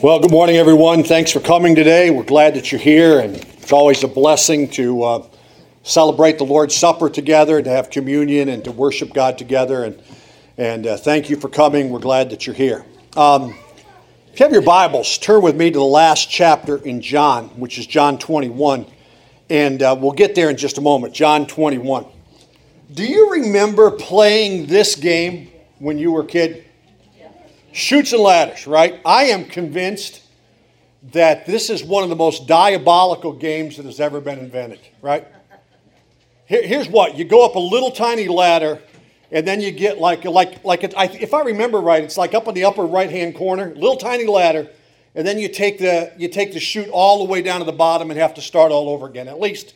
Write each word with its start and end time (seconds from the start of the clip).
Well, 0.00 0.20
good 0.20 0.30
morning, 0.30 0.54
everyone. 0.54 1.02
Thanks 1.02 1.32
for 1.32 1.40
coming 1.40 1.74
today. 1.74 2.10
We're 2.10 2.22
glad 2.22 2.54
that 2.54 2.70
you're 2.70 2.80
here, 2.80 3.18
and 3.18 3.34
it's 3.34 3.72
always 3.72 4.04
a 4.04 4.06
blessing 4.06 4.68
to 4.70 5.02
uh, 5.02 5.26
celebrate 5.82 6.38
the 6.38 6.44
Lord's 6.44 6.76
Supper 6.76 7.10
together, 7.10 7.60
to 7.60 7.68
have 7.68 7.90
communion, 7.90 8.48
and 8.48 8.62
to 8.62 8.70
worship 8.70 9.12
God 9.12 9.36
together. 9.36 9.82
And 9.82 10.00
and 10.56 10.86
uh, 10.86 10.98
thank 10.98 11.28
you 11.28 11.36
for 11.36 11.48
coming. 11.48 11.90
We're 11.90 11.98
glad 11.98 12.30
that 12.30 12.46
you're 12.46 12.54
here. 12.54 12.84
Um, 13.16 13.56
if 14.32 14.38
you 14.38 14.44
have 14.44 14.52
your 14.52 14.62
Bibles, 14.62 15.18
turn 15.18 15.42
with 15.42 15.56
me 15.56 15.68
to 15.68 15.78
the 15.80 15.84
last 15.84 16.30
chapter 16.30 16.76
in 16.76 17.00
John, 17.00 17.48
which 17.58 17.76
is 17.76 17.84
John 17.84 18.20
21, 18.20 18.86
and 19.50 19.82
uh, 19.82 19.96
we'll 19.98 20.12
get 20.12 20.36
there 20.36 20.48
in 20.48 20.56
just 20.56 20.78
a 20.78 20.80
moment. 20.80 21.12
John 21.12 21.44
21. 21.44 22.06
Do 22.94 23.04
you 23.04 23.32
remember 23.32 23.90
playing 23.90 24.66
this 24.66 24.94
game 24.94 25.50
when 25.80 25.98
you 25.98 26.12
were 26.12 26.22
a 26.22 26.26
kid? 26.26 26.66
Chutes 27.72 28.12
and 28.12 28.22
ladders, 28.22 28.66
right? 28.66 29.00
I 29.04 29.24
am 29.24 29.44
convinced 29.44 30.22
that 31.12 31.46
this 31.46 31.70
is 31.70 31.84
one 31.84 32.02
of 32.02 32.08
the 32.08 32.16
most 32.16 32.46
diabolical 32.46 33.32
games 33.32 33.76
that 33.76 33.86
has 33.86 34.00
ever 34.00 34.20
been 34.20 34.38
invented, 34.38 34.80
right? 35.00 35.26
Here, 36.46 36.66
here's 36.66 36.88
what 36.88 37.16
you 37.16 37.24
go 37.24 37.44
up 37.44 37.54
a 37.54 37.60
little 37.60 37.90
tiny 37.90 38.26
ladder, 38.26 38.80
and 39.30 39.46
then 39.46 39.60
you 39.60 39.70
get 39.70 39.98
like, 39.98 40.24
like, 40.24 40.64
like 40.64 40.82
it, 40.84 40.94
I, 40.96 41.04
if 41.06 41.34
I 41.34 41.42
remember 41.42 41.80
right, 41.80 42.02
it's 42.02 42.16
like 42.16 42.34
up 42.34 42.48
in 42.48 42.54
the 42.54 42.64
upper 42.64 42.84
right 42.84 43.10
hand 43.10 43.36
corner, 43.36 43.74
little 43.74 43.96
tiny 43.96 44.26
ladder, 44.26 44.68
and 45.14 45.26
then 45.26 45.38
you 45.38 45.48
take, 45.48 45.78
the, 45.78 46.12
you 46.16 46.28
take 46.28 46.52
the 46.52 46.60
chute 46.60 46.88
all 46.88 47.18
the 47.18 47.30
way 47.30 47.42
down 47.42 47.60
to 47.60 47.66
the 47.66 47.72
bottom 47.72 48.10
and 48.10 48.18
have 48.18 48.34
to 48.34 48.42
start 48.42 48.72
all 48.72 48.88
over 48.88 49.06
again. 49.06 49.28
At 49.28 49.40
least 49.40 49.74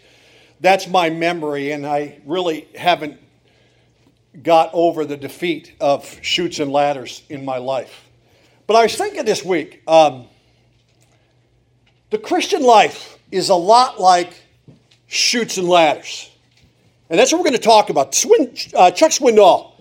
that's 0.61 0.89
my 0.89 1.11
memory, 1.11 1.73
and 1.73 1.87
I 1.87 2.21
really 2.25 2.69
haven't 2.75 3.19
got 4.41 4.71
over 4.73 5.05
the 5.05 5.17
defeat 5.17 5.75
of 5.81 6.19
chutes 6.23 6.59
and 6.59 6.73
ladders 6.73 7.23
in 7.29 7.45
my 7.45 7.59
life. 7.59 8.09
But 8.67 8.77
I 8.77 8.84
was 8.84 8.97
thinking 8.97 9.25
this 9.25 9.45
week, 9.45 9.83
um, 9.87 10.27
the 12.11 12.19
Christian 12.19 12.62
life 12.62 13.19
is 13.31 13.51
a 13.51 13.55
lot 13.55 14.01
like 14.01 14.33
chutes 15.06 15.59
and 15.59 15.69
ladders. 15.69 16.31
And 17.11 17.19
that's 17.19 17.33
what 17.33 17.39
we're 17.39 17.51
going 17.51 17.61
to 17.61 17.67
talk 17.67 17.91
about. 17.91 18.15
Swin, 18.15 18.55
uh, 18.75 18.91
Chuck 18.91 19.11
Swindoll, 19.11 19.73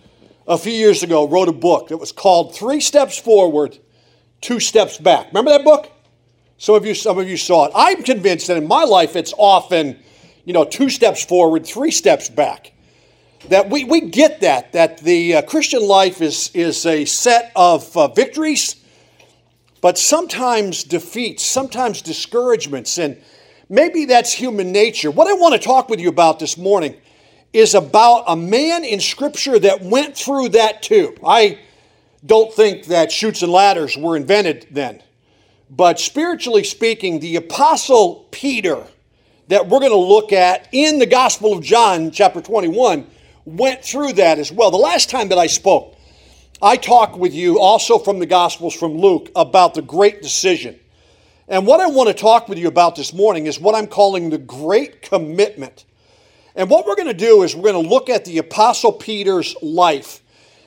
a 0.47 0.57
few 0.57 0.73
years 0.73 1.03
ago, 1.03 1.27
wrote 1.29 1.47
a 1.47 1.53
book 1.53 1.87
that 1.89 1.97
was 1.97 2.11
called 2.11 2.55
Three 2.55 2.81
Steps 2.81 3.17
Forward, 3.17 3.77
Two 4.41 4.59
Steps 4.59 4.97
Back. 4.97 5.27
Remember 5.27 5.51
that 5.51 5.63
book? 5.63 5.91
Some 6.57 6.75
of 6.75 6.85
you, 6.85 6.93
some 6.93 7.17
of 7.17 7.29
you 7.29 7.37
saw 7.37 7.65
it. 7.65 7.71
I'm 7.73 8.03
convinced 8.03 8.47
that 8.47 8.57
in 8.57 8.67
my 8.67 8.83
life, 8.83 9.15
it's 9.15 9.33
often, 9.37 9.97
you 10.43 10.51
know, 10.51 10.65
two 10.65 10.89
steps 10.89 11.23
forward, 11.23 11.65
three 11.65 11.91
steps 11.91 12.27
back 12.27 12.73
that 13.49 13.69
we, 13.69 13.83
we 13.83 14.01
get 14.01 14.41
that, 14.41 14.73
that 14.73 14.99
the 14.99 15.35
uh, 15.35 15.41
Christian 15.43 15.85
life 15.87 16.21
is, 16.21 16.51
is 16.53 16.85
a 16.85 17.05
set 17.05 17.51
of 17.55 17.95
uh, 17.97 18.07
victories, 18.09 18.75
but 19.81 19.97
sometimes 19.97 20.83
defeats, 20.83 21.43
sometimes 21.43 22.01
discouragements, 22.01 22.97
and 22.97 23.19
maybe 23.67 24.05
that's 24.05 24.31
human 24.31 24.71
nature. 24.71 25.09
What 25.09 25.27
I 25.27 25.33
want 25.33 25.59
to 25.59 25.67
talk 25.67 25.89
with 25.89 25.99
you 25.99 26.09
about 26.09 26.39
this 26.39 26.57
morning 26.57 26.95
is 27.51 27.73
about 27.73 28.25
a 28.27 28.35
man 28.35 28.85
in 28.85 28.99
Scripture 28.99 29.57
that 29.59 29.81
went 29.81 30.15
through 30.15 30.49
that 30.49 30.83
too. 30.83 31.15
I 31.25 31.59
don't 32.25 32.53
think 32.53 32.85
that 32.85 33.11
chutes 33.11 33.41
and 33.41 33.51
ladders 33.51 33.97
were 33.97 34.15
invented 34.15 34.67
then, 34.69 35.01
but 35.69 35.99
spiritually 35.99 36.63
speaking, 36.63 37.19
the 37.19 37.37
Apostle 37.37 38.27
Peter 38.31 38.85
that 39.47 39.67
we're 39.67 39.79
going 39.79 39.91
to 39.91 39.97
look 39.97 40.31
at 40.31 40.69
in 40.71 40.99
the 40.99 41.05
Gospel 41.05 41.53
of 41.53 41.63
John, 41.63 42.11
chapter 42.11 42.39
21 42.39 43.07
went 43.45 43.83
through 43.83 44.13
that 44.13 44.39
as 44.39 44.51
well. 44.51 44.71
The 44.71 44.77
last 44.77 45.09
time 45.09 45.29
that 45.29 45.37
I 45.37 45.47
spoke, 45.47 45.97
I 46.61 46.77
talked 46.77 47.17
with 47.17 47.33
you 47.33 47.59
also 47.59 47.97
from 47.97 48.19
the 48.19 48.25
Gospels 48.25 48.75
from 48.75 48.97
Luke 48.97 49.31
about 49.35 49.73
the 49.73 49.81
great 49.81 50.21
decision. 50.21 50.79
And 51.47 51.65
what 51.65 51.79
I 51.79 51.87
want 51.87 52.07
to 52.07 52.13
talk 52.13 52.47
with 52.47 52.57
you 52.57 52.67
about 52.67 52.95
this 52.95 53.13
morning 53.13 53.47
is 53.47 53.59
what 53.59 53.75
I'm 53.75 53.87
calling 53.87 54.29
the 54.29 54.37
great 54.37 55.01
commitment. 55.01 55.85
And 56.55 56.69
what 56.69 56.85
we're 56.85 56.95
going 56.95 57.07
to 57.07 57.13
do 57.13 57.43
is 57.43 57.55
we're 57.55 57.71
going 57.71 57.83
to 57.83 57.89
look 57.89 58.09
at 58.09 58.25
the 58.25 58.37
Apostle 58.37 58.91
Peter's 58.91 59.55
life 59.61 60.21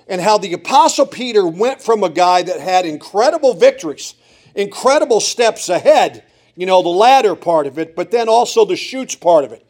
and 0.09 0.21
how 0.21 0.37
the 0.37 0.53
Apostle 0.53 1.07
Peter 1.07 1.47
went 1.47 1.81
from 1.81 2.03
a 2.03 2.11
guy 2.11 2.43
that 2.43 2.61
had 2.61 2.85
incredible 2.85 3.55
victories, 3.55 4.15
incredible 4.55 5.21
steps 5.21 5.69
ahead, 5.69 6.25
you 6.57 6.67
know, 6.67 6.83
the 6.83 6.89
ladder 6.89 7.35
part 7.35 7.67
of 7.67 7.79
it, 7.79 7.97
but 7.97 8.11
then 8.11 8.29
also 8.29 8.65
the 8.65 8.77
chutes 8.77 9.15
part 9.15 9.45
of 9.45 9.53
it, 9.53 9.65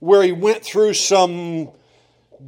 where 0.00 0.22
he 0.22 0.32
went 0.32 0.62
through 0.62 0.94
some 0.94 1.70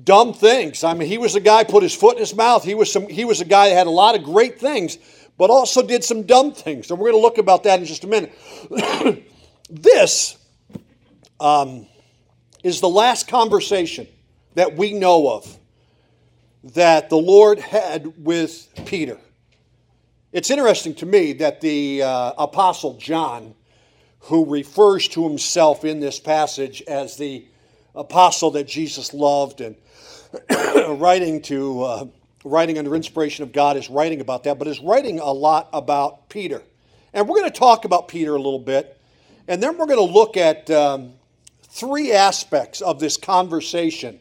dumb 0.04 0.32
things. 0.32 0.84
I 0.84 0.94
mean, 0.94 1.08
he 1.08 1.18
was 1.18 1.34
a 1.34 1.40
guy 1.40 1.64
put 1.64 1.82
his 1.82 1.94
foot 1.94 2.14
in 2.14 2.20
his 2.20 2.34
mouth. 2.34 2.64
He 2.64 2.74
was 2.74 2.92
some. 2.92 3.08
He 3.08 3.24
was 3.24 3.40
a 3.40 3.44
guy 3.44 3.68
that 3.68 3.74
had 3.74 3.86
a 3.86 3.90
lot 3.90 4.14
of 4.14 4.22
great 4.22 4.60
things, 4.60 4.98
but 5.36 5.50
also 5.50 5.82
did 5.82 6.04
some 6.04 6.22
dumb 6.22 6.52
things. 6.52 6.90
And 6.90 6.98
we're 6.98 7.10
going 7.10 7.20
to 7.20 7.26
look 7.26 7.38
about 7.38 7.64
that 7.64 7.80
in 7.80 7.86
just 7.86 8.04
a 8.04 8.06
minute. 8.06 8.32
this 9.70 10.36
um, 11.38 11.86
is 12.62 12.80
the 12.80 12.88
last 12.88 13.28
conversation 13.28 14.06
that 14.54 14.76
we 14.76 14.92
know 14.92 15.30
of 15.30 15.58
that 16.62 17.08
the 17.08 17.16
Lord 17.16 17.58
had 17.58 18.24
with 18.24 18.68
Peter. 18.84 19.18
It's 20.32 20.50
interesting 20.50 20.94
to 20.96 21.06
me 21.06 21.32
that 21.34 21.60
the 21.60 22.02
uh, 22.02 22.32
Apostle 22.38 22.98
John, 22.98 23.54
who 24.20 24.44
refers 24.44 25.08
to 25.08 25.26
himself 25.26 25.84
in 25.84 25.98
this 25.98 26.20
passage 26.20 26.82
as 26.82 27.16
the 27.16 27.46
apostle 27.94 28.50
that 28.52 28.66
Jesus 28.66 29.12
loved 29.12 29.60
and 29.60 29.76
writing 31.00 31.42
to 31.42 31.82
uh, 31.82 32.04
writing 32.44 32.78
under 32.78 32.94
inspiration 32.94 33.42
of 33.42 33.52
God 33.52 33.76
is 33.76 33.90
writing 33.90 34.20
about 34.20 34.44
that, 34.44 34.58
but 34.58 34.68
is 34.68 34.80
writing 34.80 35.18
a 35.18 35.32
lot 35.32 35.68
about 35.72 36.28
Peter. 36.28 36.62
And 37.12 37.28
we're 37.28 37.38
going 37.38 37.50
to 37.50 37.58
talk 37.58 37.84
about 37.84 38.08
Peter 38.08 38.34
a 38.34 38.38
little 38.40 38.58
bit, 38.58 38.98
and 39.48 39.62
then 39.62 39.76
we're 39.76 39.86
going 39.86 39.98
to 40.06 40.12
look 40.12 40.36
at 40.36 40.70
um, 40.70 41.14
three 41.62 42.12
aspects 42.12 42.80
of 42.80 43.00
this 43.00 43.16
conversation 43.16 44.20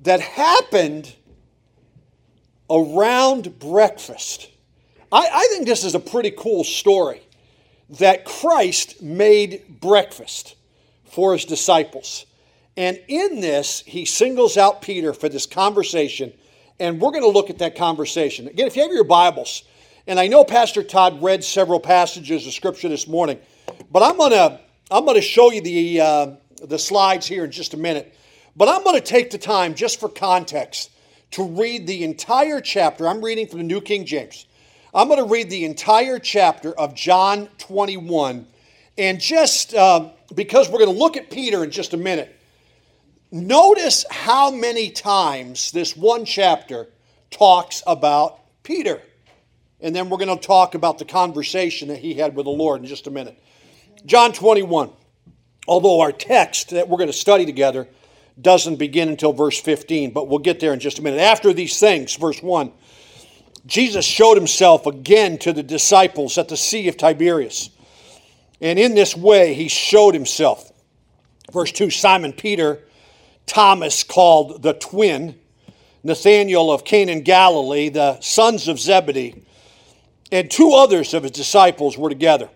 that 0.00 0.20
happened 0.20 1.14
around 2.68 3.58
breakfast. 3.58 4.50
I, 5.12 5.28
I 5.32 5.48
think 5.52 5.66
this 5.66 5.84
is 5.84 5.94
a 5.94 6.00
pretty 6.00 6.32
cool 6.32 6.64
story 6.64 7.22
that 7.90 8.24
Christ 8.24 9.02
made 9.02 9.80
breakfast 9.80 10.56
for 11.04 11.32
his 11.32 11.44
disciples. 11.44 12.26
And 12.76 13.00
in 13.08 13.40
this, 13.40 13.82
he 13.86 14.04
singles 14.04 14.58
out 14.58 14.82
Peter 14.82 15.14
for 15.14 15.28
this 15.28 15.46
conversation, 15.46 16.32
and 16.78 17.00
we're 17.00 17.10
going 17.10 17.22
to 17.22 17.30
look 17.30 17.48
at 17.48 17.58
that 17.58 17.74
conversation. 17.74 18.48
Again, 18.48 18.66
if 18.66 18.76
you 18.76 18.82
have 18.82 18.92
your 18.92 19.04
Bibles, 19.04 19.62
and 20.06 20.20
I 20.20 20.26
know 20.26 20.44
Pastor 20.44 20.82
Todd 20.82 21.22
read 21.22 21.42
several 21.42 21.80
passages 21.80 22.46
of 22.46 22.52
Scripture 22.52 22.90
this 22.90 23.08
morning, 23.08 23.38
but 23.90 24.02
I'm 24.02 24.18
going 24.18 24.32
to 24.32 24.60
I'm 24.90 25.04
going 25.04 25.16
to 25.16 25.22
show 25.22 25.50
you 25.50 25.62
the 25.62 26.00
uh, 26.00 26.26
the 26.62 26.78
slides 26.78 27.26
here 27.26 27.44
in 27.44 27.50
just 27.50 27.72
a 27.72 27.78
minute. 27.78 28.14
But 28.54 28.68
I'm 28.68 28.84
going 28.84 29.00
to 29.00 29.04
take 29.04 29.30
the 29.30 29.38
time 29.38 29.74
just 29.74 29.98
for 29.98 30.08
context 30.08 30.90
to 31.32 31.44
read 31.44 31.86
the 31.86 32.04
entire 32.04 32.60
chapter. 32.60 33.08
I'm 33.08 33.24
reading 33.24 33.46
from 33.46 33.58
the 33.58 33.64
New 33.64 33.80
King 33.80 34.04
James. 34.04 34.46
I'm 34.94 35.08
going 35.08 35.22
to 35.22 35.30
read 35.30 35.50
the 35.50 35.64
entire 35.64 36.18
chapter 36.18 36.72
of 36.78 36.94
John 36.94 37.48
21, 37.58 38.46
and 38.98 39.20
just 39.20 39.74
uh, 39.74 40.10
because 40.34 40.68
we're 40.68 40.78
going 40.78 40.92
to 40.92 40.98
look 40.98 41.16
at 41.16 41.30
Peter 41.30 41.64
in 41.64 41.70
just 41.70 41.94
a 41.94 41.98
minute 41.98 42.35
Notice 43.30 44.04
how 44.10 44.50
many 44.50 44.90
times 44.90 45.72
this 45.72 45.96
one 45.96 46.24
chapter 46.24 46.88
talks 47.30 47.82
about 47.86 48.40
Peter. 48.62 49.02
And 49.80 49.94
then 49.94 50.08
we're 50.08 50.18
going 50.18 50.36
to 50.36 50.46
talk 50.46 50.74
about 50.74 50.98
the 50.98 51.04
conversation 51.04 51.88
that 51.88 51.98
he 51.98 52.14
had 52.14 52.34
with 52.34 52.44
the 52.44 52.50
Lord 52.50 52.80
in 52.80 52.86
just 52.86 53.06
a 53.06 53.10
minute. 53.10 53.38
John 54.04 54.32
21. 54.32 54.90
Although 55.68 56.00
our 56.00 56.12
text 56.12 56.70
that 56.70 56.88
we're 56.88 56.98
going 56.98 57.08
to 57.08 57.12
study 57.12 57.44
together 57.44 57.88
doesn't 58.40 58.76
begin 58.76 59.08
until 59.08 59.32
verse 59.32 59.60
15, 59.60 60.12
but 60.12 60.28
we'll 60.28 60.38
get 60.38 60.60
there 60.60 60.72
in 60.72 60.80
just 60.80 60.98
a 60.98 61.02
minute. 61.02 61.20
After 61.20 61.52
these 61.52 61.80
things, 61.80 62.14
verse 62.14 62.40
1, 62.42 62.70
Jesus 63.66 64.04
showed 64.04 64.36
himself 64.36 64.86
again 64.86 65.38
to 65.38 65.52
the 65.52 65.62
disciples 65.62 66.38
at 66.38 66.48
the 66.48 66.56
Sea 66.56 66.88
of 66.88 66.96
Tiberias. 66.96 67.70
And 68.60 68.78
in 68.78 68.94
this 68.94 69.16
way, 69.16 69.54
he 69.54 69.68
showed 69.68 70.14
himself. 70.14 70.70
Verse 71.52 71.72
2 71.72 71.90
Simon 71.90 72.32
Peter 72.32 72.85
Thomas 73.46 74.02
called 74.02 74.62
the 74.62 74.74
twin, 74.74 75.38
Nathanael 76.02 76.70
of 76.70 76.84
Cana 76.84 77.20
Galilee, 77.20 77.88
the 77.88 78.20
sons 78.20 78.68
of 78.68 78.78
Zebedee, 78.78 79.42
and 80.30 80.50
two 80.50 80.72
others 80.72 81.14
of 81.14 81.22
his 81.22 81.32
disciples 81.32 81.96
were 81.96 82.08
together. 82.08 82.50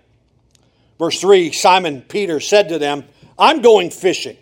Verse 0.99 1.21
3 1.21 1.53
Simon 1.53 2.03
Peter 2.03 2.41
said 2.41 2.69
to 2.69 2.79
them, 2.79 3.05
I'm 3.39 3.63
going 3.63 3.91
fishing. 3.91 4.37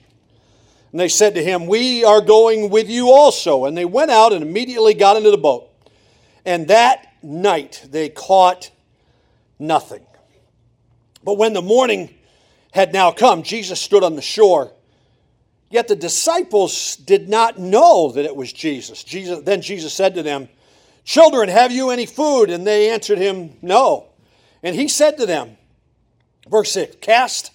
And 0.91 1.01
they 1.01 1.09
said 1.09 1.35
to 1.35 1.45
him, 1.45 1.67
We 1.67 2.05
are 2.05 2.21
going 2.21 2.71
with 2.71 2.89
you 2.89 3.11
also. 3.11 3.67
And 3.67 3.77
they 3.77 3.85
went 3.85 4.11
out 4.11 4.33
and 4.33 4.43
immediately 4.43 4.95
got 4.95 5.17
into 5.17 5.31
the 5.31 5.39
boat. 5.39 5.69
And 6.45 6.69
that 6.69 7.13
night 7.23 7.87
they 7.91 8.09
caught 8.09 8.71
nothing. 9.59 10.05
But 11.23 11.37
when 11.37 11.53
the 11.53 11.63
morning 11.63 12.15
had 12.73 12.93
now 12.93 13.13
come, 13.13 13.43
Jesus 13.43 13.81
stood 13.81 14.03
on 14.03 14.17
the 14.17 14.23
shore 14.23 14.73
Yet 15.71 15.89
the 15.89 15.97
disciples 15.97 16.97
did 16.97 17.29
not 17.29 17.59
know 17.59 18.11
that 18.13 18.25
it 18.25 18.35
was 18.35 18.53
Jesus. 18.53 19.05
Jesus. 19.05 19.41
Then 19.45 19.61
Jesus 19.61 19.93
said 19.93 20.15
to 20.15 20.23
them, 20.23 20.49
Children, 21.05 21.49
have 21.49 21.73
you 21.73 21.91
any 21.91 22.07
food? 22.07 22.51
And 22.51 22.67
they 22.67 22.91
answered 22.91 23.19
him, 23.19 23.57
No. 23.63 24.07
And 24.63 24.75
he 24.75 24.89
said 24.89 25.19
to 25.19 25.27
them, 25.27 25.57
verse 26.49 26.73
6 26.73 26.97
Cast 27.01 27.53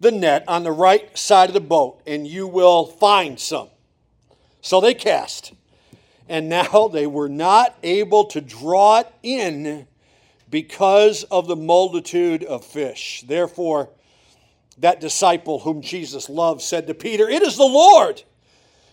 the 0.00 0.10
net 0.10 0.44
on 0.46 0.62
the 0.62 0.72
right 0.72 1.16
side 1.18 1.50
of 1.50 1.54
the 1.54 1.60
boat, 1.60 2.00
and 2.06 2.26
you 2.26 2.46
will 2.46 2.86
find 2.86 3.38
some. 3.38 3.68
So 4.60 4.80
they 4.80 4.94
cast. 4.94 5.52
And 6.28 6.48
now 6.48 6.88
they 6.92 7.06
were 7.06 7.28
not 7.28 7.76
able 7.82 8.24
to 8.26 8.40
draw 8.40 9.00
it 9.00 9.12
in 9.22 9.86
because 10.50 11.24
of 11.24 11.46
the 11.46 11.56
multitude 11.56 12.44
of 12.44 12.64
fish. 12.64 13.24
Therefore, 13.26 13.90
that 14.78 15.00
disciple 15.00 15.60
whom 15.60 15.82
Jesus 15.82 16.28
loved 16.28 16.60
said 16.62 16.86
to 16.86 16.94
Peter, 16.94 17.28
It 17.28 17.42
is 17.42 17.56
the 17.56 17.64
Lord. 17.64 18.22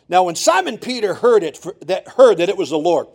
Now, 0.07 0.23
when 0.23 0.35
Simon 0.35 0.77
Peter 0.77 1.15
heard 1.15 1.43
it, 1.43 1.65
that 1.81 2.07
heard 2.09 2.37
that 2.37 2.49
it 2.49 2.57
was 2.57 2.69
the 2.69 2.77
Lord, 2.77 3.07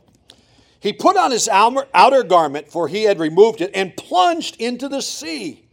he 0.81 0.93
put 0.93 1.17
on 1.17 1.31
his 1.31 1.49
outer 1.49 2.23
garment, 2.23 2.73
for 2.73 2.89
he 2.89 3.05
had 3.05 3.19
removed 3.19 3.61
it, 3.61 3.71
and 3.75 3.97
plunged 3.97 4.57
into 4.61 4.89
the 4.89 5.03
sea. 5.03 5.69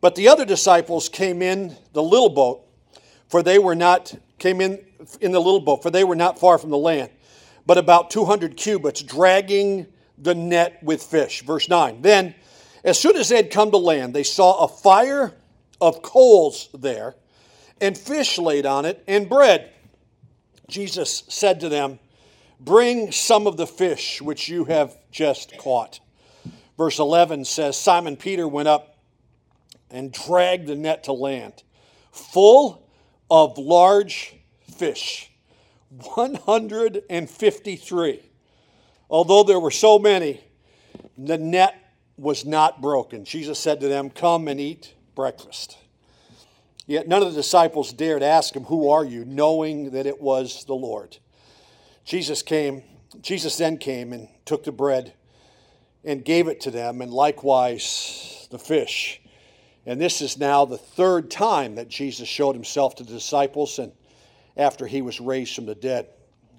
But 0.00 0.14
the 0.14 0.28
other 0.28 0.46
disciples 0.46 1.08
came 1.08 1.42
in 1.42 1.76
the 1.92 2.02
little 2.02 2.30
boat, 2.30 2.66
for 3.28 3.42
they 3.42 3.58
were 3.58 3.74
not 3.74 4.14
came 4.38 4.60
in 4.60 4.82
in 5.20 5.32
the 5.32 5.40
little 5.40 5.60
boat, 5.60 5.82
for 5.82 5.90
they 5.90 6.04
were 6.04 6.16
not 6.16 6.38
far 6.38 6.58
from 6.58 6.70
the 6.70 6.78
land, 6.78 7.10
but 7.66 7.76
about 7.76 8.10
200 8.10 8.56
cubits, 8.56 9.02
dragging 9.02 9.86
the 10.16 10.34
net 10.34 10.82
with 10.82 11.02
fish. 11.02 11.42
Verse 11.42 11.68
9. 11.68 12.02
Then, 12.02 12.34
as 12.82 12.98
soon 12.98 13.16
as 13.16 13.28
they 13.28 13.36
had 13.36 13.50
come 13.50 13.70
to 13.70 13.76
land, 13.76 14.14
they 14.14 14.22
saw 14.22 14.64
a 14.64 14.68
fire 14.68 15.34
of 15.80 16.02
coals 16.02 16.68
there, 16.74 17.14
and 17.80 17.96
fish 17.96 18.38
laid 18.38 18.66
on 18.66 18.84
it, 18.84 19.02
and 19.06 19.28
bread. 19.28 19.72
Jesus 20.68 21.24
said 21.28 21.60
to 21.60 21.68
them, 21.68 21.98
Bring 22.60 23.10
some 23.10 23.46
of 23.46 23.56
the 23.56 23.66
fish 23.66 24.20
which 24.20 24.48
you 24.48 24.66
have 24.66 24.96
just 25.10 25.56
caught. 25.58 26.00
Verse 26.76 26.98
11 26.98 27.46
says 27.46 27.76
Simon 27.76 28.16
Peter 28.16 28.46
went 28.46 28.68
up 28.68 28.98
and 29.90 30.12
dragged 30.12 30.66
the 30.66 30.76
net 30.76 31.04
to 31.04 31.12
land, 31.12 31.62
full 32.12 32.86
of 33.30 33.58
large 33.58 34.34
fish 34.76 35.30
153. 35.90 38.20
Although 39.08 39.42
there 39.42 39.58
were 39.58 39.70
so 39.70 39.98
many, 39.98 40.44
the 41.18 41.38
net 41.38 41.74
was 42.16 42.44
not 42.44 42.80
broken. 42.80 43.24
Jesus 43.24 43.58
said 43.58 43.80
to 43.80 43.88
them, 43.88 44.10
Come 44.10 44.46
and 44.48 44.60
eat 44.60 44.94
breakfast. 45.14 45.76
Yet 46.86 47.06
none 47.06 47.22
of 47.22 47.32
the 47.32 47.40
disciples 47.40 47.92
dared 47.92 48.22
ask 48.22 48.54
him, 48.54 48.64
Who 48.64 48.88
are 48.90 49.04
you? 49.04 49.24
knowing 49.24 49.90
that 49.90 50.06
it 50.06 50.20
was 50.20 50.64
the 50.64 50.74
Lord. 50.74 51.18
Jesus 52.04 52.42
came, 52.42 52.82
Jesus 53.20 53.56
then 53.56 53.78
came 53.78 54.12
and 54.12 54.28
took 54.44 54.64
the 54.64 54.72
bread 54.72 55.14
and 56.04 56.24
gave 56.24 56.48
it 56.48 56.60
to 56.62 56.70
them, 56.70 57.02
and 57.02 57.12
likewise 57.12 58.48
the 58.50 58.58
fish. 58.58 59.20
And 59.86 60.00
this 60.00 60.20
is 60.20 60.38
now 60.38 60.64
the 60.64 60.78
third 60.78 61.30
time 61.30 61.76
that 61.76 61.88
Jesus 61.88 62.28
showed 62.28 62.54
himself 62.54 62.96
to 62.96 63.04
the 63.04 63.12
disciples 63.12 63.78
and 63.78 63.92
after 64.56 64.86
he 64.86 65.02
was 65.02 65.20
raised 65.20 65.54
from 65.54 65.66
the 65.66 65.74
dead. 65.74 66.08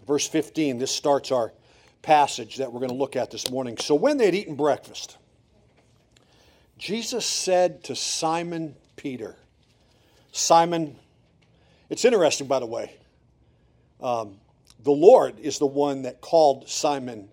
Verse 0.07 0.27
15, 0.27 0.79
this 0.79 0.91
starts 0.91 1.31
our 1.31 1.53
passage 2.01 2.57
that 2.57 2.71
we're 2.71 2.79
going 2.79 2.89
to 2.89 2.95
look 2.95 3.15
at 3.15 3.29
this 3.29 3.51
morning. 3.51 3.77
So 3.77 3.95
when 3.95 4.17
they 4.17 4.25
had 4.25 4.35
eaten 4.35 4.55
breakfast, 4.55 5.17
Jesus 6.81 7.27
said 7.27 7.83
to 7.83 7.95
Simon 7.95 8.75
Peter, 8.95 9.35
Simon, 10.31 10.95
it's 11.91 12.03
interesting, 12.03 12.47
by 12.47 12.59
the 12.59 12.65
way. 12.65 12.97
Um, 14.01 14.39
the 14.83 14.91
Lord 14.91 15.37
is 15.37 15.59
the 15.59 15.67
one 15.67 16.01
that 16.01 16.21
called 16.21 16.67
Simon 16.67 17.29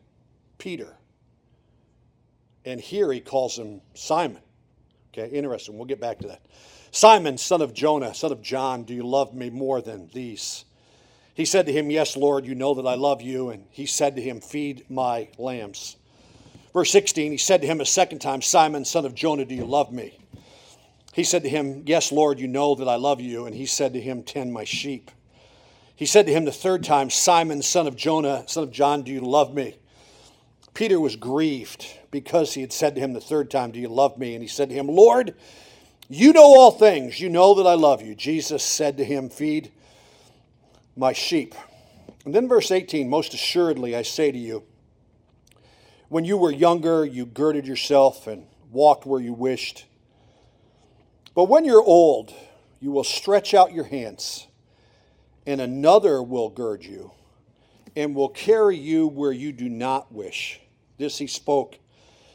Peter. 0.59 0.95
And 2.67 2.79
here 2.79 3.11
he 3.11 3.21
calls 3.21 3.59
him 3.59 3.81
Simon. 3.95 4.43
Okay, 5.15 5.35
interesting. 5.35 5.79
We'll 5.79 5.87
get 5.87 5.99
back 5.99 6.19
to 6.19 6.29
that. 6.29 6.43
Simon, 6.91 7.39
son 7.39 7.62
of 7.62 7.73
Jonah, 7.73 8.12
son 8.12 8.33
of 8.33 8.43
John, 8.43 8.85
do 8.85 8.93
you 8.93 9.03
love 9.03 9.33
me 9.33 9.49
more 9.49 9.81
than 9.81 10.11
these? 10.12 10.67
He 11.33 11.47
said 11.47 11.65
to 11.65 11.73
him, 11.73 11.91
Yes, 11.91 12.19
Lord, 12.19 12.44
you 12.44 12.55
know 12.55 12.75
that 12.75 12.87
I 12.87 12.97
love 12.97 13.23
you. 13.23 13.49
And 13.49 13.65
he 13.71 13.87
said 13.87 14.15
to 14.17 14.21
him, 14.21 14.43
Feed 14.43 14.85
my 14.91 15.29
lambs. 15.39 15.97
Verse 16.73 16.91
16, 16.91 17.32
he 17.32 17.38
said 17.38 17.62
to 17.62 17.67
him 17.67 17.81
a 17.81 17.87
second 17.87 18.19
time, 18.19 18.43
Simon, 18.43 18.85
son 18.85 19.06
of 19.06 19.15
Jonah, 19.15 19.44
do 19.44 19.55
you 19.55 19.65
love 19.65 19.93
me? 19.93 20.19
He 21.12 21.25
said 21.25 21.43
to 21.43 21.49
him, 21.49 21.82
Yes, 21.87 22.12
Lord, 22.12 22.38
you 22.38 22.47
know 22.47 22.75
that 22.76 22.88
I 22.88 22.97
love 22.97 23.20
you. 23.20 23.47
And 23.47 23.55
he 23.55 23.67
said 23.67 23.94
to 23.94 24.00
him, 24.00 24.23
Tend 24.23 24.53
my 24.53 24.65
sheep. 24.65 25.11
He 25.97 26.06
said 26.06 26.26
to 26.26 26.32
him 26.32 26.44
the 26.44 26.53
third 26.53 26.85
time, 26.85 27.11
Simon, 27.11 27.61
son 27.62 27.88
of 27.88 27.97
Jonah, 27.97 28.44
son 28.47 28.62
of 28.62 28.70
John, 28.70 29.03
do 29.03 29.11
you 29.11 29.20
love 29.20 29.53
me? 29.53 29.76
Peter 30.75 31.00
was 31.00 31.17
grieved 31.17 31.87
because 32.12 32.55
he 32.55 32.61
had 32.61 32.73
said 32.73 32.94
to 32.94 33.00
him 33.00 33.15
the 33.15 33.20
third 33.20 33.50
time, 33.50 33.73
Do 33.73 33.81
you 33.81 33.88
love 33.88 34.17
me? 34.17 34.35
And 34.35 34.43
he 34.43 34.49
said 34.49 34.69
to 34.69 34.75
him, 34.76 34.87
Lord, 34.87 35.35
you 36.09 36.32
know 36.32 36.44
all 36.44 36.70
things. 36.70 37.20
You 37.20 37.29
know 37.29 37.55
that 37.55 37.67
I 37.67 37.75
love 37.75 38.00
you. 38.00 38.15
Jesus 38.15 38.62
said 38.62 38.97
to 38.99 39.05
him, 39.05 39.29
Feed 39.29 39.73
my 40.97 41.12
sheep. 41.12 41.56
And 42.25 42.32
then 42.32 42.47
verse 42.47 42.70
18, 42.70 43.09
Most 43.09 43.35
assuredly 43.35 43.97
I 43.97 44.03
say 44.03 44.31
to 44.31 44.38
you, 44.38 44.62
when 46.08 46.25
you 46.25 46.37
were 46.37 46.50
younger, 46.50 47.05
you 47.05 47.26
girded 47.26 47.66
yourself 47.66 48.26
and 48.26 48.46
walked 48.70 49.06
where 49.06 49.20
you 49.20 49.32
wished. 49.32 49.87
But 51.34 51.44
when 51.44 51.64
you're 51.64 51.82
old, 51.82 52.32
you 52.81 52.90
will 52.90 53.05
stretch 53.05 53.55
out 53.55 53.72
your 53.72 53.84
hands, 53.84 54.46
and 55.46 55.60
another 55.60 56.22
will 56.22 56.49
gird 56.49 56.84
you 56.84 57.12
and 57.96 58.14
will 58.14 58.28
carry 58.28 58.76
you 58.76 59.08
where 59.08 59.32
you 59.32 59.52
do 59.52 59.69
not 59.69 60.12
wish. 60.12 60.60
This 60.99 61.19
he 61.19 61.26
spoke, 61.26 61.78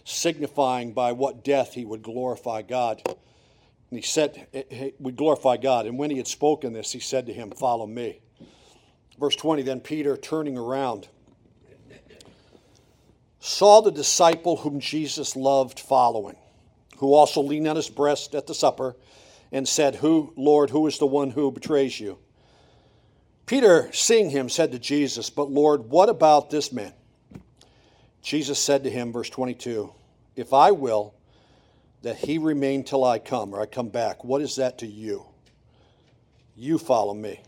signifying 0.03 0.93
by 0.93 1.13
what 1.13 1.43
death 1.43 1.73
he 1.73 1.85
would 1.85 2.01
glorify 2.01 2.61
God. 2.61 3.01
And 3.05 3.99
he 3.99 4.01
said, 4.01 4.47
eh, 4.53 4.91
would 4.99 5.15
glorify 5.15 5.57
God. 5.57 5.85
And 5.85 5.97
when 5.97 6.09
he 6.09 6.17
had 6.17 6.27
spoken 6.27 6.73
this, 6.73 6.91
he 6.91 6.99
said 6.99 7.25
to 7.27 7.33
him, 7.33 7.51
Follow 7.51 7.87
me. 7.87 8.19
Verse 9.19 9.35
20 9.35 9.61
Then 9.61 9.79
Peter, 9.79 10.17
turning 10.17 10.57
around, 10.57 11.07
saw 13.45 13.81
the 13.81 13.91
disciple 13.91 14.55
whom 14.55 14.79
Jesus 14.79 15.35
loved 15.35 15.77
following, 15.77 16.37
who 16.99 17.13
also 17.13 17.41
leaned 17.41 17.67
on 17.67 17.75
his 17.75 17.89
breast 17.89 18.35
at 18.35 18.47
the 18.47 18.53
supper 18.53 18.95
and 19.51 19.67
said, 19.67 19.95
Who, 19.95 20.31
Lord, 20.37 20.69
who 20.69 20.87
is 20.87 20.97
the 20.97 21.05
one 21.05 21.29
who 21.29 21.51
betrays 21.51 21.99
you? 21.99 22.17
Peter, 23.45 23.89
seeing 23.91 24.29
him, 24.29 24.47
said 24.47 24.71
to 24.71 24.79
Jesus, 24.79 25.29
But 25.29 25.51
Lord, 25.51 25.89
what 25.89 26.07
about 26.07 26.51
this 26.51 26.71
man? 26.71 26.93
Jesus 28.21 28.59
said 28.59 28.85
to 28.85 28.89
him, 28.89 29.11
verse 29.11 29.29
22, 29.29 29.93
If 30.37 30.53
I 30.53 30.71
will 30.71 31.13
that 32.01 32.15
he 32.15 32.37
remain 32.37 32.85
till 32.85 33.03
I 33.03 33.19
come, 33.19 33.53
or 33.53 33.59
I 33.59 33.65
come 33.65 33.89
back, 33.89 34.23
what 34.23 34.41
is 34.41 34.55
that 34.55 34.77
to 34.77 34.87
you? 34.87 35.25
You 36.55 36.77
follow 36.77 37.13
me. 37.13 37.41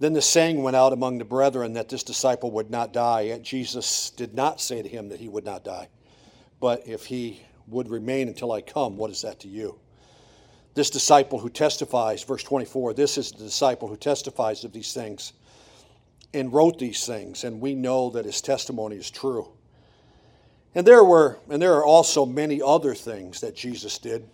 Then 0.00 0.12
the 0.12 0.22
saying 0.22 0.62
went 0.62 0.76
out 0.76 0.92
among 0.92 1.18
the 1.18 1.24
brethren 1.24 1.74
that 1.74 1.88
this 1.88 2.02
disciple 2.02 2.50
would 2.52 2.70
not 2.70 2.92
die. 2.92 3.22
Yet 3.22 3.42
Jesus 3.42 4.10
did 4.10 4.34
not 4.34 4.60
say 4.60 4.82
to 4.82 4.88
him 4.88 5.08
that 5.08 5.20
he 5.20 5.28
would 5.28 5.44
not 5.44 5.64
die. 5.64 5.88
But 6.60 6.86
if 6.86 7.06
he 7.06 7.42
would 7.68 7.88
remain 7.88 8.28
until 8.28 8.52
I 8.52 8.60
come, 8.60 8.96
what 8.96 9.10
is 9.10 9.22
that 9.22 9.40
to 9.40 9.48
you? 9.48 9.78
This 10.74 10.90
disciple 10.90 11.38
who 11.38 11.48
testifies, 11.48 12.24
verse 12.24 12.42
24, 12.42 12.94
this 12.94 13.16
is 13.16 13.30
the 13.30 13.44
disciple 13.44 13.86
who 13.86 13.96
testifies 13.96 14.64
of 14.64 14.72
these 14.72 14.92
things 14.92 15.32
and 16.32 16.52
wrote 16.52 16.80
these 16.80 17.06
things, 17.06 17.44
and 17.44 17.60
we 17.60 17.76
know 17.76 18.10
that 18.10 18.24
his 18.24 18.40
testimony 18.40 18.96
is 18.96 19.08
true. 19.08 19.48
And 20.74 20.84
there 20.84 21.04
were, 21.04 21.38
and 21.48 21.62
there 21.62 21.74
are 21.74 21.84
also 21.84 22.26
many 22.26 22.60
other 22.60 22.92
things 22.94 23.40
that 23.40 23.54
Jesus 23.54 23.98
did, 23.98 24.28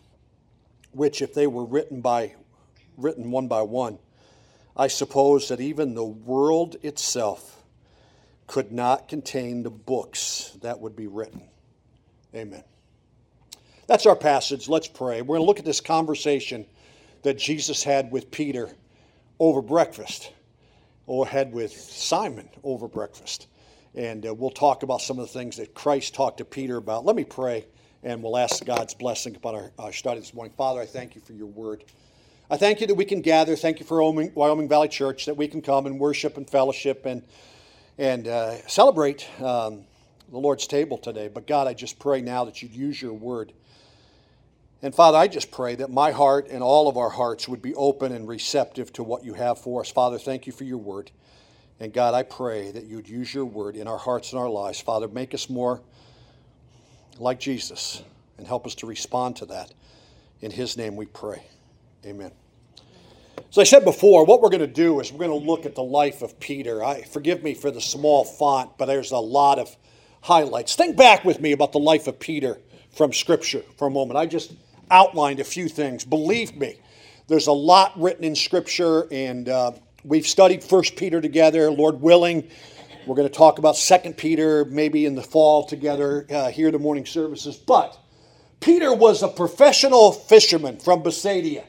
which, 0.93 1.21
if 1.21 1.35
they 1.35 1.47
were 1.47 1.64
written 1.64 2.00
by 2.00 2.35
written 2.97 3.31
one 3.31 3.49
by 3.49 3.62
one, 3.62 3.99
I 4.77 4.89
suppose 4.89 5.49
that 5.49 5.61
even 5.61 5.95
the 5.95 6.05
world 6.05 6.77
itself 6.83 7.62
could 8.47 8.73
not 8.73 9.09
contain 9.09 9.62
the 9.62 9.71
books 9.71 10.57
that 10.62 10.81
would 10.81 10.97
be 10.97 11.07
written. 11.07 11.43
Amen. 12.35 12.65
That's 13.87 14.07
our 14.07 14.17
passage. 14.17 14.69
Let's 14.69 14.89
pray. 14.89 15.21
We're 15.21 15.37
going 15.37 15.43
to 15.43 15.47
look 15.47 15.59
at 15.59 15.65
this 15.65 15.81
conversation 15.81 16.67
that 17.23 17.39
Jesus 17.39 17.83
had 17.83 18.11
with 18.11 18.31
Peter 18.31 18.71
over 19.39 19.62
breakfast, 19.62 20.33
or 21.07 21.27
had 21.27 21.53
with 21.53 21.73
Simon 21.73 22.49
over 22.62 22.87
breakfast. 22.87 23.49
And 23.95 24.25
uh, 24.27 24.35
we'll 24.35 24.50
talk 24.50 24.83
about 24.83 25.00
some 25.00 25.19
of 25.19 25.27
the 25.27 25.33
things 25.33 25.57
that 25.57 25.75
Christ 25.75 26.15
talked 26.15 26.39
to 26.39 26.45
Peter 26.45 26.77
about. 26.77 27.05
Let 27.05 27.17
me 27.17 27.25
pray, 27.25 27.67
and 28.03 28.23
we'll 28.23 28.37
ask 28.37 28.65
God's 28.65 28.95
blessing 28.95 29.35
upon 29.35 29.55
our, 29.55 29.73
our 29.79 29.93
study 29.93 30.21
this 30.21 30.35
morning. 30.35 30.55
Father, 30.57 30.81
I 30.81 30.87
thank 30.87 31.15
you 31.15 31.21
for 31.21 31.33
your 31.33 31.47
word. 31.47 31.85
I 32.52 32.57
thank 32.57 32.80
you 32.80 32.88
that 32.88 32.97
we 32.97 33.04
can 33.04 33.21
gather. 33.21 33.54
Thank 33.54 33.78
you 33.78 33.87
for 33.87 34.02
Wyoming, 34.02 34.69
Valley 34.69 34.88
Church, 34.88 35.26
that 35.26 35.37
we 35.37 35.47
can 35.47 35.62
come 35.62 35.87
and 35.87 36.00
worship 36.00 36.37
and 36.37 36.50
fellowship 36.50 37.07
and, 37.07 37.23
and 37.97 38.26
uh, 38.26 38.66
celebrate 38.66 39.28
um, 39.40 39.85
the 40.28 40.38
Lord's 40.38 40.66
table 40.66 40.99
today. 40.99 41.28
But 41.28 41.47
God, 41.47 41.69
I 41.69 41.75
just 41.75 42.00
pray 42.00 42.21
now 42.21 42.45
that 42.47 42.61
you'd 42.61 42.75
use 42.75 43.00
your 43.00 43.12
word. 43.12 43.52
And 44.83 44.92
Father, 44.92 45.16
I 45.16 45.28
just 45.28 45.52
pray 45.52 45.76
that 45.76 45.90
my 45.90 46.11
heart 46.11 46.49
and 46.50 46.61
all 46.61 46.88
of 46.88 46.97
our 46.97 47.11
hearts 47.11 47.47
would 47.47 47.62
be 47.62 47.73
open 47.76 48.11
and 48.11 48.26
receptive 48.26 48.92
to 48.95 49.04
what 49.04 49.25
you 49.25 49.35
have 49.35 49.61
for 49.61 49.80
us. 49.80 49.88
Father, 49.88 50.19
thank 50.19 50.49
you 50.49 50.52
for 50.52 50.64
your 50.64 50.78
word. 50.78 51.12
And 51.78 51.92
God, 51.92 52.14
I 52.14 52.25
pray 52.25 52.73
that 52.73 52.83
you'd 52.83 53.09
use 53.09 53.33
your 53.33 53.45
word 53.45 53.76
in 53.76 53.87
our 53.87 53.99
hearts 53.99 54.33
and 54.33 54.40
our 54.40 54.50
lives. 54.50 54.80
Father, 54.80 55.07
make 55.07 55.35
us 55.35 55.49
more 55.49 55.83
like 57.16 57.38
Jesus 57.38 58.02
and 58.38 58.47
help 58.49 58.66
us 58.66 58.75
to 58.76 58.88
respond 58.88 59.37
to 59.37 59.47
that. 59.47 59.73
In 60.40 60.50
His 60.50 60.76
name 60.76 60.97
we 60.97 61.07
pray. 61.07 61.45
Amen. 62.04 62.33
As 63.50 63.59
I 63.59 63.64
said 63.64 63.85
before, 63.85 64.25
what 64.25 64.40
we're 64.40 64.49
going 64.49 64.61
to 64.61 64.66
do 64.66 65.00
is 65.00 65.12
we're 65.12 65.26
going 65.26 65.40
to 65.40 65.47
look 65.47 65.66
at 65.66 65.75
the 65.75 65.83
life 65.83 66.23
of 66.23 66.38
Peter. 66.40 66.83
I 66.83 67.02
forgive 67.02 67.42
me 67.42 67.52
for 67.52 67.71
the 67.71 67.80
small 67.80 68.25
font, 68.25 68.78
but 68.78 68.87
there's 68.87 69.11
a 69.11 69.19
lot 69.19 69.59
of 69.59 69.76
highlights. 70.23 70.76
Think 70.76 70.97
back 70.97 71.25
with 71.25 71.40
me 71.40 71.52
about 71.52 71.73
the 71.73 71.78
life 71.78 72.07
of 72.07 72.19
Peter 72.19 72.59
from 72.90 73.12
Scripture 73.12 73.62
for 73.76 73.88
a 73.88 73.90
moment. 73.90 74.16
I 74.19 74.26
just 74.26 74.52
outlined 74.90 75.40
a 75.40 75.45
few 75.45 75.69
things. 75.69 76.04
Believe 76.04 76.57
me, 76.57 76.80
there's 77.28 77.49
a 77.49 77.52
lot 77.52 77.92
written 78.00 78.25
in 78.25 78.35
Scripture, 78.35 79.07
and 79.11 79.49
uh, 79.49 79.73
we've 80.04 80.26
studied 80.26 80.64
First 80.64 80.97
Peter 80.97 81.21
together. 81.21 81.71
Lord 81.71 82.00
willing, 82.00 82.49
we're 83.07 83.16
going 83.16 83.28
to 83.28 83.35
talk 83.35 83.59
about 83.59 83.76
Second 83.76 84.16
Peter 84.16 84.64
maybe 84.64 85.07
in 85.07 85.14
the 85.14 85.23
fall 85.23 85.64
together 85.64 86.26
uh, 86.30 86.50
here 86.50 86.69
in 86.69 86.73
the 86.73 86.78
morning 86.78 87.04
services. 87.04 87.57
But 87.57 87.99
Peter 88.61 88.95
was 88.95 89.23
a 89.23 89.28
professional 89.28 90.12
fisherman 90.12 90.78
from 90.78 91.02
Bethsaida, 91.02 91.64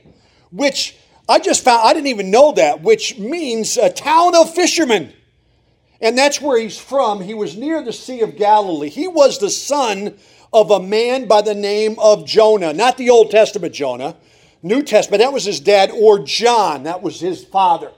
which 0.51 0.97
I 1.27 1.39
just 1.39 1.63
found, 1.63 1.87
I 1.87 1.93
didn't 1.93 2.07
even 2.07 2.31
know 2.31 2.51
that, 2.53 2.81
which 2.81 3.17
means 3.17 3.77
a 3.77 3.89
town 3.89 4.35
of 4.35 4.53
fishermen. 4.53 5.13
And 6.01 6.17
that's 6.17 6.41
where 6.41 6.59
he's 6.59 6.77
from. 6.77 7.21
He 7.21 7.33
was 7.33 7.55
near 7.55 7.83
the 7.83 7.93
Sea 7.93 8.21
of 8.21 8.35
Galilee. 8.35 8.89
He 8.89 9.07
was 9.07 9.37
the 9.37 9.49
son 9.49 10.17
of 10.51 10.71
a 10.71 10.79
man 10.79 11.27
by 11.27 11.41
the 11.41 11.55
name 11.55 11.95
of 11.99 12.25
Jonah, 12.25 12.73
not 12.73 12.97
the 12.97 13.09
Old 13.09 13.31
Testament 13.31 13.73
Jonah, 13.73 14.15
New 14.61 14.83
Testament. 14.83 15.21
That 15.21 15.31
was 15.31 15.45
his 15.45 15.59
dad, 15.59 15.91
or 15.91 16.19
John, 16.19 16.83
that 16.83 17.01
was 17.01 17.19
his 17.19 17.43
father. 17.43 17.91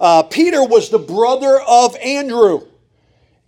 Uh, 0.00 0.24
Peter 0.24 0.64
was 0.64 0.90
the 0.90 0.98
brother 0.98 1.60
of 1.60 1.96
Andrew. 1.96 2.62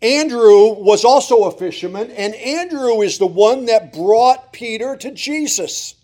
Andrew 0.01 0.75
was 0.75 1.05
also 1.05 1.45
a 1.45 1.51
fisherman, 1.51 2.11
and 2.13 2.35
Andrew 2.35 3.01
is 3.01 3.19
the 3.19 3.27
one 3.27 3.65
that 3.67 3.93
brought 3.93 4.53
Peter 4.53 4.95
to 4.97 5.11
Jesus. 5.11 5.96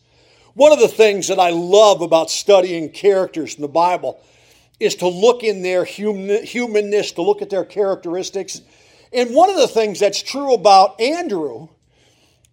One 0.54 0.72
of 0.72 0.80
the 0.80 0.88
things 0.88 1.28
that 1.28 1.38
I 1.38 1.50
love 1.50 2.02
about 2.02 2.30
studying 2.30 2.90
characters 2.90 3.54
in 3.54 3.62
the 3.62 3.68
Bible 3.68 4.22
is 4.78 4.96
to 4.96 5.08
look 5.08 5.42
in 5.42 5.62
their 5.62 5.84
human, 5.84 6.44
humanness, 6.44 7.12
to 7.12 7.22
look 7.22 7.40
at 7.40 7.50
their 7.50 7.64
characteristics. 7.64 8.60
And 9.12 9.34
one 9.34 9.48
of 9.48 9.56
the 9.56 9.68
things 9.68 10.00
that's 10.00 10.22
true 10.22 10.52
about 10.52 11.00
Andrew 11.00 11.68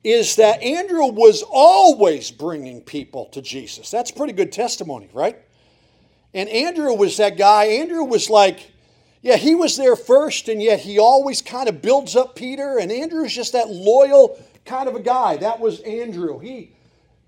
is 0.03 0.37
that 0.37 0.61
Andrew 0.61 1.07
was 1.07 1.43
always 1.43 2.31
bringing 2.31 2.81
people 2.81 3.25
to 3.27 3.41
Jesus. 3.41 3.91
That's 3.91 4.11
pretty 4.11 4.33
good 4.33 4.51
testimony, 4.51 5.09
right? 5.13 5.37
And 6.33 6.47
Andrew 6.47 6.93
was 6.93 7.17
that 7.17 7.37
guy. 7.37 7.65
Andrew 7.65 8.03
was 8.03 8.29
like, 8.29 8.71
yeah, 9.21 9.35
he 9.35 9.55
was 9.55 9.75
there 9.75 9.97
first, 9.97 10.47
and 10.47 10.61
yet 10.61 10.79
he 10.79 10.99
always 10.99 11.41
kind 11.41 11.67
of 11.67 11.81
builds 11.81 12.15
up 12.15 12.35
Peter. 12.35 12.77
And 12.79 12.91
Andrew's 12.91 13.35
just 13.35 13.51
that 13.53 13.69
loyal 13.69 14.41
kind 14.63 14.87
of 14.87 14.95
a 14.95 15.01
guy. 15.01 15.35
That 15.37 15.59
was 15.59 15.81
Andrew. 15.81 16.39
He 16.39 16.71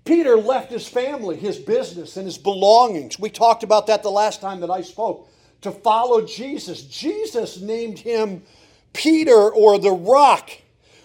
Peter 0.04 0.36
left 0.36 0.72
his 0.72 0.88
family, 0.88 1.36
his 1.36 1.58
business, 1.58 2.16
and 2.16 2.26
his 2.26 2.38
belongings. 2.38 3.18
We 3.18 3.30
talked 3.30 3.62
about 3.62 3.86
that 3.86 4.02
the 4.02 4.10
last 4.10 4.40
time 4.40 4.60
that 4.60 4.70
I 4.70 4.82
spoke 4.82 5.28
to 5.60 5.70
follow 5.70 6.26
Jesus. 6.26 6.82
Jesus 6.82 7.60
named 7.60 8.00
him 8.00 8.42
Peter 8.92 9.50
or 9.50 9.78
the 9.78 9.92
rock, 9.92 10.50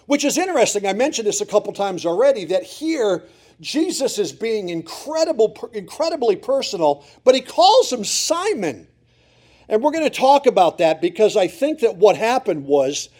which 0.06 0.24
is 0.24 0.36
interesting. 0.36 0.86
I 0.86 0.92
mentioned 0.92 1.28
this 1.28 1.40
a 1.40 1.46
couple 1.46 1.72
times 1.72 2.04
already 2.04 2.44
that 2.46 2.64
here 2.64 3.24
Jesus 3.60 4.18
is 4.18 4.32
being 4.32 4.68
incredible, 4.68 5.56
incredibly 5.72 6.36
personal, 6.36 7.04
but 7.24 7.34
he 7.34 7.40
calls 7.40 7.92
him 7.92 8.04
Simon. 8.04 8.86
And 9.68 9.82
we're 9.82 9.92
going 9.92 10.04
to 10.04 10.10
talk 10.10 10.46
about 10.46 10.78
that 10.78 11.00
because 11.00 11.36
I 11.36 11.46
think 11.46 11.80
that 11.80 11.96
what 11.96 12.16
happened 12.16 12.64
was 12.64 13.10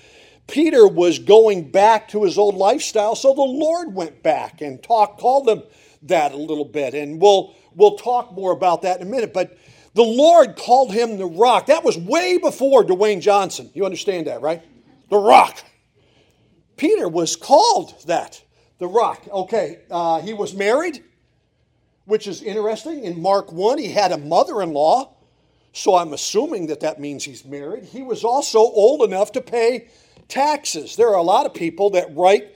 Peter 0.49 0.89
was 0.89 1.19
going 1.19 1.71
back 1.71 2.09
to 2.09 2.25
his 2.25 2.39
old 2.39 2.57
lifestyle, 2.57 3.15
so 3.15 3.35
the 3.35 3.43
Lord 3.43 3.95
went 3.95 4.23
back 4.23 4.63
and 4.63 4.83
talked, 4.83 5.21
called 5.21 5.49
him 5.49 5.63
that 6.03 6.33
a 6.33 6.37
little 6.37 6.65
bit. 6.65 6.95
And 6.95 7.21
we'll, 7.21 7.55
we'll 7.75 7.97
talk 7.97 8.33
more 8.33 8.53
about 8.53 8.83
that 8.83 9.01
in 9.01 9.07
a 9.07 9.11
minute. 9.11 9.35
But 9.35 9.57
the 9.95 10.03
Lord 10.03 10.57
called 10.57 10.93
him 10.93 11.19
the 11.19 11.27
rock. 11.27 11.67
That 11.67 11.85
was 11.85 11.99
way 11.99 12.39
before 12.39 12.83
Dwayne 12.83 13.21
Johnson. 13.21 13.71
You 13.75 13.85
understand 13.85 14.27
that, 14.27 14.41
right? 14.41 14.63
The 15.11 15.19
rock. 15.19 15.63
Peter 16.79 17.09
was 17.09 17.37
called 17.37 17.95
that, 18.07 18.43
the 18.79 18.87
rock. 18.87 19.29
Okay, 19.31 19.81
uh, 19.91 20.23
he 20.23 20.33
was 20.33 20.55
married, 20.55 21.05
which 22.07 22.27
is 22.27 22.43
interesting. 22.43 23.05
In 23.05 23.21
Mark 23.21 23.53
1, 23.53 23.79
he 23.79 23.93
had 23.93 24.13
a 24.13 24.19
mother 24.19 24.63
in 24.63 24.73
law. 24.73 25.15
So 25.73 25.95
I'm 25.95 26.13
assuming 26.13 26.69
that 26.69 26.81
that 26.81 26.99
means 26.99 27.25
he's 27.25 27.45
married. 27.45 27.85
He 27.85 28.03
was 28.03 28.25
also 28.25 28.59
old 28.59 29.03
enough 29.03 29.33
to 29.33 29.41
pay 29.41 29.89
taxes. 30.29 30.97
There 30.97 31.09
are 31.09 31.19
a 31.19 31.23
lot 31.23 31.47
of 31.47 31.55
people 31.55 31.91
that 31.91 32.15
write 32.15 32.55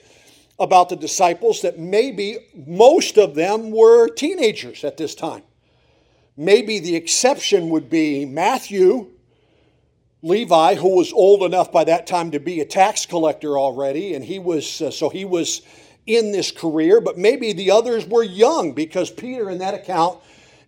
about 0.58 0.88
the 0.88 0.96
disciples 0.96 1.62
that 1.62 1.78
maybe 1.78 2.38
most 2.66 3.18
of 3.18 3.34
them 3.34 3.70
were 3.70 4.08
teenagers 4.08 4.84
at 4.84 4.96
this 4.96 5.14
time. 5.14 5.42
Maybe 6.36 6.78
the 6.78 6.96
exception 6.96 7.70
would 7.70 7.90
be 7.90 8.24
Matthew, 8.24 9.10
Levi, 10.22 10.76
who 10.76 10.96
was 10.96 11.12
old 11.12 11.42
enough 11.42 11.72
by 11.72 11.84
that 11.84 12.06
time 12.06 12.30
to 12.30 12.38
be 12.38 12.60
a 12.60 12.64
tax 12.64 13.06
collector 13.06 13.58
already, 13.58 14.14
and 14.14 14.24
he 14.24 14.38
was 14.38 14.80
uh, 14.80 14.90
so 14.90 15.08
he 15.08 15.24
was 15.24 15.62
in 16.06 16.32
this 16.32 16.50
career, 16.50 17.00
but 17.00 17.18
maybe 17.18 17.52
the 17.52 17.70
others 17.70 18.06
were 18.06 18.22
young 18.22 18.72
because 18.72 19.10
Peter, 19.10 19.50
in 19.50 19.58
that 19.58 19.74
account, 19.74 20.20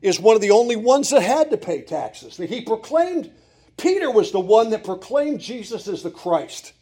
is 0.03 0.21
one 0.21 0.37
of 0.37 0.43
the 0.43 0.51
only 0.51 0.77
ones 0.77 1.11
that 1.11 1.23
had 1.23 1.51
to 1.51 1.57
pay 1.57 1.83
taxes. 1.83 2.37
That 2.37 2.51
he 2.51 2.61
proclaimed, 2.61 3.31
Peter 3.77 4.11
was 4.11 4.33
the 4.33 4.41
one 4.41 4.71
that 4.71 4.85
proclaimed 4.85 5.41
Jesus 5.41 5.89
as 5.89 6.03
the 6.03 6.11
Christ. 6.11 6.73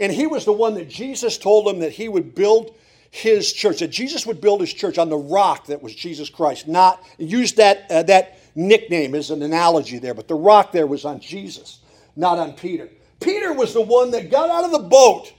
And 0.00 0.10
he 0.10 0.26
was 0.26 0.44
the 0.46 0.52
one 0.52 0.74
that 0.74 0.88
Jesus 0.88 1.38
told 1.38 1.68
him 1.68 1.80
that 1.80 1.92
he 1.92 2.08
would 2.08 2.34
build 2.34 2.74
his 3.10 3.52
church, 3.52 3.80
that 3.80 3.88
Jesus 3.88 4.24
would 4.24 4.40
build 4.40 4.60
his 4.60 4.72
church 4.72 4.96
on 4.96 5.10
the 5.10 5.16
rock 5.16 5.66
that 5.66 5.82
was 5.82 5.94
Jesus 5.94 6.30
Christ. 6.30 6.66
Not 6.66 7.02
use 7.18 7.52
that, 7.54 7.90
uh, 7.90 8.02
that 8.04 8.38
nickname 8.54 9.14
as 9.14 9.30
an 9.30 9.42
analogy 9.42 9.98
there, 9.98 10.14
but 10.14 10.26
the 10.26 10.34
rock 10.34 10.72
there 10.72 10.86
was 10.86 11.04
on 11.04 11.20
Jesus, 11.20 11.80
not 12.16 12.38
on 12.38 12.54
Peter. 12.54 12.88
Peter 13.20 13.52
was 13.52 13.74
the 13.74 13.80
one 13.80 14.10
that 14.12 14.30
got 14.30 14.48
out 14.48 14.64
of 14.64 14.70
the 14.70 14.88
boat 14.88 15.34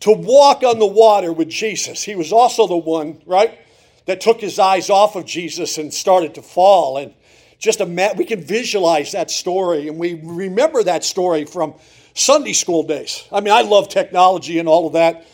to 0.00 0.12
walk 0.12 0.62
on 0.62 0.78
the 0.78 0.86
water 0.86 1.32
with 1.32 1.48
Jesus. 1.48 2.02
He 2.02 2.14
was 2.14 2.32
also 2.32 2.66
the 2.66 2.76
one, 2.76 3.22
right, 3.26 3.58
that 4.06 4.20
took 4.20 4.40
his 4.40 4.58
eyes 4.58 4.90
off 4.90 5.16
of 5.16 5.24
Jesus 5.24 5.78
and 5.78 5.92
started 5.92 6.34
to 6.34 6.42
fall. 6.42 6.98
And 6.98 7.14
just 7.58 7.80
a 7.80 8.14
we 8.16 8.24
can 8.24 8.40
visualize 8.40 9.12
that 9.12 9.30
story, 9.30 9.88
and 9.88 9.98
we 9.98 10.14
remember 10.22 10.82
that 10.82 11.04
story 11.04 11.44
from 11.44 11.74
Sunday 12.14 12.52
school 12.52 12.82
days. 12.82 13.26
I 13.32 13.40
mean, 13.40 13.52
I 13.52 13.62
love 13.62 13.88
technology 13.88 14.58
and 14.58 14.68
all 14.68 14.86
of 14.86 14.94
that. 14.94 15.26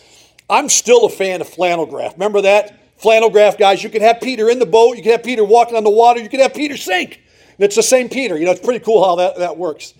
I'm 0.48 0.68
still 0.68 1.06
a 1.06 1.08
fan 1.08 1.40
of 1.40 1.48
flannel 1.48 1.86
graph. 1.86 2.14
Remember 2.14 2.42
that? 2.42 2.78
Flannel 2.98 3.30
graph, 3.30 3.58
guys. 3.58 3.82
You 3.82 3.90
can 3.90 4.02
have 4.02 4.20
Peter 4.20 4.50
in 4.50 4.58
the 4.58 4.66
boat, 4.66 4.96
you 4.96 5.02
can 5.02 5.12
have 5.12 5.22
Peter 5.22 5.44
walking 5.44 5.76
on 5.76 5.84
the 5.84 5.90
water, 5.90 6.20
you 6.20 6.28
can 6.28 6.40
have 6.40 6.54
Peter 6.54 6.76
sink. 6.76 7.20
And 7.56 7.64
it's 7.64 7.76
the 7.76 7.82
same 7.82 8.08
Peter. 8.08 8.36
You 8.36 8.44
know, 8.44 8.50
it's 8.50 8.64
pretty 8.64 8.84
cool 8.84 9.04
how 9.04 9.16
that, 9.16 9.38
that 9.38 9.56
works. 9.56 9.94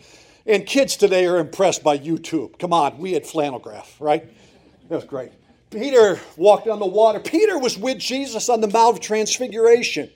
And 0.47 0.67
kids 0.67 0.97
today 0.97 1.27
are 1.27 1.39
impressed 1.39 1.83
by 1.83 1.99
YouTube. 1.99 2.59
Come 2.59 2.73
on, 2.73 2.99
we 2.99 3.13
had 3.13 3.27
flannel 3.27 3.59
graph, 3.59 3.97
right? 4.01 4.25
That 4.89 4.97
was 4.97 5.05
great. 5.05 5.33
Peter 5.71 6.21
walked 6.37 6.69
on 6.69 6.79
the 6.79 6.87
water. 6.87 7.19
Peter 7.19 7.59
was 7.59 7.79
with 7.79 7.99
Jesus 7.99 8.49
on 8.49 8.61
the 8.61 8.69
Mount 8.69 8.97
of 8.97 9.01
Transfiguration. 9.01 10.11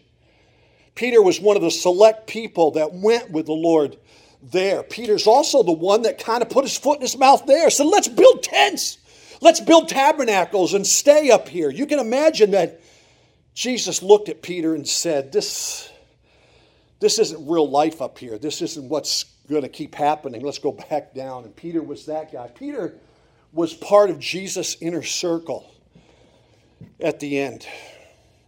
Peter 0.95 1.23
was 1.23 1.41
one 1.41 1.57
of 1.57 1.63
the 1.63 1.71
select 1.71 2.27
people 2.27 2.73
that 2.73 2.93
went 2.93 3.31
with 3.31 3.47
the 3.47 3.53
Lord 3.53 3.97
there. 4.43 4.83
Peter's 4.83 5.27
also 5.27 5.63
the 5.63 5.73
one 5.73 6.03
that 6.03 6.23
kind 6.23 6.43
of 6.43 6.49
put 6.49 6.65
his 6.65 6.77
foot 6.77 6.97
in 6.97 7.03
his 7.03 7.17
mouth 7.17 7.45
there. 7.47 7.71
Said, 7.71 7.87
let's 7.87 8.09
build 8.09 8.43
tents. 8.43 8.99
Let's 9.41 9.61
build 9.61 9.89
tabernacles 9.89 10.75
and 10.75 10.87
stay 10.87 11.31
up 11.31 11.49
here. 11.49 11.71
You 11.71 11.87
can 11.87 11.99
imagine 11.99 12.53
that 12.53 12.81
Jesus 13.55 14.03
looked 14.03 14.29
at 14.29 14.43
Peter 14.43 14.75
and 14.75 14.87
said, 14.87 15.33
This, 15.33 15.91
this 17.01 17.19
isn't 17.19 17.49
real 17.49 17.69
life 17.69 18.03
up 18.03 18.19
here. 18.19 18.39
This 18.39 18.63
isn't 18.63 18.89
what's 18.89 19.25
going 19.49 19.63
to 19.63 19.69
keep 19.69 19.95
happening. 19.95 20.43
Let's 20.43 20.59
go 20.59 20.73
back 20.91 21.15
down. 21.15 21.45
And 21.45 21.55
Peter 21.55 21.83
was 21.83 22.07
that 22.07 22.33
guy. 22.33 22.49
Peter 22.49 22.95
was 23.53 23.75
part 23.75 24.11
of 24.11 24.19
Jesus' 24.19 24.77
inner 24.81 25.03
circle 25.03 25.73
at 27.01 27.21
the 27.21 27.39
end. 27.39 27.67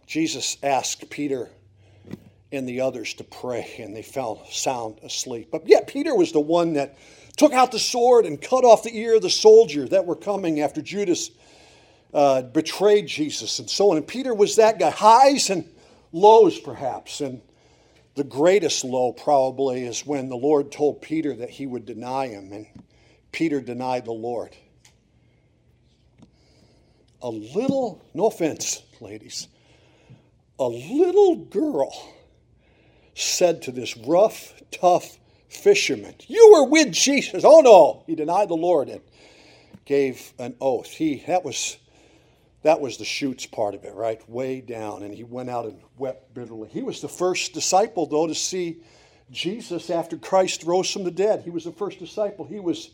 Jesus 0.05 0.57
asked 0.61 1.09
Peter, 1.09 1.49
and 2.51 2.67
the 2.67 2.81
others 2.81 3.13
to 3.15 3.23
pray, 3.23 3.75
and 3.79 3.95
they 3.95 4.01
fell 4.01 4.45
sound 4.49 4.99
asleep. 5.03 5.49
But 5.51 5.67
yet, 5.67 5.87
Peter 5.87 6.15
was 6.15 6.31
the 6.31 6.39
one 6.39 6.73
that 6.73 6.97
took 7.37 7.53
out 7.53 7.71
the 7.71 7.79
sword 7.79 8.25
and 8.25 8.41
cut 8.41 8.65
off 8.65 8.83
the 8.83 8.95
ear 8.95 9.15
of 9.15 9.21
the 9.21 9.29
soldier 9.29 9.87
that 9.87 10.05
were 10.05 10.15
coming 10.15 10.59
after 10.59 10.81
Judas 10.81 11.31
uh, 12.13 12.41
betrayed 12.41 13.07
Jesus 13.07 13.59
and 13.59 13.69
so 13.69 13.91
on. 13.91 13.97
And 13.97 14.05
Peter 14.05 14.33
was 14.33 14.57
that 14.57 14.79
guy, 14.79 14.89
highs 14.89 15.49
and 15.49 15.65
lows, 16.11 16.59
perhaps. 16.59 17.21
And 17.21 17.41
the 18.15 18.25
greatest 18.25 18.83
low, 18.83 19.13
probably, 19.13 19.85
is 19.85 20.05
when 20.05 20.27
the 20.27 20.35
Lord 20.35 20.71
told 20.71 21.01
Peter 21.01 21.33
that 21.35 21.49
he 21.49 21.65
would 21.65 21.85
deny 21.85 22.27
him, 22.27 22.51
and 22.51 22.67
Peter 23.31 23.61
denied 23.61 24.03
the 24.03 24.11
Lord. 24.11 24.55
A 27.21 27.29
little, 27.29 28.03
no 28.13 28.25
offense, 28.25 28.83
ladies, 28.99 29.47
a 30.59 30.67
little 30.67 31.37
girl 31.37 31.93
said 33.13 33.61
to 33.63 33.71
this 33.71 33.97
rough, 33.97 34.53
tough 34.71 35.17
fisherman, 35.49 36.15
You 36.27 36.51
were 36.53 36.65
with 36.69 36.91
Jesus. 36.91 37.43
Oh 37.45 37.61
no, 37.61 38.03
he 38.07 38.15
denied 38.15 38.49
the 38.49 38.55
Lord 38.55 38.89
and 38.89 39.01
gave 39.85 40.33
an 40.39 40.55
oath. 40.61 40.91
He 40.91 41.23
that 41.27 41.43
was 41.43 41.77
That 42.63 42.79
was 42.79 42.97
the 42.97 43.05
chutes 43.05 43.47
part 43.47 43.73
of 43.73 43.83
it, 43.83 43.93
right? 43.95 44.21
Way 44.29 44.61
down. 44.61 45.03
And 45.03 45.13
he 45.13 45.23
went 45.23 45.49
out 45.49 45.65
and 45.65 45.79
wept 45.97 46.33
bitterly. 46.33 46.69
He 46.69 46.83
was 46.83 47.01
the 47.01 47.09
first 47.09 47.53
disciple, 47.53 48.05
though, 48.05 48.27
to 48.27 48.35
see 48.35 48.77
Jesus 49.31 49.89
after 49.89 50.17
Christ 50.17 50.63
rose 50.63 50.91
from 50.91 51.03
the 51.03 51.11
dead. 51.11 51.41
He 51.41 51.49
was 51.49 51.63
the 51.63 51.71
first 51.71 51.99
disciple. 51.99 52.45
He 52.45 52.59
was, 52.59 52.91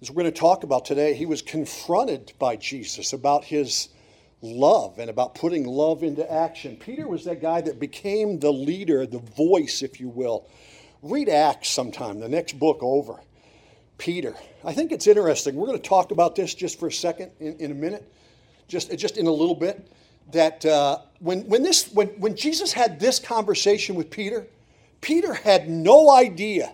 as 0.00 0.10
we're 0.10 0.22
going 0.22 0.32
to 0.32 0.40
talk 0.40 0.64
about 0.64 0.86
today, 0.86 1.12
he 1.14 1.26
was 1.26 1.42
confronted 1.42 2.32
by 2.38 2.56
Jesus 2.56 3.12
about 3.12 3.44
his 3.44 3.90
love 4.42 4.98
and 4.98 5.10
about 5.10 5.34
putting 5.34 5.66
love 5.66 6.02
into 6.02 6.30
action. 6.30 6.76
Peter 6.76 7.06
was 7.06 7.24
that 7.24 7.42
guy 7.42 7.60
that 7.60 7.78
became 7.78 8.38
the 8.38 8.52
leader, 8.52 9.06
the 9.06 9.18
voice, 9.18 9.82
if 9.82 10.00
you 10.00 10.08
will. 10.08 10.48
Read 11.02 11.28
Acts 11.28 11.68
sometime, 11.68 12.20
the 12.20 12.28
next 12.28 12.58
book 12.58 12.78
over. 12.82 13.20
Peter. 13.98 14.34
I 14.64 14.72
think 14.72 14.92
it's 14.92 15.06
interesting. 15.06 15.54
We're 15.54 15.66
going 15.66 15.78
to 15.80 15.88
talk 15.88 16.10
about 16.10 16.34
this 16.34 16.54
just 16.54 16.80
for 16.80 16.88
a 16.88 16.92
second 16.92 17.32
in, 17.38 17.56
in 17.58 17.70
a 17.70 17.74
minute, 17.74 18.10
just, 18.66 18.96
just 18.96 19.18
in 19.18 19.26
a 19.26 19.30
little 19.30 19.54
bit. 19.54 19.92
That 20.32 20.64
uh, 20.64 21.00
when, 21.18 21.40
when, 21.48 21.62
this, 21.62 21.92
when, 21.92 22.08
when 22.20 22.34
Jesus 22.34 22.72
had 22.72 22.98
this 22.98 23.18
conversation 23.18 23.94
with 23.96 24.10
Peter, 24.10 24.46
Peter 25.00 25.34
had 25.34 25.68
no 25.68 26.10
idea 26.10 26.72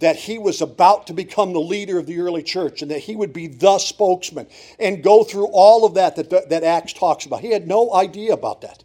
that 0.00 0.16
he 0.16 0.38
was 0.38 0.60
about 0.60 1.06
to 1.06 1.12
become 1.12 1.52
the 1.52 1.60
leader 1.60 1.98
of 1.98 2.06
the 2.06 2.18
early 2.18 2.42
church 2.42 2.82
and 2.82 2.90
that 2.90 3.00
he 3.00 3.14
would 3.14 3.32
be 3.32 3.46
the 3.46 3.78
spokesman 3.78 4.46
and 4.78 5.02
go 5.02 5.24
through 5.24 5.46
all 5.46 5.84
of 5.84 5.94
that 5.94 6.16
that, 6.16 6.48
that 6.50 6.64
Acts 6.64 6.92
talks 6.92 7.26
about. 7.26 7.40
He 7.40 7.52
had 7.52 7.68
no 7.68 7.92
idea 7.94 8.32
about 8.32 8.62
that. 8.62 8.82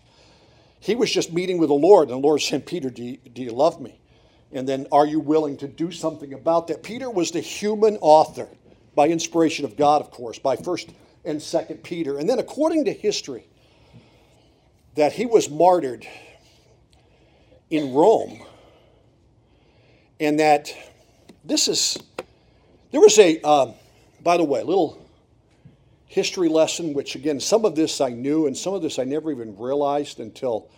He 0.80 0.96
was 0.96 1.12
just 1.12 1.34
meeting 1.34 1.58
with 1.58 1.70
the 1.70 1.75
Lord, 1.75 2.10
and 2.10 2.24
the 2.24 2.28
Lord 2.28 2.42
said, 2.42 2.66
Peter, 2.66 2.89
do 2.89 3.04
you, 3.04 3.18
do 3.18 3.42
you 3.42 3.51
love 3.51 3.82
me? 3.82 4.00
And 4.51 4.68
then, 4.68 4.88
are 4.92 5.06
you 5.06 5.20
willing 5.20 5.58
to 5.58 5.68
do 5.68 5.92
something 5.92 6.34
about 6.34 6.68
that? 6.68 6.84
Peter 6.84 7.10
was 7.10 7.32
the 7.32 7.42
human 7.42 7.98
author, 7.98 8.48
by 8.96 9.10
inspiration 9.10 9.66
of 9.66 9.75
God, 9.78 10.01
of 10.01 10.10
course, 10.10 10.39
by 10.39 10.56
1st 10.56 10.94
and 11.25 11.39
2nd 11.39 11.84
Peter. 11.84 12.18
And 12.18 12.30
then, 12.30 12.39
according 12.39 12.86
to 12.86 12.94
history, 12.94 13.46
that 14.96 15.13
he 15.13 15.25
was 15.25 15.50
martyred 15.50 16.08
in 17.70 17.94
Rome, 17.94 18.42
and 20.20 20.39
that 20.39 20.74
this 21.50 21.68
is, 21.68 21.98
there 22.91 23.01
was 23.01 23.18
a, 23.18 23.41
uh, 23.44 23.74
by 24.22 24.38
the 24.38 24.44
way, 24.44 24.62
a 24.62 24.65
little 24.65 25.06
history 26.06 26.48
lesson, 26.48 26.94
which 26.94 27.15
again, 27.15 27.39
some 27.39 27.65
of 27.65 27.75
this 27.75 28.00
I 28.00 28.10
knew, 28.10 28.48
and 28.48 28.56
some 28.56 28.74
of 28.74 28.82
this 28.82 29.00
I 29.00 29.03
never 29.03 29.32
even 29.32 29.58
realized 29.58 30.20
until 30.20 30.70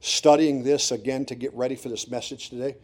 studying 0.00 0.62
this 0.62 0.92
again 0.92 1.24
to 1.26 1.34
get 1.34 1.52
ready 1.54 1.74
for 1.74 1.88
this 1.88 2.08
message 2.08 2.50
today, 2.50 2.76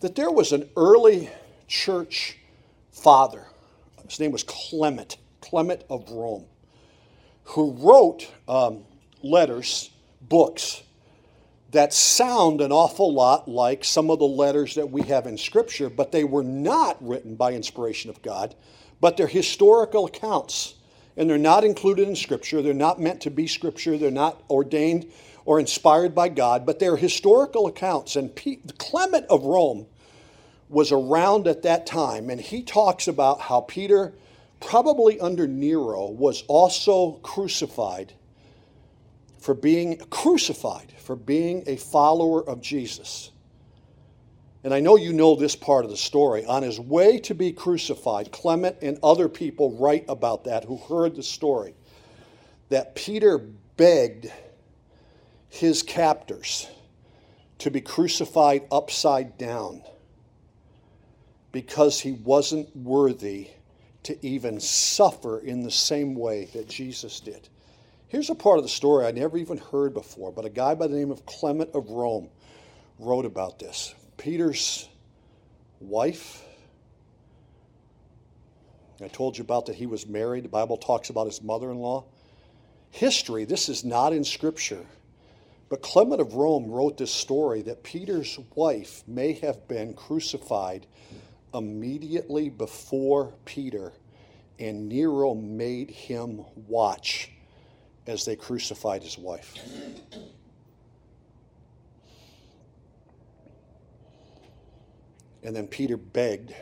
that 0.00 0.14
there 0.14 0.30
was 0.30 0.52
an 0.52 0.68
early 0.76 1.30
church 1.66 2.38
father. 2.90 3.44
His 4.08 4.20
name 4.20 4.32
was 4.32 4.44
Clement, 4.44 5.16
Clement 5.40 5.82
of 5.88 6.10
Rome, 6.10 6.44
who 7.44 7.72
wrote 7.72 8.30
um, 8.48 8.84
letters, 9.22 9.90
books 10.20 10.82
that 11.72 11.92
sound 11.92 12.60
an 12.60 12.70
awful 12.70 13.12
lot 13.12 13.48
like 13.48 13.82
some 13.84 14.10
of 14.10 14.18
the 14.18 14.26
letters 14.26 14.74
that 14.74 14.90
we 14.90 15.02
have 15.02 15.26
in 15.26 15.38
Scripture, 15.38 15.88
but 15.88 16.12
they 16.12 16.22
were 16.22 16.44
not 16.44 16.96
written 17.06 17.34
by 17.34 17.52
inspiration 17.52 18.10
of 18.10 18.22
God, 18.22 18.54
but 19.00 19.16
they're 19.16 19.26
historical 19.26 20.06
accounts. 20.06 20.74
And 21.16 21.28
they're 21.28 21.36
not 21.36 21.64
included 21.64 22.08
in 22.08 22.16
Scripture. 22.16 22.62
They're 22.62 22.72
not 22.72 23.00
meant 23.00 23.20
to 23.22 23.30
be 23.30 23.46
Scripture. 23.46 23.98
They're 23.98 24.10
not 24.10 24.42
ordained 24.48 25.10
or 25.44 25.60
inspired 25.60 26.14
by 26.14 26.28
God, 26.28 26.64
but 26.64 26.78
they're 26.78 26.96
historical 26.96 27.66
accounts. 27.66 28.16
And 28.16 28.34
Clement 28.78 29.26
of 29.28 29.44
Rome 29.44 29.86
was 30.68 30.90
around 30.90 31.46
at 31.48 31.62
that 31.62 31.84
time, 31.86 32.30
and 32.30 32.40
he 32.40 32.62
talks 32.62 33.08
about 33.08 33.42
how 33.42 33.60
Peter, 33.60 34.14
probably 34.60 35.20
under 35.20 35.46
Nero, 35.46 36.06
was 36.10 36.44
also 36.48 37.12
crucified 37.22 38.14
for 39.42 39.54
being 39.54 39.98
crucified, 40.08 40.92
for 40.98 41.16
being 41.16 41.64
a 41.66 41.76
follower 41.76 42.48
of 42.48 42.60
Jesus. 42.60 43.32
And 44.62 44.72
I 44.72 44.78
know 44.78 44.96
you 44.96 45.12
know 45.12 45.34
this 45.34 45.56
part 45.56 45.84
of 45.84 45.90
the 45.90 45.96
story. 45.96 46.44
On 46.44 46.62
his 46.62 46.78
way 46.78 47.18
to 47.20 47.34
be 47.34 47.52
crucified, 47.52 48.30
Clement 48.30 48.76
and 48.80 48.98
other 49.02 49.28
people 49.28 49.76
write 49.76 50.04
about 50.08 50.44
that 50.44 50.64
who 50.64 50.76
heard 50.76 51.16
the 51.16 51.24
story 51.24 51.74
that 52.68 52.94
Peter 52.94 53.38
begged 53.76 54.32
his 55.48 55.82
captors 55.82 56.68
to 57.58 57.70
be 57.70 57.80
crucified 57.80 58.62
upside 58.70 59.36
down 59.38 59.82
because 61.50 62.00
he 62.00 62.12
wasn't 62.12 62.74
worthy 62.76 63.48
to 64.04 64.24
even 64.24 64.60
suffer 64.60 65.40
in 65.40 65.64
the 65.64 65.70
same 65.70 66.14
way 66.14 66.44
that 66.54 66.68
Jesus 66.68 67.18
did. 67.18 67.48
Here's 68.12 68.28
a 68.28 68.34
part 68.34 68.58
of 68.58 68.62
the 68.62 68.68
story 68.68 69.06
I 69.06 69.10
never 69.10 69.38
even 69.38 69.56
heard 69.56 69.94
before, 69.94 70.32
but 70.32 70.44
a 70.44 70.50
guy 70.50 70.74
by 70.74 70.86
the 70.86 70.94
name 70.94 71.10
of 71.10 71.24
Clement 71.24 71.70
of 71.72 71.88
Rome 71.88 72.28
wrote 72.98 73.24
about 73.24 73.58
this. 73.58 73.94
Peter's 74.18 74.86
wife, 75.80 76.44
I 79.02 79.08
told 79.08 79.38
you 79.38 79.44
about 79.44 79.64
that 79.64 79.76
he 79.76 79.86
was 79.86 80.06
married. 80.06 80.44
The 80.44 80.50
Bible 80.50 80.76
talks 80.76 81.08
about 81.08 81.24
his 81.24 81.40
mother 81.40 81.70
in 81.70 81.78
law. 81.78 82.04
History, 82.90 83.46
this 83.46 83.70
is 83.70 83.82
not 83.82 84.12
in 84.12 84.24
Scripture, 84.24 84.84
but 85.70 85.80
Clement 85.80 86.20
of 86.20 86.34
Rome 86.34 86.70
wrote 86.70 86.98
this 86.98 87.10
story 87.10 87.62
that 87.62 87.82
Peter's 87.82 88.38
wife 88.54 89.04
may 89.06 89.32
have 89.32 89.66
been 89.68 89.94
crucified 89.94 90.86
immediately 91.54 92.50
before 92.50 93.32
Peter, 93.46 93.94
and 94.58 94.90
Nero 94.90 95.34
made 95.34 95.90
him 95.90 96.44
watch 96.68 97.30
as 98.06 98.24
they 98.24 98.36
crucified 98.36 99.02
his 99.02 99.16
wife. 99.16 99.58
And 105.44 105.54
then 105.54 105.66
Peter 105.66 105.96
begged 105.96 106.54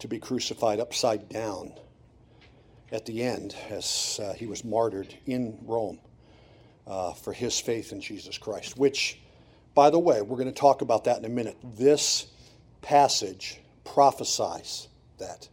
to 0.00 0.08
be 0.08 0.18
crucified 0.18 0.80
upside 0.80 1.28
down 1.28 1.72
at 2.92 3.06
the 3.06 3.22
end 3.22 3.54
as 3.70 4.20
uh, 4.22 4.32
he 4.34 4.46
was 4.46 4.64
martyred 4.64 5.14
in 5.26 5.58
Rome 5.62 5.98
uh, 6.86 7.12
for 7.12 7.32
his 7.32 7.58
faith 7.58 7.92
in 7.92 8.00
Jesus 8.00 8.36
Christ, 8.36 8.76
which, 8.76 9.18
by 9.74 9.90
the 9.90 9.98
way, 9.98 10.20
we're 10.22 10.36
going 10.36 10.52
to 10.52 10.60
talk 10.60 10.82
about 10.82 11.04
that 11.04 11.18
in 11.18 11.24
a 11.24 11.28
minute. 11.28 11.56
This 11.62 12.26
passage 12.82 13.60
prophesies 13.84 14.88
that. 15.18 15.48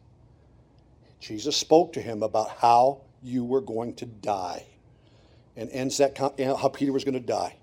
Jesus 1.20 1.58
spoke 1.58 1.94
to 1.94 2.02
him 2.02 2.24
about 2.24 2.50
how 2.50 3.02
you 3.22 3.44
were 3.44 3.62
going 3.62 3.96
to 3.96 4.06
die 4.06 4.66
and 5.58 5.70
ends 5.72 5.98
that, 5.98 6.18
how 6.18 6.70
Peter 6.70 6.94
was 6.94 7.04
going 7.04 7.16
to 7.16 7.20
die. 7.20 7.58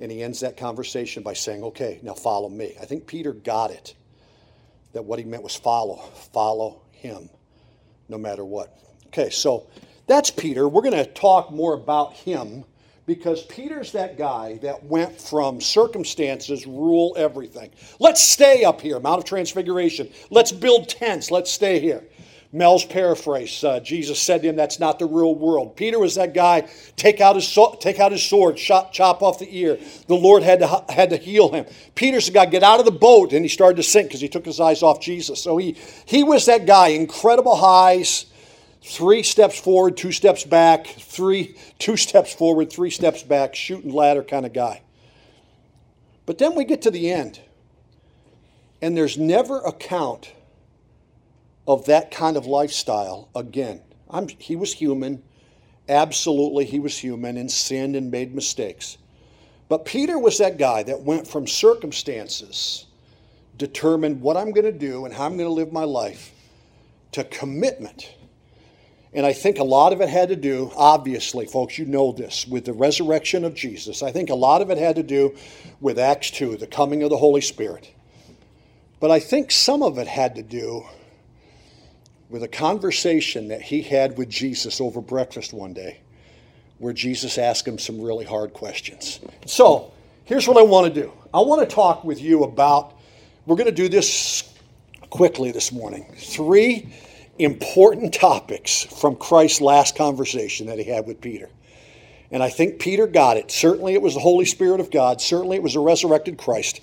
And 0.00 0.12
he 0.12 0.22
ends 0.22 0.40
that 0.40 0.56
conversation 0.56 1.22
by 1.22 1.32
saying, 1.32 1.64
Okay, 1.64 2.00
now 2.02 2.14
follow 2.14 2.48
me. 2.48 2.74
I 2.80 2.84
think 2.84 3.06
Peter 3.06 3.32
got 3.32 3.70
it 3.70 3.94
that 4.92 5.04
what 5.04 5.18
he 5.18 5.24
meant 5.24 5.42
was 5.42 5.54
follow, 5.54 5.96
follow 6.32 6.82
him, 6.90 7.30
no 8.08 8.18
matter 8.18 8.44
what. 8.44 8.78
Okay, 9.06 9.30
so 9.30 9.68
that's 10.06 10.30
Peter. 10.30 10.68
We're 10.68 10.82
going 10.82 10.94
to 10.94 11.06
talk 11.06 11.50
more 11.50 11.74
about 11.74 12.14
him 12.14 12.64
because 13.06 13.42
Peter's 13.44 13.92
that 13.92 14.18
guy 14.18 14.58
that 14.58 14.84
went 14.84 15.18
from 15.20 15.60
circumstances 15.60 16.66
rule 16.66 17.14
everything. 17.16 17.70
Let's 17.98 18.22
stay 18.22 18.64
up 18.64 18.80
here, 18.80 19.00
Mount 19.00 19.18
of 19.18 19.24
Transfiguration. 19.24 20.10
Let's 20.30 20.52
build 20.52 20.88
tents. 20.88 21.30
Let's 21.30 21.50
stay 21.50 21.80
here. 21.80 22.04
Mel's 22.50 22.84
paraphrase, 22.84 23.62
uh, 23.62 23.78
Jesus 23.80 24.18
said 24.18 24.40
to 24.40 24.48
him, 24.48 24.56
That's 24.56 24.80
not 24.80 24.98
the 24.98 25.04
real 25.04 25.34
world. 25.34 25.76
Peter 25.76 25.98
was 25.98 26.14
that 26.14 26.32
guy, 26.32 26.66
take 26.96 27.20
out 27.20 27.36
his, 27.36 27.46
so- 27.46 27.76
take 27.78 28.00
out 28.00 28.10
his 28.10 28.22
sword, 28.22 28.56
chop, 28.56 28.90
chop 28.90 29.22
off 29.22 29.38
the 29.38 29.48
ear. 29.54 29.78
The 30.06 30.14
Lord 30.14 30.42
had 30.42 30.60
to, 30.60 30.84
had 30.88 31.10
to 31.10 31.18
heal 31.18 31.50
him. 31.50 31.66
Peter's 31.94 32.24
the 32.24 32.32
guy, 32.32 32.46
get 32.46 32.62
out 32.62 32.78
of 32.78 32.86
the 32.86 32.90
boat, 32.90 33.34
and 33.34 33.44
he 33.44 33.48
started 33.48 33.76
to 33.76 33.82
sink 33.82 34.08
because 34.08 34.22
he 34.22 34.28
took 34.28 34.46
his 34.46 34.60
eyes 34.60 34.82
off 34.82 34.98
Jesus. 34.98 35.42
So 35.42 35.58
he, 35.58 35.76
he 36.06 36.24
was 36.24 36.46
that 36.46 36.64
guy, 36.64 36.88
incredible 36.88 37.54
highs, 37.54 38.24
three 38.82 39.22
steps 39.22 39.60
forward, 39.60 39.98
two 39.98 40.12
steps 40.12 40.44
back, 40.44 40.86
three, 40.86 41.54
two 41.78 41.98
steps 41.98 42.32
forward, 42.32 42.72
three 42.72 42.90
steps 42.90 43.22
back, 43.22 43.54
shooting 43.54 43.92
ladder 43.92 44.22
kind 44.22 44.46
of 44.46 44.54
guy. 44.54 44.80
But 46.24 46.38
then 46.38 46.54
we 46.54 46.64
get 46.64 46.80
to 46.82 46.90
the 46.90 47.10
end, 47.10 47.40
and 48.80 48.96
there's 48.96 49.18
never 49.18 49.60
a 49.60 49.72
count 49.72 50.32
of 51.68 51.84
that 51.84 52.10
kind 52.10 52.36
of 52.38 52.46
lifestyle 52.46 53.28
again. 53.36 53.82
I'm, 54.08 54.26
he 54.26 54.56
was 54.56 54.72
human. 54.72 55.22
Absolutely, 55.86 56.64
he 56.64 56.80
was 56.80 56.96
human 56.96 57.36
and 57.36 57.50
sinned 57.50 57.94
and 57.94 58.10
made 58.10 58.34
mistakes. 58.34 58.96
But 59.68 59.84
Peter 59.84 60.18
was 60.18 60.38
that 60.38 60.56
guy 60.56 60.82
that 60.84 61.02
went 61.02 61.28
from 61.28 61.46
circumstances, 61.46 62.86
determined 63.58 64.22
what 64.22 64.38
I'm 64.38 64.50
going 64.52 64.64
to 64.64 64.72
do 64.72 65.04
and 65.04 65.12
how 65.12 65.26
I'm 65.26 65.36
going 65.36 65.48
to 65.48 65.52
live 65.54 65.70
my 65.70 65.84
life, 65.84 66.32
to 67.12 67.22
commitment. 67.24 68.14
And 69.12 69.26
I 69.26 69.34
think 69.34 69.58
a 69.58 69.64
lot 69.64 69.92
of 69.92 70.00
it 70.00 70.08
had 70.08 70.30
to 70.30 70.36
do, 70.36 70.72
obviously, 70.74 71.44
folks, 71.44 71.76
you 71.76 71.84
know 71.84 72.12
this, 72.12 72.46
with 72.46 72.64
the 72.64 72.72
resurrection 72.72 73.44
of 73.44 73.54
Jesus. 73.54 74.02
I 74.02 74.10
think 74.10 74.30
a 74.30 74.34
lot 74.34 74.62
of 74.62 74.70
it 74.70 74.78
had 74.78 74.96
to 74.96 75.02
do 75.02 75.36
with 75.80 75.98
Acts 75.98 76.30
2, 76.30 76.56
the 76.56 76.66
coming 76.66 77.02
of 77.02 77.10
the 77.10 77.16
Holy 77.18 77.40
Spirit. 77.42 77.92
But 79.00 79.10
I 79.10 79.20
think 79.20 79.50
some 79.50 79.82
of 79.82 79.98
it 79.98 80.06
had 80.06 80.34
to 80.36 80.42
do 80.42 80.86
with 82.28 82.42
a 82.42 82.48
conversation 82.48 83.48
that 83.48 83.62
he 83.62 83.82
had 83.82 84.18
with 84.18 84.28
Jesus 84.28 84.80
over 84.80 85.00
breakfast 85.00 85.52
one 85.52 85.72
day. 85.72 86.00
where 86.78 86.92
Jesus 86.92 87.38
asked 87.38 87.66
him 87.66 87.78
some 87.78 88.00
really 88.00 88.24
hard 88.24 88.52
questions. 88.52 89.20
So, 89.46 89.92
here's 90.24 90.46
what 90.46 90.56
I 90.56 90.62
want 90.62 90.92
to 90.92 91.02
do 91.02 91.12
I 91.34 91.40
want 91.40 91.68
to 91.68 91.74
talk 91.74 92.04
with 92.04 92.20
you 92.20 92.44
about, 92.44 92.94
we're 93.46 93.56
going 93.56 93.66
to 93.66 93.72
do 93.72 93.88
this 93.88 94.52
quickly 95.10 95.50
this 95.50 95.72
morning. 95.72 96.06
Three 96.16 96.92
important 97.38 98.14
topics 98.14 98.84
from 98.84 99.16
Christ's 99.16 99.60
last 99.60 99.96
conversation 99.96 100.66
that 100.66 100.78
he 100.78 100.84
had 100.84 101.06
with 101.06 101.20
Peter. 101.20 101.48
And 102.30 102.42
I 102.42 102.50
think 102.50 102.78
Peter 102.78 103.06
got 103.06 103.38
it. 103.38 103.50
Certainly 103.50 103.94
it 103.94 104.02
was 104.02 104.14
the 104.14 104.20
Holy 104.20 104.44
Spirit 104.44 104.80
of 104.80 104.90
God. 104.90 105.20
Certainly 105.20 105.56
it 105.56 105.62
was 105.62 105.74
the 105.74 105.80
resurrected 105.80 106.36
Christ. 106.36 106.80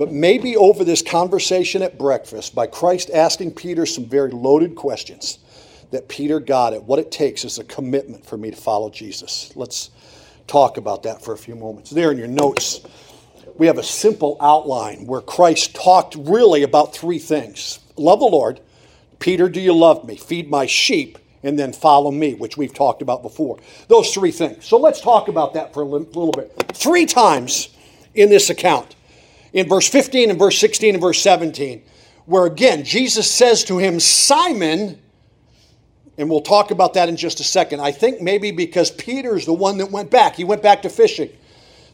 But 0.00 0.12
maybe 0.12 0.56
over 0.56 0.82
this 0.82 1.02
conversation 1.02 1.82
at 1.82 1.98
breakfast, 1.98 2.54
by 2.54 2.66
Christ 2.66 3.10
asking 3.10 3.50
Peter 3.50 3.84
some 3.84 4.06
very 4.06 4.30
loaded 4.30 4.74
questions, 4.74 5.38
that 5.90 6.08
Peter 6.08 6.40
got 6.40 6.72
it. 6.72 6.82
What 6.82 6.98
it 6.98 7.12
takes 7.12 7.44
is 7.44 7.58
a 7.58 7.64
commitment 7.64 8.24
for 8.24 8.38
me 8.38 8.50
to 8.50 8.56
follow 8.56 8.88
Jesus. 8.88 9.54
Let's 9.56 9.90
talk 10.46 10.78
about 10.78 11.02
that 11.02 11.22
for 11.22 11.34
a 11.34 11.36
few 11.36 11.54
moments. 11.54 11.90
There 11.90 12.10
in 12.10 12.16
your 12.16 12.28
notes, 12.28 12.80
we 13.58 13.66
have 13.66 13.76
a 13.76 13.82
simple 13.82 14.38
outline 14.40 15.04
where 15.04 15.20
Christ 15.20 15.74
talked 15.74 16.14
really 16.18 16.62
about 16.62 16.94
three 16.94 17.18
things 17.18 17.78
love 17.98 18.20
the 18.20 18.24
Lord. 18.24 18.58
Peter, 19.18 19.50
do 19.50 19.60
you 19.60 19.74
love 19.74 20.08
me? 20.08 20.16
Feed 20.16 20.48
my 20.48 20.64
sheep 20.64 21.18
and 21.42 21.58
then 21.58 21.74
follow 21.74 22.10
me, 22.10 22.32
which 22.32 22.56
we've 22.56 22.72
talked 22.72 23.02
about 23.02 23.20
before. 23.20 23.58
Those 23.88 24.14
three 24.14 24.32
things. 24.32 24.64
So 24.64 24.78
let's 24.78 25.02
talk 25.02 25.28
about 25.28 25.52
that 25.52 25.74
for 25.74 25.82
a 25.82 25.84
little 25.84 26.32
bit. 26.32 26.54
Three 26.72 27.04
times 27.04 27.68
in 28.14 28.30
this 28.30 28.48
account, 28.48 28.96
in 29.52 29.68
verse 29.68 29.88
15 29.88 30.30
and 30.30 30.38
verse 30.38 30.58
16 30.58 30.94
and 30.94 31.00
verse 31.00 31.20
17, 31.20 31.82
where 32.26 32.46
again, 32.46 32.84
Jesus 32.84 33.30
says 33.30 33.64
to 33.64 33.78
him, 33.78 33.98
Simon, 34.00 35.00
and 36.18 36.28
we'll 36.28 36.42
talk 36.42 36.70
about 36.70 36.94
that 36.94 37.08
in 37.08 37.16
just 37.16 37.40
a 37.40 37.44
second. 37.44 37.80
I 37.80 37.92
think 37.92 38.20
maybe 38.20 38.50
because 38.50 38.90
Peter's 38.90 39.46
the 39.46 39.54
one 39.54 39.78
that 39.78 39.90
went 39.90 40.10
back, 40.10 40.36
he 40.36 40.44
went 40.44 40.62
back 40.62 40.82
to 40.82 40.90
fishing. 40.90 41.30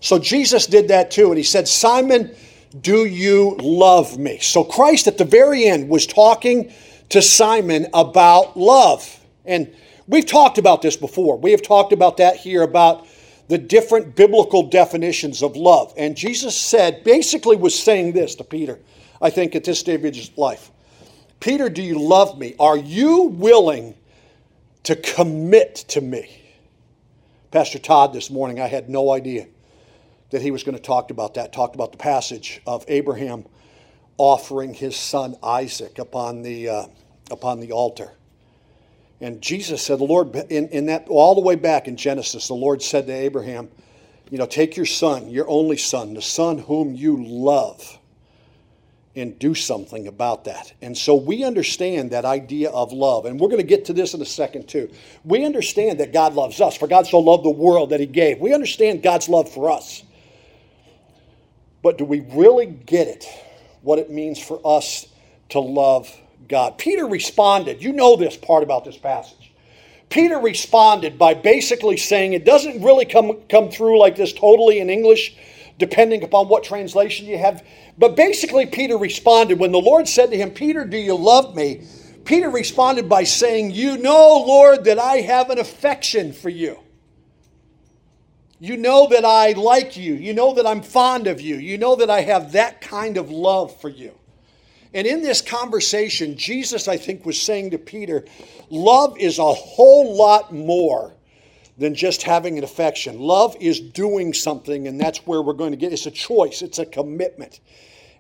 So 0.01 0.19
Jesus 0.19 0.67
did 0.67 0.89
that 0.89 1.11
too, 1.11 1.29
and 1.29 1.37
he 1.37 1.43
said, 1.43 1.67
Simon, 1.67 2.35
do 2.81 3.07
you 3.07 3.57
love 3.61 4.19
me? 4.19 4.39
So 4.41 4.65
Christ 4.65 5.07
at 5.07 5.19
the 5.19 5.25
very 5.25 5.65
end 5.65 5.89
was 5.89 6.07
talking 6.07 6.73
to 7.11 7.23
Simon 7.23 7.87
about 7.95 8.57
love. 8.57 9.21
And 9.45 9.73
we've 10.07 10.27
talked 10.27 10.59
about 10.59 10.83
this 10.83 10.97
before. 10.97 11.39
We 11.39 11.53
have 11.53 11.63
talked 11.63 11.93
about 11.93 12.19
that 12.19 12.37
here 12.37 12.63
about 12.63 13.07
the 13.49 13.59
different 13.59 14.17
biblical 14.17 14.65
definitions 14.65 15.43
of 15.43 15.57
love. 15.57 15.93
And 15.97 16.17
Jesus 16.17 16.57
said, 16.57 17.05
basically, 17.05 17.57
was 17.57 17.79
saying 17.79 18.13
this 18.13 18.35
to 18.37 18.45
Peter, 18.45 18.79
I 19.21 19.31
think, 19.31 19.55
at 19.55 19.65
this 19.65 19.79
stage 19.79 20.05
of 20.05 20.15
his 20.15 20.37
life 20.37 20.71
Peter, 21.41 21.69
do 21.69 21.83
you 21.83 22.01
love 22.01 22.39
me? 22.39 22.55
Are 22.59 22.77
you 22.77 23.25
willing 23.25 23.95
to 24.85 24.97
commit 24.97 25.77
to 25.89 26.01
me? 26.01 26.43
Pastor 27.51 27.79
Todd 27.79 28.13
this 28.13 28.31
morning, 28.31 28.61
I 28.61 28.67
had 28.67 28.89
no 28.89 29.13
idea 29.13 29.47
that 30.31 30.43
he 30.43 30.51
was 30.51 30.65
going 30.65 30.77
to 30.77 30.83
talk 30.83 31.11
about 31.11 31.35
that, 31.35 31.53
talked 31.53 31.75
about 31.75 31.93
the 31.93 31.99
passage 31.99 32.61
of 32.67 32.85
Abraham 32.89 33.45
offering 34.19 34.75
his 34.75 34.97
son 34.97 35.37
Isaac 35.43 35.99
upon 35.99 36.43
the, 36.43 36.69
uh, 36.69 36.87
upon 37.31 37.61
the 37.61 37.73
altar. 37.73 38.13
And 39.21 39.41
Jesus 39.41 39.83
said, 39.83 39.99
the 39.99 40.05
Lord, 40.05 40.35
in, 40.35 40.69
in 40.69 40.87
that, 40.87 41.09
all 41.09 41.35
the 41.35 41.41
way 41.41 41.55
back 41.55 41.89
in 41.89 41.97
Genesis, 41.97 42.49
the 42.49 42.55
Lord 42.55 42.83
said 42.83 43.07
to 43.07 43.13
Abraham, 43.13 43.69
you 44.31 44.39
know, 44.39 44.47
take 44.47 44.77
your 44.77 44.87
son, 44.87 45.31
your 45.31 45.49
only 45.49 45.77
son, 45.77 46.15
the 46.15 46.23
son 46.23 46.59
whom 46.59 46.95
you 46.95 47.25
love, 47.25 47.99
and 49.15 49.39
do 49.39 49.55
something 49.55 50.09
about 50.09 50.45
that. 50.45 50.75
And 50.83 50.97
so 50.99 51.15
we 51.15 51.45
understand 51.45 52.11
that 52.11 52.27
idea 52.27 52.69
of 52.71 52.93
love. 52.93 53.25
And 53.25 53.41
we're 53.41 53.49
going 53.49 53.61
to 53.61 53.67
get 53.67 53.87
to 53.87 53.95
this 53.95 54.13
in 54.13 54.21
a 54.21 54.27
second, 54.27 54.69
too. 54.69 54.91
We 55.25 55.47
understand 55.47 56.01
that 56.01 56.13
God 56.13 56.35
loves 56.35 56.61
us, 56.61 56.77
for 56.77 56.87
God 56.87 57.07
so 57.07 57.19
loved 57.21 57.45
the 57.45 57.51
world 57.51 57.91
that 57.91 58.01
he 58.01 58.07
gave. 58.07 58.39
We 58.39 58.53
understand 58.53 59.03
God's 59.03 59.29
love 59.31 59.51
for 59.51 59.71
us. 59.71 60.03
But 61.83 61.97
do 61.97 62.05
we 62.05 62.21
really 62.33 62.67
get 62.67 63.09
it, 63.09 63.27
what 63.81 63.99
it 63.99 64.11
means 64.11 64.39
for 64.39 64.61
us 64.63 65.07
to 65.51 65.61
love 65.61 66.15
God. 66.49 66.79
Peter 66.79 67.07
responded. 67.07 67.83
You 67.83 67.93
know 67.93 68.17
this 68.17 68.37
part 68.37 68.63
about 68.63 68.85
this 68.85 68.97
passage. 68.97 69.53
Peter 70.09 70.39
responded 70.39 71.19
by 71.19 71.35
basically 71.35 71.97
saying 71.97 72.33
it 72.33 72.45
doesn't 72.45 72.83
really 72.83 73.05
come, 73.05 73.41
come 73.49 73.71
through 73.71 73.99
like 73.99 74.17
this 74.17 74.33
totally 74.33 74.79
in 74.79 74.89
English, 74.89 75.37
depending 75.79 76.23
upon 76.23 76.49
what 76.49 76.63
translation 76.63 77.27
you 77.27 77.39
have. 77.39 77.65
But 77.99 78.17
basically, 78.17 78.67
Peter 78.67 78.97
responded 78.97 79.59
when 79.59 79.73
the 79.73 79.81
Lord 79.81 80.09
said 80.09 80.31
to 80.31 80.37
him, 80.37 80.51
Peter, 80.51 80.85
do 80.85 80.97
you 80.97 81.17
love 81.17 81.55
me? 81.57 81.83
Peter 82.25 82.51
responded 82.51 83.09
by 83.09 83.25
saying, 83.25 83.73
You 83.73 83.97
know, 83.99 84.45
Lord, 84.47 84.85
that 84.85 84.99
I 84.99 85.19
have 85.19 85.51
an 85.51 85.59
affection 85.59 86.33
for 86.33 86.49
you. 86.49 86.79
You 88.59 88.77
know 88.77 89.09
that 89.09 89.25
I 89.25 89.53
like 89.53 89.97
you. 89.97 90.15
You 90.15 90.33
know 90.33 90.55
that 90.55 90.67
I'm 90.67 90.83
fond 90.83 91.27
of 91.27 91.41
you. 91.41 91.57
You 91.57 91.79
know 91.79 91.97
that 91.97 92.09
I 92.09 92.23
have 92.23 92.53
that 92.53 92.81
kind 92.81 93.17
of 93.17 93.31
love 93.31 93.79
for 93.81 93.89
you. 93.89 94.13
And 94.97 95.07
in 95.07 95.21
this 95.21 95.43
conversation, 95.43 96.39
Jesus, 96.39 96.89
I 96.89 96.97
think, 96.97 97.27
was 97.27 97.39
saying 97.39 97.73
to 97.73 97.79
Peter, 97.79 98.25
love 98.71 99.19
is 99.19 99.39
a 99.39 99.53
whole 99.53 100.17
lot 100.17 100.55
more 100.55 101.13
than 101.77 101.95
just 101.95 102.23
having 102.23 102.57
an 102.57 102.65
affection. 102.65 103.21
Love 103.21 103.55
is 103.61 103.79
doing 103.79 104.33
something, 104.33 104.89
and 104.89 104.99
that's 104.99 105.19
where 105.27 105.43
we're 105.43 105.53
going 105.53 105.73
to 105.73 105.77
get. 105.77 105.93
It's 105.93 106.07
a 106.07 106.11
choice, 106.11 106.63
it's 106.63 106.79
a 106.79 106.87
commitment. 106.87 107.61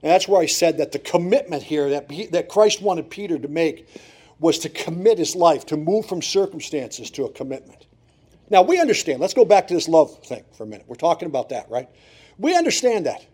And 0.02 0.12
that's 0.12 0.28
where 0.28 0.38
I 0.38 0.44
said 0.44 0.76
that 0.76 0.92
the 0.92 0.98
commitment 0.98 1.62
here 1.62 1.88
that, 1.88 2.10
that 2.32 2.50
Christ 2.50 2.82
wanted 2.82 3.08
Peter 3.08 3.38
to 3.38 3.48
make 3.48 3.88
was 4.38 4.58
to 4.58 4.68
commit 4.68 5.16
his 5.16 5.34
life, 5.34 5.64
to 5.66 5.78
move 5.78 6.04
from 6.04 6.20
circumstances 6.20 7.10
to 7.12 7.24
a 7.24 7.32
commitment. 7.32 7.86
Now, 8.50 8.60
we 8.60 8.78
understand. 8.78 9.20
Let's 9.20 9.32
go 9.32 9.46
back 9.46 9.66
to 9.68 9.74
this 9.74 9.88
love 9.88 10.22
thing 10.26 10.44
for 10.54 10.64
a 10.64 10.66
minute. 10.66 10.84
We're 10.86 10.96
talking 10.96 11.24
about 11.24 11.48
that, 11.48 11.70
right? 11.70 11.88
We 12.36 12.54
understand 12.54 13.06
that. 13.06 13.24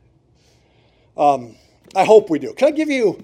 Um, 1.16 1.56
I 1.96 2.04
hope 2.04 2.30
we 2.30 2.38
do. 2.38 2.54
Can 2.54 2.68
I 2.68 2.70
give 2.70 2.88
you 2.88 3.22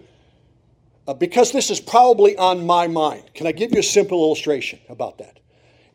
uh, 1.08 1.14
because 1.14 1.52
this 1.52 1.70
is 1.70 1.80
probably 1.80 2.36
on 2.36 2.66
my 2.66 2.86
mind, 2.86 3.24
can 3.34 3.46
I 3.46 3.52
give 3.52 3.72
you 3.72 3.78
a 3.78 3.82
simple 3.82 4.22
illustration 4.26 4.78
about 4.90 5.16
that? 5.18 5.40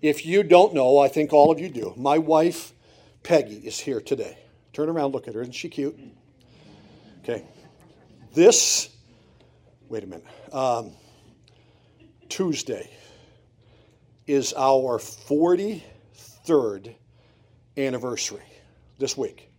If 0.02 0.26
you 0.26 0.42
don't 0.42 0.74
know, 0.74 0.98
I 0.98 1.08
think 1.08 1.32
all 1.32 1.52
of 1.52 1.60
you 1.60 1.70
do. 1.70 1.94
My 1.96 2.18
wife, 2.18 2.74
Peggy, 3.22 3.58
is 3.58 3.80
here 3.80 4.02
today. 4.02 4.40
Turn 4.74 4.90
around, 4.90 5.14
look 5.14 5.28
at 5.28 5.36
her. 5.36 5.42
Isn't 5.42 5.54
she 5.54 5.70
cute? 5.70 5.98
Okay. 7.24 7.46
This, 8.34 8.90
wait 9.88 10.04
a 10.04 10.08
minute, 10.08 10.26
um, 10.52 10.92
Tuesday 12.28 12.90
is 14.26 14.52
our 14.58 14.98
43rd 14.98 16.96
anniversary 17.78 18.42
this 18.98 19.16
week. 19.16 19.52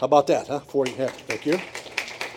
How 0.00 0.06
about 0.06 0.26
that, 0.26 0.48
huh? 0.48 0.58
40, 0.58 0.90
yeah, 0.98 1.06
thank 1.06 1.46
you. 1.46 1.58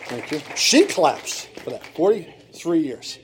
Thank 0.04 0.30
you. 0.30 0.40
She 0.54 0.84
claps 0.84 1.46
for 1.64 1.70
that. 1.70 1.84
40 1.96 2.34
three 2.54 2.80
years. 2.80 3.18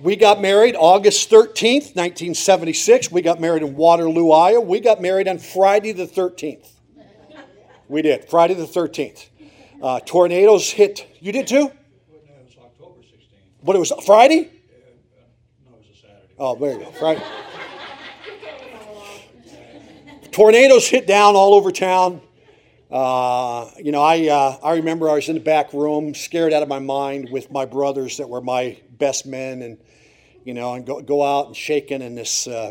We 0.00 0.16
got 0.16 0.40
married 0.40 0.76
August 0.76 1.30
13th, 1.30 1.96
1976. 1.96 3.10
We 3.10 3.22
got 3.22 3.40
married 3.40 3.62
in 3.62 3.74
Waterloo, 3.74 4.32
Iowa. 4.32 4.60
We 4.60 4.80
got 4.80 5.00
married 5.00 5.28
on 5.28 5.38
Friday 5.38 5.92
the 5.92 6.06
13th. 6.06 6.70
We 7.88 8.02
did, 8.02 8.28
Friday 8.28 8.54
the 8.54 8.66
13th. 8.66 9.28
Uh, 9.82 10.00
tornadoes 10.00 10.70
hit. 10.70 11.06
You 11.20 11.32
did 11.32 11.46
too? 11.46 11.70
But 13.62 13.76
it 13.76 13.78
was 13.78 13.92
Friday? 14.04 14.50
no, 15.64 15.76
it 15.76 15.78
was 15.78 15.86
a 15.90 16.00
Saturday. 16.00 16.28
Oh, 16.38 16.54
there 16.54 16.74
you 16.74 16.84
go. 16.84 16.90
Friday. 16.92 17.22
Tornadoes 20.32 20.88
hit 20.88 21.06
down 21.06 21.36
all 21.36 21.54
over 21.54 21.70
town. 21.70 22.20
Uh, 22.94 23.68
you 23.82 23.90
know, 23.90 24.02
I, 24.02 24.28
uh, 24.28 24.56
I 24.62 24.76
remember 24.76 25.10
I 25.10 25.14
was 25.14 25.28
in 25.28 25.34
the 25.34 25.40
back 25.40 25.72
room, 25.72 26.14
scared 26.14 26.52
out 26.52 26.62
of 26.62 26.68
my 26.68 26.78
mind 26.78 27.28
with 27.28 27.50
my 27.50 27.64
brothers 27.64 28.18
that 28.18 28.28
were 28.28 28.40
my 28.40 28.78
best 28.88 29.26
men, 29.26 29.62
and, 29.62 29.78
you 30.44 30.54
know, 30.54 30.74
and 30.74 30.86
go, 30.86 31.02
go 31.02 31.20
out 31.20 31.48
and 31.48 31.56
shaking 31.56 32.02
in 32.02 32.14
this, 32.14 32.46
uh, 32.46 32.70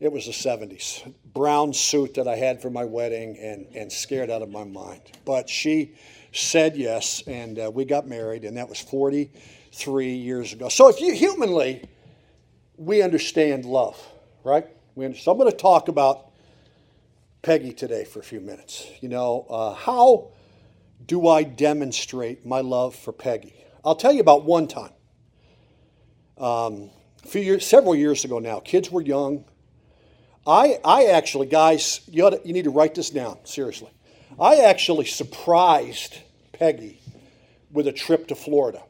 it 0.00 0.10
was 0.10 0.24
the 0.24 0.32
70s, 0.32 1.12
brown 1.34 1.74
suit 1.74 2.14
that 2.14 2.26
I 2.26 2.36
had 2.36 2.62
for 2.62 2.70
my 2.70 2.86
wedding 2.86 3.36
and, 3.36 3.66
and 3.74 3.92
scared 3.92 4.30
out 4.30 4.40
of 4.40 4.48
my 4.48 4.64
mind. 4.64 5.02
But 5.26 5.50
she 5.50 5.92
said 6.32 6.74
yes, 6.74 7.22
and 7.26 7.58
uh, 7.58 7.70
we 7.70 7.84
got 7.84 8.06
married, 8.06 8.44
and 8.44 8.56
that 8.56 8.70
was 8.70 8.80
43 8.80 10.14
years 10.14 10.54
ago. 10.54 10.70
So 10.70 10.88
if 10.88 10.98
you 11.02 11.12
humanly, 11.12 11.86
we 12.78 13.02
understand 13.02 13.66
love, 13.66 14.02
right? 14.44 14.66
We 14.94 15.12
so 15.12 15.32
I'm 15.32 15.36
going 15.36 15.50
to 15.50 15.56
talk 15.56 15.88
about 15.88 16.27
Peggy 17.42 17.72
today 17.72 18.04
for 18.04 18.18
a 18.18 18.22
few 18.22 18.40
minutes. 18.40 18.86
You 19.00 19.08
know, 19.08 19.46
uh, 19.48 19.74
how 19.74 20.30
do 21.06 21.28
I 21.28 21.44
demonstrate 21.44 22.44
my 22.44 22.60
love 22.60 22.96
for 22.96 23.12
Peggy? 23.12 23.54
I'll 23.84 23.94
tell 23.94 24.12
you 24.12 24.20
about 24.20 24.44
one 24.44 24.66
time. 24.66 24.90
Um, 26.36 26.90
few 27.24 27.40
years, 27.40 27.64
several 27.64 27.94
years 27.94 28.24
ago 28.24 28.40
now, 28.40 28.58
kids 28.58 28.90
were 28.90 29.00
young. 29.00 29.44
I, 30.46 30.80
I 30.84 31.06
actually, 31.06 31.46
guys, 31.46 32.00
you, 32.08 32.28
to, 32.28 32.40
you 32.44 32.52
need 32.52 32.64
to 32.64 32.70
write 32.70 32.94
this 32.94 33.10
down, 33.10 33.38
seriously. 33.44 33.90
I 34.40 34.56
actually 34.56 35.04
surprised 35.04 36.18
Peggy 36.52 37.00
with 37.70 37.86
a 37.86 37.92
trip 37.92 38.28
to 38.28 38.34
Florida. 38.34 38.82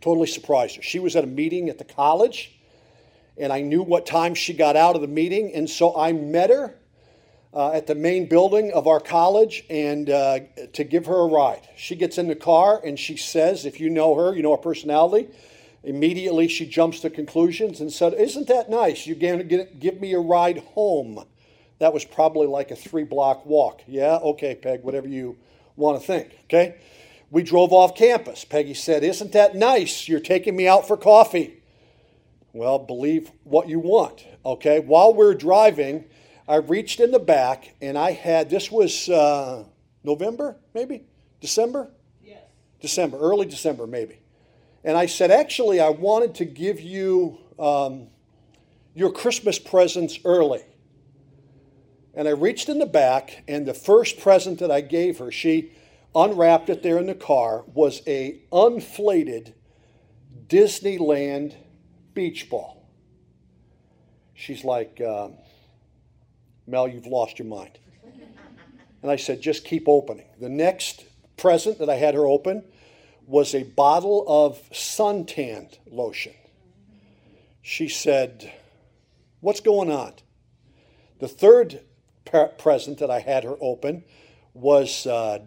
Totally 0.00 0.26
surprised 0.26 0.76
her. 0.76 0.82
She 0.82 1.00
was 1.00 1.16
at 1.16 1.24
a 1.24 1.26
meeting 1.26 1.68
at 1.68 1.78
the 1.78 1.84
college, 1.84 2.58
and 3.36 3.52
I 3.52 3.60
knew 3.60 3.82
what 3.82 4.06
time 4.06 4.34
she 4.34 4.54
got 4.54 4.76
out 4.76 4.94
of 4.94 5.02
the 5.02 5.08
meeting, 5.08 5.52
and 5.52 5.68
so 5.68 5.98
I 5.98 6.12
met 6.12 6.48
her 6.48 6.76
uh, 7.56 7.70
at 7.72 7.86
the 7.86 7.94
main 7.94 8.28
building 8.28 8.70
of 8.72 8.86
our 8.86 9.00
college 9.00 9.64
and 9.70 10.10
uh, 10.10 10.40
to 10.74 10.84
give 10.84 11.06
her 11.06 11.20
a 11.20 11.26
ride. 11.26 11.66
She 11.74 11.96
gets 11.96 12.18
in 12.18 12.28
the 12.28 12.36
car 12.36 12.82
and 12.84 13.00
she 13.00 13.16
says, 13.16 13.64
if 13.64 13.80
you 13.80 13.88
know 13.88 14.14
her, 14.14 14.36
you 14.36 14.42
know 14.42 14.50
her 14.50 14.62
personality. 14.62 15.28
Immediately 15.82 16.48
she 16.48 16.66
jumps 16.66 17.00
to 17.00 17.08
conclusions 17.08 17.80
and 17.80 17.90
said, 17.90 18.12
Isn't 18.12 18.48
that 18.48 18.68
nice? 18.68 19.06
You're 19.06 19.16
going 19.16 19.48
to 19.48 19.64
give 19.78 20.00
me 20.00 20.12
a 20.12 20.18
ride 20.18 20.58
home. 20.58 21.24
That 21.78 21.94
was 21.94 22.04
probably 22.04 22.46
like 22.46 22.72
a 22.72 22.76
three 22.76 23.04
block 23.04 23.46
walk. 23.46 23.82
Yeah, 23.86 24.16
okay, 24.16 24.54
Peg, 24.56 24.82
whatever 24.82 25.08
you 25.08 25.38
want 25.76 26.00
to 26.00 26.06
think. 26.06 26.36
Okay? 26.44 26.74
We 27.30 27.42
drove 27.42 27.72
off 27.72 27.94
campus. 27.94 28.44
Peggy 28.44 28.74
said, 28.74 29.04
Isn't 29.04 29.32
that 29.32 29.54
nice? 29.54 30.08
You're 30.08 30.20
taking 30.20 30.56
me 30.56 30.66
out 30.66 30.88
for 30.88 30.96
coffee. 30.96 31.62
Well, 32.52 32.80
believe 32.80 33.30
what 33.44 33.68
you 33.68 33.78
want. 33.78 34.26
Okay? 34.44 34.80
While 34.80 35.14
we're 35.14 35.34
driving, 35.34 36.06
I 36.48 36.56
reached 36.56 37.00
in 37.00 37.10
the 37.10 37.18
back 37.18 37.74
and 37.80 37.98
I 37.98 38.12
had, 38.12 38.50
this 38.50 38.70
was 38.70 39.08
uh, 39.08 39.64
November, 40.04 40.56
maybe? 40.74 41.04
December? 41.40 41.90
Yes. 42.24 42.42
December, 42.80 43.18
early 43.18 43.46
December, 43.46 43.86
maybe. 43.86 44.20
And 44.84 44.96
I 44.96 45.06
said, 45.06 45.30
actually, 45.30 45.80
I 45.80 45.88
wanted 45.88 46.36
to 46.36 46.44
give 46.44 46.80
you 46.80 47.38
um, 47.58 48.06
your 48.94 49.10
Christmas 49.10 49.58
presents 49.58 50.18
early. 50.24 50.62
And 52.14 52.28
I 52.28 52.30
reached 52.30 52.68
in 52.68 52.78
the 52.78 52.86
back, 52.86 53.44
and 53.46 53.66
the 53.66 53.74
first 53.74 54.20
present 54.20 54.60
that 54.60 54.70
I 54.70 54.80
gave 54.80 55.18
her, 55.18 55.30
she 55.30 55.72
unwrapped 56.14 56.70
it 56.70 56.82
there 56.82 56.98
in 56.98 57.06
the 57.06 57.14
car, 57.14 57.64
was 57.74 58.00
a 58.06 58.40
unflated 58.52 59.52
Disneyland 60.46 61.54
beach 62.14 62.48
ball. 62.48 62.88
She's 64.32 64.64
like, 64.64 65.00
um, 65.00 65.34
Mel, 66.66 66.88
you've 66.88 67.06
lost 67.06 67.38
your 67.38 67.48
mind. 67.48 67.78
And 69.02 69.10
I 69.10 69.16
said, 69.16 69.40
just 69.40 69.64
keep 69.64 69.88
opening. 69.88 70.26
The 70.40 70.48
next 70.48 71.04
present 71.36 71.78
that 71.78 71.88
I 71.88 71.96
had 71.96 72.14
her 72.14 72.26
open 72.26 72.64
was 73.26 73.54
a 73.54 73.62
bottle 73.62 74.24
of 74.26 74.58
suntan 74.70 75.76
lotion. 75.90 76.34
She 77.62 77.88
said, 77.88 78.52
What's 79.40 79.60
going 79.60 79.90
on? 79.90 80.14
The 81.18 81.28
third 81.28 81.80
present 82.58 82.98
that 82.98 83.10
I 83.10 83.20
had 83.20 83.44
her 83.44 83.56
open 83.60 84.04
was 84.54 85.06
uh, 85.06 85.40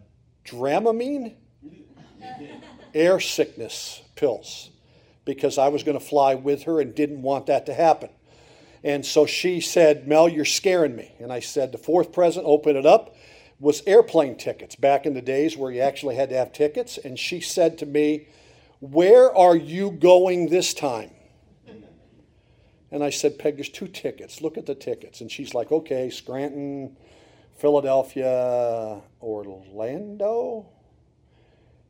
Dramamine 0.45 1.35
air 2.93 3.19
sickness 3.19 4.01
pills 4.15 4.69
because 5.25 5.57
I 5.57 5.67
was 5.69 5.83
going 5.83 5.97
to 5.97 6.03
fly 6.03 6.35
with 6.35 6.63
her 6.63 6.81
and 6.81 6.93
didn't 6.93 7.21
want 7.21 7.47
that 7.47 7.65
to 7.67 7.73
happen. 7.73 8.09
And 8.83 9.05
so 9.05 9.25
she 9.25 9.59
said, 9.59 10.07
Mel, 10.07 10.29
you're 10.29 10.45
scaring 10.45 10.95
me. 10.95 11.13
And 11.19 11.33
I 11.33 11.39
said, 11.39 11.71
The 11.71 11.77
fourth 11.77 12.11
present, 12.11 12.45
open 12.45 12.75
it 12.75 12.85
up, 12.85 13.15
was 13.59 13.83
airplane 13.85 14.37
tickets 14.37 14.75
back 14.75 15.05
in 15.05 15.13
the 15.13 15.21
days 15.21 15.57
where 15.57 15.71
you 15.71 15.81
actually 15.81 16.15
had 16.15 16.29
to 16.29 16.35
have 16.35 16.53
tickets. 16.53 16.97
And 16.97 17.19
she 17.19 17.41
said 17.41 17.77
to 17.79 17.85
me, 17.85 18.27
Where 18.79 19.35
are 19.35 19.55
you 19.55 19.91
going 19.91 20.49
this 20.49 20.73
time? 20.73 21.11
And 22.91 23.03
I 23.03 23.11
said, 23.11 23.37
Peg, 23.37 23.55
there's 23.57 23.69
two 23.69 23.87
tickets. 23.87 24.41
Look 24.41 24.57
at 24.57 24.65
the 24.65 24.75
tickets. 24.75 25.21
And 25.21 25.29
she's 25.29 25.53
like, 25.53 25.71
Okay, 25.71 26.09
Scranton, 26.09 26.95
Philadelphia, 27.57 29.01
Orlando. 29.21 30.65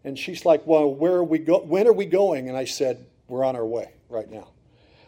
And 0.04 0.18
she's 0.18 0.44
like, 0.44 0.66
Well, 0.66 0.94
where 0.94 1.14
are 1.14 1.24
we 1.24 1.38
go- 1.38 1.62
when 1.62 1.88
are 1.88 1.94
we 1.94 2.06
going? 2.06 2.50
And 2.50 2.58
I 2.58 2.66
said, 2.66 3.06
We're 3.28 3.44
on 3.44 3.56
our 3.56 3.66
way 3.66 3.92
right 4.10 4.30
now. 4.30 4.48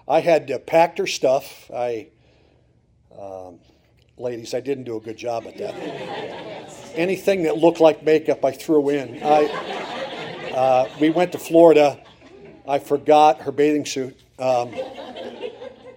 I 0.07 0.19
had 0.19 0.49
uh, 0.49 0.59
packed 0.59 0.97
her 0.97 1.07
stuff. 1.07 1.69
I, 1.73 2.07
um, 3.17 3.59
ladies, 4.17 4.53
I 4.53 4.59
didn't 4.59 4.85
do 4.85 4.97
a 4.97 4.99
good 4.99 5.17
job 5.17 5.45
at 5.47 5.57
that. 5.57 5.75
Anything 6.95 7.43
that 7.43 7.57
looked 7.57 7.79
like 7.79 8.03
makeup, 8.03 8.43
I 8.43 8.51
threw 8.51 8.89
in. 8.89 9.21
I, 9.23 10.51
uh, 10.53 10.89
we 10.99 11.09
went 11.09 11.31
to 11.33 11.39
Florida. 11.39 11.99
I 12.67 12.79
forgot 12.79 13.41
her 13.41 13.51
bathing 13.51 13.85
suit. 13.85 14.19
Um, 14.39 14.73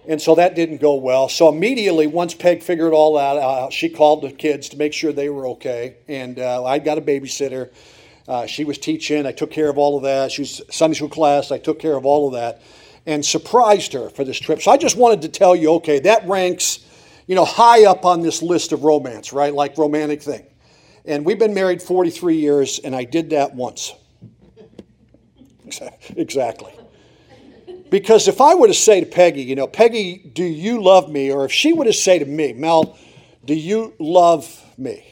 and 0.07 0.21
so 0.21 0.35
that 0.35 0.55
didn't 0.55 0.81
go 0.81 0.95
well. 0.95 1.27
So 1.27 1.49
immediately, 1.49 2.05
once 2.05 2.35
Peg 2.35 2.61
figured 2.61 2.93
all 2.93 3.15
that 3.15 3.37
out, 3.37 3.73
she 3.73 3.89
called 3.89 4.21
the 4.21 4.31
kids 4.31 4.69
to 4.69 4.77
make 4.77 4.93
sure 4.93 5.11
they 5.11 5.29
were 5.29 5.47
okay. 5.47 5.97
And 6.07 6.39
uh, 6.39 6.63
I 6.63 6.77
got 6.77 6.99
a 6.99 7.01
babysitter. 7.01 7.71
Uh, 8.27 8.45
she 8.45 8.65
was 8.65 8.77
teaching. 8.77 9.25
I 9.25 9.31
took 9.31 9.51
care 9.51 9.69
of 9.69 9.77
all 9.77 9.97
of 9.97 10.03
that. 10.03 10.31
She 10.31 10.43
was 10.43 10.61
Sunday 10.69 10.95
school 10.95 11.09
class. 11.09 11.51
I 11.51 11.57
took 11.57 11.79
care 11.79 11.95
of 11.95 12.05
all 12.05 12.27
of 12.27 12.33
that 12.33 12.61
and 13.05 13.25
surprised 13.25 13.93
her 13.93 14.09
for 14.09 14.23
this 14.23 14.39
trip. 14.39 14.61
So 14.61 14.71
I 14.71 14.77
just 14.77 14.97
wanted 14.97 15.21
to 15.23 15.29
tell 15.29 15.55
you, 15.55 15.73
okay, 15.75 15.99
that 15.99 16.27
ranks, 16.27 16.79
you 17.27 17.35
know, 17.35 17.45
high 17.45 17.85
up 17.85 18.05
on 18.05 18.21
this 18.21 18.41
list 18.41 18.71
of 18.71 18.83
romance, 18.83 19.31
right? 19.31 19.53
Like 19.53 19.77
romantic 19.77 20.21
thing. 20.21 20.45
And 21.05 21.25
we've 21.25 21.37
been 21.37 21.53
married 21.53 21.81
43 21.81 22.37
years, 22.37 22.79
and 22.79 22.95
I 22.95 23.03
did 23.03 23.29
that 23.29 23.53
once. 23.53 23.93
exactly. 26.15 26.73
Because 27.89 28.27
if 28.27 28.41
I 28.41 28.55
were 28.55 28.67
to 28.67 28.73
say 28.73 28.99
to 28.99 29.05
Peggy, 29.05 29.43
you 29.43 29.55
know, 29.55 29.67
Peggy, 29.67 30.17
do 30.17 30.43
you 30.43 30.81
love 30.81 31.11
me? 31.11 31.31
Or 31.31 31.45
if 31.45 31.51
she 31.51 31.73
were 31.73 31.85
to 31.85 31.93
say 31.93 32.17
to 32.17 32.25
me, 32.25 32.53
Mel, 32.53 32.97
do 33.45 33.53
you 33.53 33.93
love 33.99 34.63
me? 34.77 35.05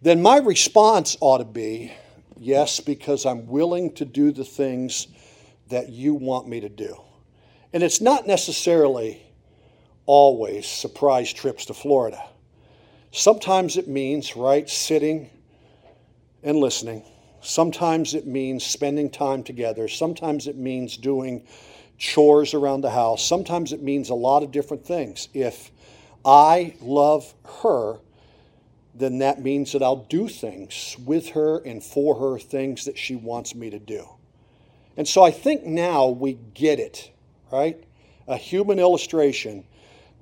Then 0.00 0.22
my 0.22 0.38
response 0.38 1.16
ought 1.20 1.38
to 1.38 1.44
be, 1.44 1.92
yes, 2.38 2.80
because 2.80 3.26
I'm 3.26 3.46
willing 3.46 3.92
to 3.94 4.04
do 4.04 4.32
the 4.32 4.44
things 4.44 5.06
that 5.74 5.88
you 5.88 6.14
want 6.14 6.46
me 6.46 6.60
to 6.60 6.68
do. 6.68 6.96
And 7.72 7.82
it's 7.82 8.00
not 8.00 8.28
necessarily 8.28 9.20
always 10.06 10.66
surprise 10.66 11.32
trips 11.32 11.64
to 11.66 11.74
Florida. 11.74 12.22
Sometimes 13.10 13.76
it 13.76 13.88
means, 13.88 14.36
right, 14.36 14.70
sitting 14.70 15.28
and 16.44 16.58
listening. 16.58 17.04
Sometimes 17.40 18.14
it 18.14 18.24
means 18.24 18.64
spending 18.64 19.10
time 19.10 19.42
together. 19.42 19.88
Sometimes 19.88 20.46
it 20.46 20.56
means 20.56 20.96
doing 20.96 21.44
chores 21.98 22.54
around 22.54 22.82
the 22.82 22.90
house. 22.90 23.26
Sometimes 23.26 23.72
it 23.72 23.82
means 23.82 24.10
a 24.10 24.14
lot 24.14 24.44
of 24.44 24.52
different 24.52 24.86
things. 24.86 25.28
If 25.34 25.72
I 26.24 26.76
love 26.80 27.34
her, 27.62 27.98
then 28.94 29.18
that 29.18 29.42
means 29.42 29.72
that 29.72 29.82
I'll 29.82 30.04
do 30.04 30.28
things 30.28 30.96
with 31.04 31.30
her 31.30 31.58
and 31.58 31.82
for 31.82 32.14
her, 32.14 32.38
things 32.38 32.84
that 32.84 32.96
she 32.96 33.16
wants 33.16 33.56
me 33.56 33.70
to 33.70 33.80
do. 33.80 34.08
And 34.96 35.06
so 35.06 35.22
I 35.22 35.30
think 35.30 35.64
now 35.64 36.08
we 36.08 36.38
get 36.54 36.78
it, 36.78 37.10
right? 37.50 37.82
A 38.28 38.36
human 38.36 38.78
illustration 38.78 39.64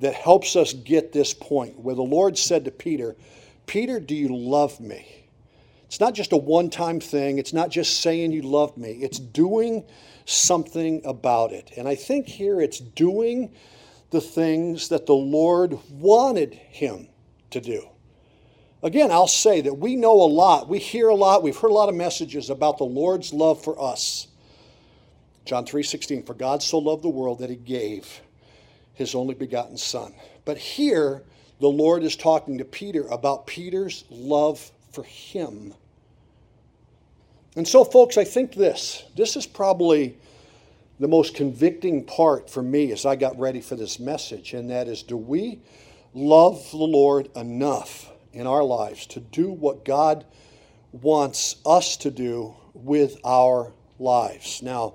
that 0.00 0.14
helps 0.14 0.56
us 0.56 0.72
get 0.72 1.12
this 1.12 1.34
point 1.34 1.78
where 1.78 1.94
the 1.94 2.02
Lord 2.02 2.36
said 2.36 2.64
to 2.64 2.70
Peter, 2.70 3.14
Peter, 3.66 4.00
do 4.00 4.14
you 4.14 4.34
love 4.34 4.80
me? 4.80 5.06
It's 5.86 6.00
not 6.00 6.14
just 6.14 6.32
a 6.32 6.36
one 6.36 6.70
time 6.70 7.00
thing, 7.00 7.38
it's 7.38 7.52
not 7.52 7.70
just 7.70 8.00
saying 8.00 8.32
you 8.32 8.42
love 8.42 8.76
me, 8.78 8.92
it's 9.02 9.18
doing 9.18 9.84
something 10.24 11.02
about 11.04 11.52
it. 11.52 11.70
And 11.76 11.86
I 11.86 11.94
think 11.94 12.26
here 12.26 12.60
it's 12.60 12.78
doing 12.78 13.52
the 14.10 14.20
things 14.20 14.88
that 14.88 15.06
the 15.06 15.14
Lord 15.14 15.78
wanted 15.90 16.54
him 16.54 17.08
to 17.50 17.60
do. 17.60 17.88
Again, 18.82 19.10
I'll 19.10 19.28
say 19.28 19.60
that 19.60 19.74
we 19.74 19.94
know 19.94 20.14
a 20.14 20.26
lot, 20.26 20.68
we 20.68 20.78
hear 20.78 21.08
a 21.08 21.14
lot, 21.14 21.42
we've 21.42 21.56
heard 21.56 21.70
a 21.70 21.74
lot 21.74 21.88
of 21.88 21.94
messages 21.94 22.50
about 22.50 22.78
the 22.78 22.84
Lord's 22.84 23.32
love 23.32 23.62
for 23.62 23.80
us. 23.80 24.28
John 25.44 25.64
3:16 25.64 26.24
for 26.24 26.34
God 26.34 26.62
so 26.62 26.78
loved 26.78 27.02
the 27.02 27.08
world 27.08 27.38
that 27.40 27.50
he 27.50 27.56
gave 27.56 28.20
his 28.94 29.14
only 29.14 29.34
begotten 29.34 29.76
son. 29.76 30.14
But 30.44 30.58
here 30.58 31.22
the 31.60 31.68
Lord 31.68 32.02
is 32.02 32.16
talking 32.16 32.58
to 32.58 32.64
Peter 32.64 33.06
about 33.08 33.46
Peter's 33.46 34.04
love 34.10 34.72
for 34.90 35.04
him. 35.04 35.74
And 37.54 37.66
so 37.66 37.84
folks, 37.84 38.16
I 38.16 38.24
think 38.24 38.54
this 38.54 39.04
this 39.16 39.36
is 39.36 39.46
probably 39.46 40.16
the 41.00 41.08
most 41.08 41.34
convicting 41.34 42.04
part 42.04 42.48
for 42.48 42.62
me 42.62 42.92
as 42.92 43.04
I 43.04 43.16
got 43.16 43.38
ready 43.38 43.60
for 43.60 43.74
this 43.74 43.98
message 43.98 44.54
and 44.54 44.70
that 44.70 44.86
is 44.86 45.02
do 45.02 45.16
we 45.16 45.60
love 46.14 46.70
the 46.70 46.76
Lord 46.76 47.28
enough 47.34 48.10
in 48.32 48.46
our 48.46 48.62
lives 48.62 49.06
to 49.06 49.20
do 49.20 49.50
what 49.50 49.84
God 49.84 50.24
wants 50.92 51.56
us 51.64 51.96
to 51.98 52.10
do 52.10 52.54
with 52.74 53.16
our 53.24 53.72
lives. 53.98 54.62
Now, 54.62 54.94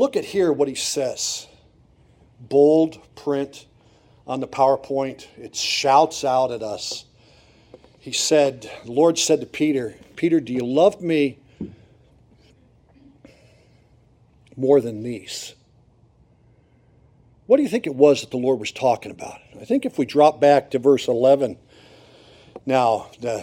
Look 0.00 0.16
at 0.16 0.24
here 0.24 0.50
what 0.50 0.66
he 0.66 0.74
says. 0.74 1.46
Bold 2.40 2.98
print 3.16 3.66
on 4.26 4.40
the 4.40 4.48
PowerPoint. 4.48 5.26
It 5.36 5.54
shouts 5.54 6.24
out 6.24 6.50
at 6.50 6.62
us. 6.62 7.04
He 7.98 8.10
said, 8.10 8.70
the 8.86 8.92
Lord 8.92 9.18
said 9.18 9.40
to 9.40 9.46
Peter, 9.46 9.94
Peter, 10.16 10.40
do 10.40 10.54
you 10.54 10.64
love 10.64 11.02
me 11.02 11.38
more 14.56 14.80
than 14.80 15.02
these? 15.02 15.54
What 17.44 17.58
do 17.58 17.62
you 17.62 17.68
think 17.68 17.86
it 17.86 17.94
was 17.94 18.22
that 18.22 18.30
the 18.30 18.38
Lord 18.38 18.58
was 18.58 18.72
talking 18.72 19.12
about? 19.12 19.38
I 19.60 19.66
think 19.66 19.84
if 19.84 19.98
we 19.98 20.06
drop 20.06 20.40
back 20.40 20.70
to 20.70 20.78
verse 20.78 21.08
11, 21.08 21.58
now, 22.64 23.10
the 23.20 23.40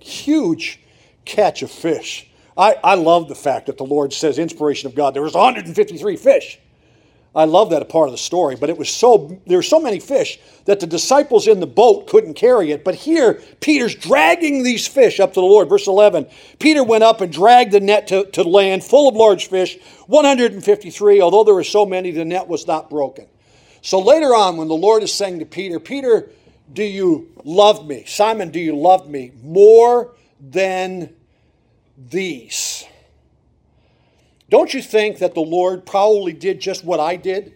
huge 0.00 0.80
catch 1.24 1.62
of 1.62 1.70
fish 1.70 2.31
I, 2.56 2.76
I 2.84 2.94
love 2.94 3.28
the 3.28 3.34
fact 3.34 3.66
that 3.66 3.78
the 3.78 3.84
Lord 3.84 4.12
says, 4.12 4.38
inspiration 4.38 4.88
of 4.88 4.94
God, 4.94 5.14
there 5.14 5.22
was 5.22 5.34
153 5.34 6.16
fish. 6.16 6.58
I 7.34 7.46
love 7.46 7.70
that 7.70 7.88
part 7.88 8.08
of 8.08 8.12
the 8.12 8.18
story, 8.18 8.56
but 8.56 8.68
it 8.68 8.76
was 8.76 8.90
so 8.90 9.40
there 9.46 9.56
were 9.56 9.62
so 9.62 9.80
many 9.80 10.00
fish 10.00 10.38
that 10.66 10.80
the 10.80 10.86
disciples 10.86 11.48
in 11.48 11.60
the 11.60 11.66
boat 11.66 12.06
couldn't 12.06 12.34
carry 12.34 12.72
it. 12.72 12.84
But 12.84 12.94
here, 12.94 13.40
Peter's 13.60 13.94
dragging 13.94 14.62
these 14.62 14.86
fish 14.86 15.18
up 15.18 15.32
to 15.32 15.40
the 15.40 15.46
Lord. 15.46 15.70
Verse 15.70 15.86
11 15.86 16.26
Peter 16.58 16.84
went 16.84 17.04
up 17.04 17.22
and 17.22 17.32
dragged 17.32 17.72
the 17.72 17.80
net 17.80 18.06
to, 18.08 18.26
to 18.32 18.42
land 18.42 18.84
full 18.84 19.08
of 19.08 19.14
large 19.14 19.48
fish, 19.48 19.78
153. 20.08 21.22
Although 21.22 21.44
there 21.44 21.54
were 21.54 21.64
so 21.64 21.86
many, 21.86 22.10
the 22.10 22.24
net 22.24 22.48
was 22.48 22.66
not 22.66 22.90
broken. 22.90 23.26
So 23.80 23.98
later 23.98 24.34
on, 24.34 24.58
when 24.58 24.68
the 24.68 24.74
Lord 24.74 25.02
is 25.02 25.12
saying 25.12 25.38
to 25.38 25.46
Peter, 25.46 25.80
Peter, 25.80 26.28
do 26.72 26.84
you 26.84 27.30
love 27.44 27.86
me? 27.86 28.04
Simon, 28.06 28.50
do 28.50 28.60
you 28.60 28.76
love 28.76 29.08
me 29.08 29.32
more 29.42 30.14
than 30.38 31.14
these? 31.96 32.84
Don't 34.48 34.74
you 34.74 34.82
think 34.82 35.18
that 35.18 35.34
the 35.34 35.40
Lord 35.40 35.86
probably 35.86 36.32
did 36.32 36.60
just 36.60 36.84
what 36.84 37.00
I 37.00 37.16
did 37.16 37.54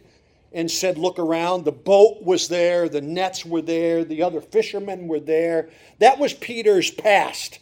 and 0.52 0.70
said, 0.70 0.96
Look 0.96 1.18
around? 1.18 1.64
The 1.64 1.72
boat 1.72 2.22
was 2.22 2.48
there, 2.48 2.88
the 2.88 3.02
nets 3.02 3.44
were 3.44 3.62
there, 3.62 4.04
the 4.04 4.22
other 4.22 4.40
fishermen 4.40 5.06
were 5.06 5.20
there. 5.20 5.68
That 5.98 6.18
was 6.18 6.32
Peter's 6.32 6.90
past. 6.90 7.58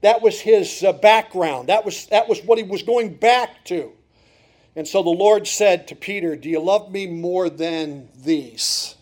That 0.00 0.22
was 0.22 0.40
his 0.40 0.82
uh, 0.82 0.94
background. 0.94 1.68
That 1.68 1.84
was, 1.84 2.06
that 2.06 2.28
was 2.28 2.40
what 2.40 2.56
he 2.56 2.64
was 2.64 2.82
going 2.82 3.14
back 3.14 3.64
to. 3.66 3.92
And 4.76 4.88
so 4.88 5.02
the 5.02 5.10
Lord 5.10 5.46
said 5.46 5.88
to 5.88 5.94
Peter, 5.94 6.36
Do 6.36 6.48
you 6.48 6.60
love 6.60 6.90
me 6.90 7.06
more 7.06 7.50
than 7.50 8.08
these? 8.16 8.94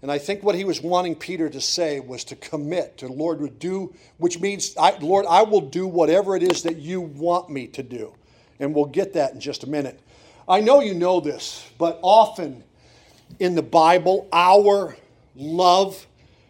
And 0.00 0.12
I 0.12 0.18
think 0.18 0.42
what 0.42 0.54
he 0.54 0.64
was 0.64 0.80
wanting 0.80 1.16
Peter 1.16 1.48
to 1.48 1.60
say 1.60 1.98
was 1.98 2.22
to 2.24 2.36
commit 2.36 2.98
to 2.98 3.08
Lord 3.08 3.40
would 3.40 3.58
do, 3.58 3.94
which 4.18 4.40
means, 4.40 4.76
I, 4.76 4.96
Lord, 4.98 5.26
I 5.28 5.42
will 5.42 5.60
do 5.60 5.86
whatever 5.86 6.36
it 6.36 6.42
is 6.42 6.62
that 6.62 6.76
you 6.76 7.00
want 7.00 7.50
me 7.50 7.66
to 7.68 7.82
do 7.82 8.14
and 8.60 8.74
we'll 8.74 8.86
get 8.86 9.12
that 9.14 9.32
in 9.32 9.40
just 9.40 9.64
a 9.64 9.68
minute. 9.68 10.00
I 10.48 10.60
know 10.60 10.80
you 10.80 10.94
know 10.94 11.20
this, 11.20 11.68
but 11.78 11.98
often 12.02 12.64
in 13.38 13.54
the 13.54 13.62
Bible, 13.62 14.28
our 14.32 14.96
love 15.36 16.06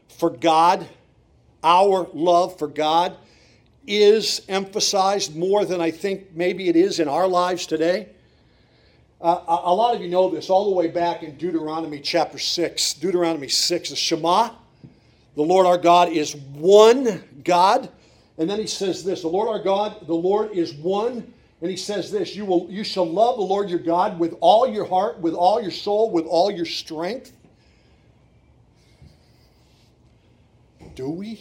for 0.08 0.30
God, 0.30 0.86
our 1.62 2.08
love 2.12 2.58
for 2.58 2.68
God 2.68 3.16
is 3.86 4.42
emphasized 4.48 5.34
more 5.34 5.64
than 5.64 5.80
I 5.80 5.90
think 5.90 6.34
maybe 6.34 6.68
it 6.68 6.76
is 6.76 7.00
in 7.00 7.08
our 7.08 7.26
lives 7.26 7.66
today. 7.66 8.08
Uh, 9.20 9.40
a 9.48 9.74
lot 9.74 9.96
of 9.96 10.00
you 10.00 10.08
know 10.08 10.30
this 10.30 10.48
all 10.48 10.70
the 10.70 10.76
way 10.76 10.86
back 10.86 11.24
in 11.24 11.36
Deuteronomy 11.36 11.98
chapter 11.98 12.38
6. 12.38 12.94
Deuteronomy 12.94 13.48
6, 13.48 13.90
the 13.90 13.96
Shema, 13.96 14.50
the 15.34 15.42
Lord 15.42 15.66
our 15.66 15.78
God 15.78 16.10
is 16.10 16.36
one 16.36 17.24
God. 17.42 17.88
And 18.38 18.48
then 18.48 18.60
he 18.60 18.68
says 18.68 19.02
this 19.02 19.22
the 19.22 19.28
Lord 19.28 19.48
our 19.48 19.58
God, 19.58 20.06
the 20.06 20.14
Lord 20.14 20.52
is 20.52 20.72
one 20.72 21.32
and 21.60 21.70
he 21.70 21.76
says 21.76 22.10
this 22.10 22.36
you, 22.36 22.44
will, 22.44 22.68
you 22.70 22.84
shall 22.84 23.06
love 23.06 23.36
the 23.36 23.42
Lord 23.42 23.68
your 23.68 23.80
God 23.80 24.18
with 24.18 24.36
all 24.40 24.68
your 24.68 24.84
heart, 24.84 25.18
with 25.18 25.34
all 25.34 25.60
your 25.60 25.72
soul, 25.72 26.10
with 26.10 26.24
all 26.24 26.50
your 26.50 26.64
strength. 26.64 27.32
Do 30.94 31.10
we? 31.10 31.40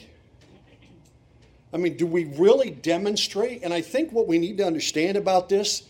I 1.74 1.78
mean, 1.78 1.98
do 1.98 2.08
we 2.08 2.26
really 2.26 2.72
demonstrate? 2.72 3.62
And 3.64 3.74
I 3.74 3.82
think 3.82 4.12
what 4.12 4.28
we 4.28 4.40
need 4.40 4.58
to 4.58 4.66
understand 4.66 5.18
about 5.18 5.50
this 5.50 5.84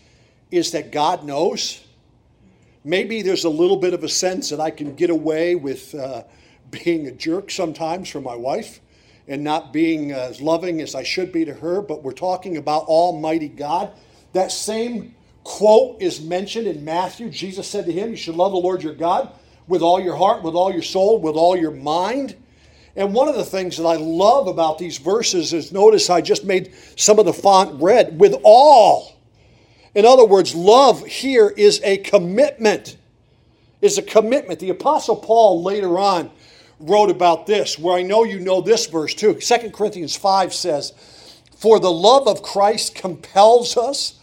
is 0.50 0.70
that 0.72 0.92
God 0.92 1.24
knows. 1.24 1.84
Maybe 2.84 3.22
there's 3.22 3.44
a 3.44 3.50
little 3.50 3.76
bit 3.76 3.94
of 3.94 4.04
a 4.04 4.08
sense 4.08 4.50
that 4.50 4.60
I 4.60 4.70
can 4.70 4.94
get 4.94 5.10
away 5.10 5.54
with 5.54 5.94
uh, 5.94 6.24
being 6.70 7.06
a 7.06 7.12
jerk 7.12 7.50
sometimes 7.50 8.08
for 8.08 8.20
my 8.20 8.36
wife 8.36 8.80
and 9.26 9.44
not 9.44 9.72
being 9.72 10.12
as 10.12 10.40
loving 10.40 10.80
as 10.80 10.94
I 10.94 11.02
should 11.02 11.32
be 11.32 11.44
to 11.44 11.54
her, 11.54 11.82
but 11.82 12.02
we're 12.02 12.12
talking 12.12 12.56
about 12.56 12.84
Almighty 12.84 13.48
God 13.48 13.92
that 14.32 14.52
same 14.52 15.14
quote 15.44 16.00
is 16.02 16.20
mentioned 16.20 16.66
in 16.66 16.84
Matthew. 16.84 17.30
Jesus 17.30 17.66
said 17.66 17.86
to 17.86 17.92
him, 17.92 18.10
You 18.10 18.16
should 18.16 18.36
love 18.36 18.52
the 18.52 18.58
Lord 18.58 18.82
your 18.82 18.94
God 18.94 19.32
with 19.66 19.82
all 19.82 20.00
your 20.00 20.16
heart, 20.16 20.42
with 20.42 20.54
all 20.54 20.72
your 20.72 20.82
soul, 20.82 21.20
with 21.20 21.34
all 21.34 21.56
your 21.56 21.70
mind. 21.70 22.36
And 22.96 23.14
one 23.14 23.28
of 23.28 23.36
the 23.36 23.44
things 23.44 23.76
that 23.76 23.84
I 23.84 23.96
love 23.96 24.48
about 24.48 24.78
these 24.78 24.98
verses 24.98 25.52
is 25.52 25.72
notice 25.72 26.10
I 26.10 26.20
just 26.20 26.44
made 26.44 26.74
some 26.96 27.18
of 27.18 27.26
the 27.26 27.32
font 27.32 27.80
red 27.80 28.18
with 28.18 28.34
all. 28.42 29.17
In 29.98 30.06
other 30.06 30.24
words, 30.24 30.54
love 30.54 31.04
here 31.04 31.48
is 31.48 31.80
a 31.82 31.96
commitment. 31.96 32.96
Is 33.82 33.98
a 33.98 34.02
commitment. 34.02 34.60
The 34.60 34.70
Apostle 34.70 35.16
Paul 35.16 35.64
later 35.64 35.98
on 35.98 36.30
wrote 36.78 37.10
about 37.10 37.48
this, 37.48 37.76
where 37.76 37.96
I 37.96 38.02
know 38.02 38.22
you 38.22 38.38
know 38.38 38.60
this 38.60 38.86
verse 38.86 39.12
too. 39.12 39.34
2 39.34 39.70
Corinthians 39.72 40.14
5 40.14 40.54
says, 40.54 40.92
For 41.56 41.80
the 41.80 41.90
love 41.90 42.28
of 42.28 42.44
Christ 42.44 42.94
compels 42.94 43.76
us 43.76 44.14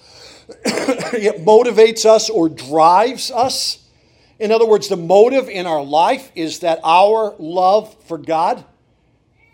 it 0.65 1.43
motivates 1.43 2.05
us 2.05 2.29
or 2.29 2.47
drives 2.47 3.29
us. 3.29 3.85
In 4.39 4.53
other 4.53 4.65
words, 4.65 4.88
the 4.88 4.95
motive 4.95 5.49
in 5.49 5.65
our 5.65 5.83
life 5.83 6.31
is 6.35 6.59
that 6.59 6.79
our 6.85 7.35
love 7.38 7.93
for 8.05 8.17
God. 8.17 8.63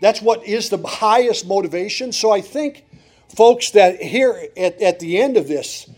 That's 0.00 0.22
what 0.22 0.46
is 0.46 0.70
the 0.70 0.78
highest 0.86 1.48
motivation. 1.48 2.12
So 2.12 2.30
I 2.30 2.42
think, 2.42 2.84
folks, 3.34 3.70
that 3.72 4.00
here 4.00 4.48
at, 4.56 4.80
at 4.80 5.00
the 5.00 5.20
end 5.20 5.36
of 5.36 5.48
this 5.48 5.90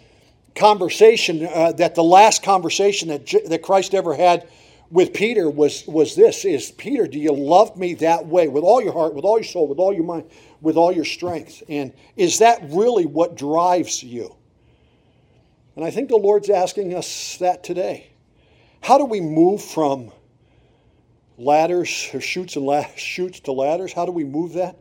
conversation, 0.55 1.47
uh, 1.47 1.73
that 1.73 1.95
the 1.95 2.05
last 2.05 2.43
conversation 2.43 3.09
that, 3.09 3.27
that 3.49 3.63
Christ 3.63 3.95
ever 3.95 4.15
had 4.15 4.49
with 4.91 5.13
Peter 5.13 5.51
was, 5.51 5.87
was 5.87 6.15
this 6.15 6.45
is 6.45 6.71
Peter, 6.71 7.07
do 7.07 7.19
you 7.19 7.33
love 7.33 7.77
me 7.77 7.95
that 7.95 8.27
way 8.27 8.49
with 8.49 8.63
all 8.63 8.83
your 8.83 8.93
heart, 8.93 9.15
with 9.15 9.25
all 9.25 9.39
your 9.39 9.45
soul, 9.45 9.67
with 9.67 9.79
all 9.79 9.93
your 9.93 10.05
mind, 10.05 10.25
with 10.61 10.77
all 10.77 10.93
your 10.93 11.05
strength? 11.05 11.63
And 11.69 11.93
is 12.17 12.39
that 12.39 12.61
really 12.69 13.07
what 13.07 13.37
drives 13.37 14.03
you? 14.03 14.37
And 15.77 15.85
I 15.85 15.91
think 15.91 16.09
the 16.09 16.17
Lord's 16.17 16.51
asking 16.51 16.95
us 16.95 17.37
that 17.39 17.65
today. 17.65 18.13
How 18.81 18.99
do 18.99 19.05
we 19.05 19.21
move 19.21 19.63
from 19.63 20.13
ladders 21.37 22.11
or 22.15 22.21
chutes 22.21 22.55
and 22.55 22.87
chutes 22.97 23.41
to 23.45 23.53
ladders? 23.53 23.93
How 23.93 24.07
do 24.07 24.13
we 24.13 24.25
move 24.25 24.53
that? 24.53 24.77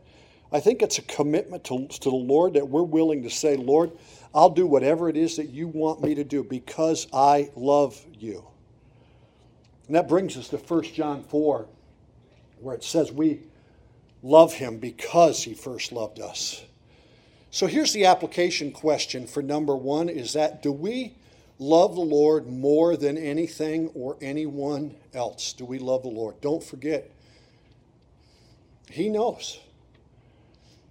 I 0.52 0.60
think 0.60 0.82
it's 0.82 0.98
a 0.98 1.02
commitment 1.02 1.64
to, 1.64 1.88
to 1.88 2.10
the 2.10 2.14
Lord 2.14 2.54
that 2.54 2.68
we're 2.68 2.84
willing 2.84 3.24
to 3.24 3.30
say, 3.30 3.56
Lord, 3.56 3.90
I'll 4.34 4.50
do 4.50 4.66
whatever 4.66 5.08
it 5.08 5.16
is 5.16 5.36
that 5.36 5.50
you 5.50 5.68
want 5.68 6.02
me 6.02 6.16
to 6.16 6.24
do 6.24 6.42
because 6.42 7.06
I 7.12 7.50
love 7.54 8.04
you. 8.18 8.44
And 9.86 9.94
that 9.94 10.08
brings 10.08 10.36
us 10.36 10.48
to 10.48 10.56
1 10.56 10.82
John 10.94 11.22
4, 11.22 11.66
where 12.60 12.74
it 12.74 12.82
says 12.82 13.12
we 13.12 13.40
love 14.22 14.54
him 14.54 14.78
because 14.78 15.44
he 15.44 15.54
first 15.54 15.92
loved 15.92 16.18
us. 16.18 16.64
So 17.50 17.68
here's 17.68 17.92
the 17.92 18.06
application 18.06 18.72
question 18.72 19.28
for 19.28 19.42
number 19.42 19.76
one 19.76 20.08
is 20.08 20.32
that 20.32 20.62
do 20.62 20.72
we 20.72 21.14
love 21.60 21.94
the 21.94 22.00
Lord 22.00 22.48
more 22.48 22.96
than 22.96 23.16
anything 23.16 23.90
or 23.94 24.16
anyone 24.20 24.96
else? 25.12 25.52
Do 25.52 25.64
we 25.64 25.78
love 25.78 26.02
the 26.02 26.08
Lord? 26.08 26.40
Don't 26.40 26.64
forget, 26.64 27.08
He 28.90 29.08
knows. 29.08 29.60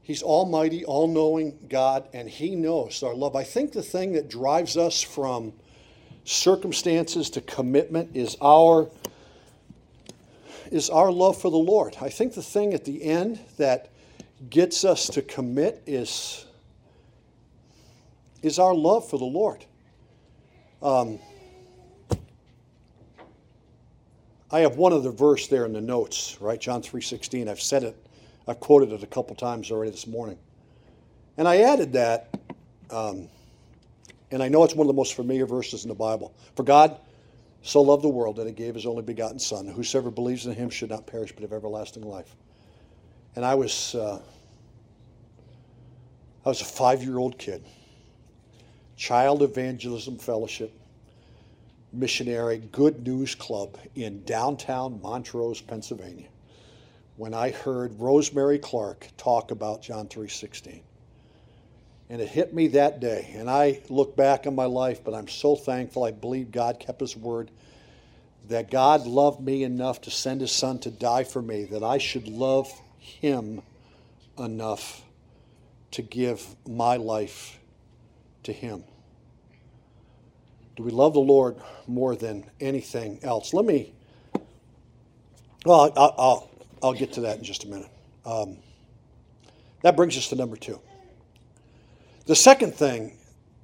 He's 0.03 0.21
almighty, 0.21 0.83
all 0.83 1.07
knowing 1.07 1.57
God, 1.69 2.07
and 2.13 2.29
He 2.29 2.55
knows 2.55 3.01
our 3.03 3.13
love. 3.15 3.37
I 3.37 3.43
think 3.43 3.71
the 3.71 3.81
thing 3.81 4.11
that 4.13 4.29
drives 4.29 4.75
us 4.75 5.01
from 5.01 5.53
circumstances 6.25 7.29
to 7.31 7.41
commitment 7.41 8.15
is 8.15 8.37
our 8.41 8.89
is 10.71 10.89
our 10.89 11.11
love 11.11 11.39
for 11.39 11.51
the 11.51 11.57
Lord. 11.57 11.95
I 12.01 12.09
think 12.09 12.33
the 12.33 12.41
thing 12.43 12.73
at 12.73 12.83
the 12.83 13.03
end 13.03 13.39
that 13.57 13.89
gets 14.49 14.83
us 14.83 15.07
to 15.07 15.21
commit 15.21 15.81
is 15.85 16.45
is 18.41 18.59
our 18.59 18.75
love 18.75 19.07
for 19.09 19.17
the 19.17 19.25
Lord. 19.25 19.63
Um, 20.81 21.19
I 24.51 24.59
have 24.59 24.75
one 24.75 24.91
other 24.91 25.11
verse 25.11 25.47
there 25.47 25.65
in 25.65 25.71
the 25.71 25.81
notes, 25.81 26.37
right? 26.41 26.59
John 26.59 26.81
3.16. 26.81 27.47
I've 27.47 27.61
said 27.61 27.83
it. 27.83 27.95
I've 28.47 28.59
quoted 28.59 28.91
it 28.91 29.03
a 29.03 29.07
couple 29.07 29.35
times 29.35 29.71
already 29.71 29.91
this 29.91 30.07
morning. 30.07 30.37
And 31.37 31.47
I 31.47 31.61
added 31.61 31.93
that, 31.93 32.37
um, 32.89 33.27
and 34.31 34.43
I 34.43 34.49
know 34.49 34.63
it's 34.63 34.75
one 34.75 34.85
of 34.85 34.89
the 34.93 34.97
most 34.97 35.15
familiar 35.15 35.45
verses 35.45 35.83
in 35.83 35.89
the 35.89 35.95
Bible. 35.95 36.33
For 36.55 36.63
God 36.63 36.99
so 37.61 37.81
loved 37.81 38.03
the 38.03 38.09
world 38.09 38.35
that 38.35 38.45
he 38.45 38.53
gave 38.53 38.75
his 38.75 38.85
only 38.85 39.01
begotten 39.01 39.39
Son. 39.39 39.67
Whosoever 39.67 40.11
believes 40.11 40.45
in 40.45 40.53
him 40.53 40.69
should 40.69 40.89
not 40.89 41.07
perish 41.07 41.31
but 41.31 41.41
have 41.41 41.53
everlasting 41.53 42.03
life. 42.03 42.35
And 43.35 43.45
I 43.45 43.55
was, 43.55 43.95
uh, 43.95 44.21
I 46.45 46.49
was 46.49 46.61
a 46.61 46.65
five-year-old 46.65 47.37
kid. 47.37 47.63
Child 48.97 49.41
Evangelism 49.41 50.17
Fellowship 50.17 50.71
Missionary 51.93 52.57
Good 52.71 53.05
News 53.05 53.33
Club 53.33 53.77
in 53.95 54.23
downtown 54.23 54.99
Montrose, 55.01 55.61
Pennsylvania, 55.61 56.27
when 57.15 57.33
I 57.33 57.51
heard 57.51 57.99
Rosemary 57.99 58.59
Clark 58.59 59.07
talk 59.17 59.51
about 59.51 59.81
John 59.81 60.07
3:16. 60.07 60.81
And 62.09 62.21
it 62.21 62.27
hit 62.27 62.53
me 62.53 62.67
that 62.69 62.99
day. 62.99 63.33
And 63.35 63.49
I 63.49 63.81
look 63.89 64.15
back 64.15 64.45
on 64.45 64.55
my 64.55 64.65
life, 64.65 65.03
but 65.03 65.13
I'm 65.13 65.27
so 65.27 65.55
thankful 65.55 66.03
I 66.03 66.11
believe 66.11 66.51
God 66.51 66.79
kept 66.79 66.99
his 66.99 67.15
word 67.15 67.49
that 68.49 68.69
God 68.69 69.07
loved 69.07 69.39
me 69.39 69.63
enough 69.63 70.01
to 70.01 70.11
send 70.11 70.41
his 70.41 70.51
son 70.51 70.79
to 70.79 70.91
die 70.91 71.23
for 71.23 71.41
me, 71.41 71.63
that 71.65 71.83
I 71.83 71.97
should 71.97 72.27
love 72.27 72.69
him 72.99 73.61
enough 74.37 75.03
to 75.91 76.01
give 76.01 76.55
my 76.67 76.97
life 76.97 77.59
to 78.43 78.51
Him. 78.51 78.83
Do 80.75 80.83
we 80.83 80.91
love 80.91 81.13
the 81.13 81.19
Lord 81.19 81.57
more 81.87 82.15
than 82.15 82.49
anything 82.59 83.19
else? 83.21 83.53
Let 83.53 83.65
me, 83.65 83.93
well, 85.65 85.93
I'll, 85.95 86.15
I'll, 86.17 86.49
I'll 86.83 86.93
get 86.93 87.13
to 87.13 87.21
that 87.21 87.37
in 87.37 87.43
just 87.43 87.63
a 87.63 87.67
minute. 87.67 87.89
Um, 88.25 88.57
that 89.81 89.95
brings 89.95 90.17
us 90.17 90.27
to 90.29 90.35
number 90.35 90.57
two. 90.57 90.79
The 92.25 92.35
second 92.35 92.75
thing, 92.75 93.17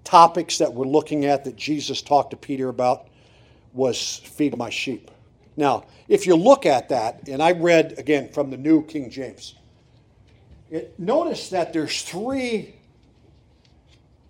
topics 0.03 0.57
that 0.57 0.73
we're 0.73 0.85
looking 0.85 1.25
at 1.25 1.43
that 1.43 1.55
Jesus 1.55 2.01
talked 2.01 2.31
to 2.31 2.37
Peter 2.37 2.69
about 2.69 3.07
was 3.73 4.17
feed 4.17 4.57
my 4.57 4.69
sheep. 4.69 5.11
Now, 5.55 5.85
if 6.07 6.25
you 6.25 6.35
look 6.35 6.65
at 6.65 6.89
that, 6.89 7.27
and 7.27 7.43
I 7.43 7.51
read 7.51 7.95
again 7.97 8.29
from 8.29 8.49
the 8.49 8.57
New 8.57 8.83
King 8.85 9.09
James, 9.09 9.55
it, 10.71 10.97
notice 10.97 11.49
that 11.49 11.73
there's 11.73 12.01
three, 12.01 12.75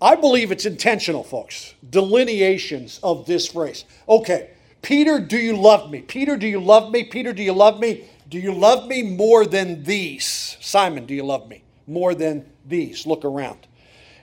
I 0.01 0.15
believe 0.15 0.51
it's 0.51 0.65
intentional, 0.65 1.23
folks, 1.23 1.75
delineations 1.87 2.99
of 3.03 3.25
this 3.25 3.47
phrase. 3.47 3.85
Okay, 4.07 4.49
Peter, 4.81 5.19
do 5.19 5.37
you 5.37 5.55
love 5.55 5.91
me? 5.91 6.01
Peter, 6.01 6.37
do 6.37 6.47
you 6.47 6.59
love 6.59 6.91
me? 6.91 7.03
Peter, 7.03 7.33
do 7.33 7.43
you 7.43 7.53
love 7.53 7.79
me? 7.79 8.07
Do 8.29 8.37
you 8.37 8.53
love 8.53 8.87
me 8.87 9.01
more 9.01 9.45
than 9.45 9.83
these? 9.83 10.55
Simon, 10.61 11.07
do 11.07 11.15
you 11.15 11.23
love 11.23 11.49
me 11.49 11.63
more 11.87 12.13
than 12.13 12.45
these? 12.63 13.07
Look 13.07 13.25
around. 13.25 13.65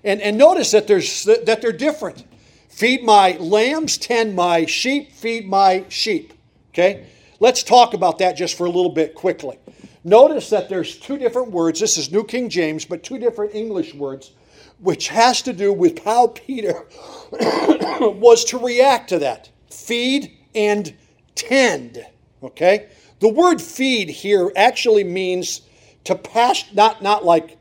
And, 0.04 0.20
and 0.20 0.38
notice 0.38 0.70
that, 0.70 0.86
there's, 0.86 1.24
that 1.24 1.60
they're 1.60 1.72
different. 1.72 2.24
Feed 2.68 3.02
my 3.02 3.36
lambs, 3.38 3.98
tend 3.98 4.36
my 4.36 4.64
sheep, 4.64 5.12
feed 5.12 5.48
my 5.48 5.84
sheep. 5.88 6.34
Okay? 6.70 7.06
Let's 7.40 7.64
talk 7.64 7.94
about 7.94 8.18
that 8.18 8.36
just 8.36 8.56
for 8.56 8.66
a 8.66 8.70
little 8.70 8.92
bit 8.92 9.14
quickly. 9.16 9.58
Notice 10.04 10.50
that 10.50 10.68
there's 10.68 10.98
two 10.98 11.18
different 11.18 11.50
words. 11.50 11.80
This 11.80 11.98
is 11.98 12.12
New 12.12 12.22
King 12.22 12.48
James, 12.48 12.84
but 12.84 13.02
two 13.02 13.18
different 13.18 13.56
English 13.56 13.92
words, 13.92 14.32
which 14.78 15.08
has 15.08 15.42
to 15.42 15.52
do 15.52 15.72
with 15.72 16.04
how 16.04 16.28
Peter 16.28 16.86
was 17.32 18.44
to 18.44 18.58
react 18.58 19.08
to 19.08 19.18
that. 19.18 19.50
Feed 19.68 20.30
and 20.54 20.94
tend. 21.34 22.06
Okay? 22.42 22.88
The 23.20 23.28
word 23.28 23.60
feed 23.62 24.08
here 24.08 24.52
actually 24.56 25.04
means 25.04 25.62
to 26.04 26.14
pass, 26.14 26.64
not, 26.74 27.02
not 27.02 27.24
like 27.24 27.58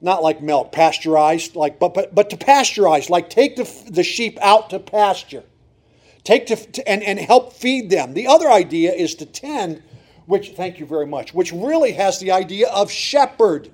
not 0.00 0.22
like 0.22 0.40
milk, 0.40 0.70
pasteurized, 0.72 1.56
like, 1.56 1.78
but, 1.78 1.92
but, 1.92 2.14
but 2.14 2.30
to 2.30 2.36
pasteurize, 2.36 3.10
like 3.10 3.28
take 3.28 3.56
the, 3.56 3.68
the 3.90 4.04
sheep 4.04 4.38
out 4.40 4.70
to 4.70 4.78
pasture. 4.78 5.42
Take 6.22 6.46
to, 6.46 6.56
to, 6.56 6.88
and, 6.88 7.02
and 7.02 7.18
help 7.18 7.52
feed 7.52 7.90
them. 7.90 8.14
The 8.14 8.26
other 8.26 8.50
idea 8.50 8.92
is 8.92 9.14
to 9.16 9.26
tend, 9.26 9.82
which, 10.26 10.50
thank 10.50 10.78
you 10.78 10.86
very 10.86 11.06
much, 11.06 11.34
which 11.34 11.52
really 11.52 11.92
has 11.92 12.20
the 12.20 12.30
idea 12.30 12.68
of 12.68 12.90
shepherd. 12.90 13.70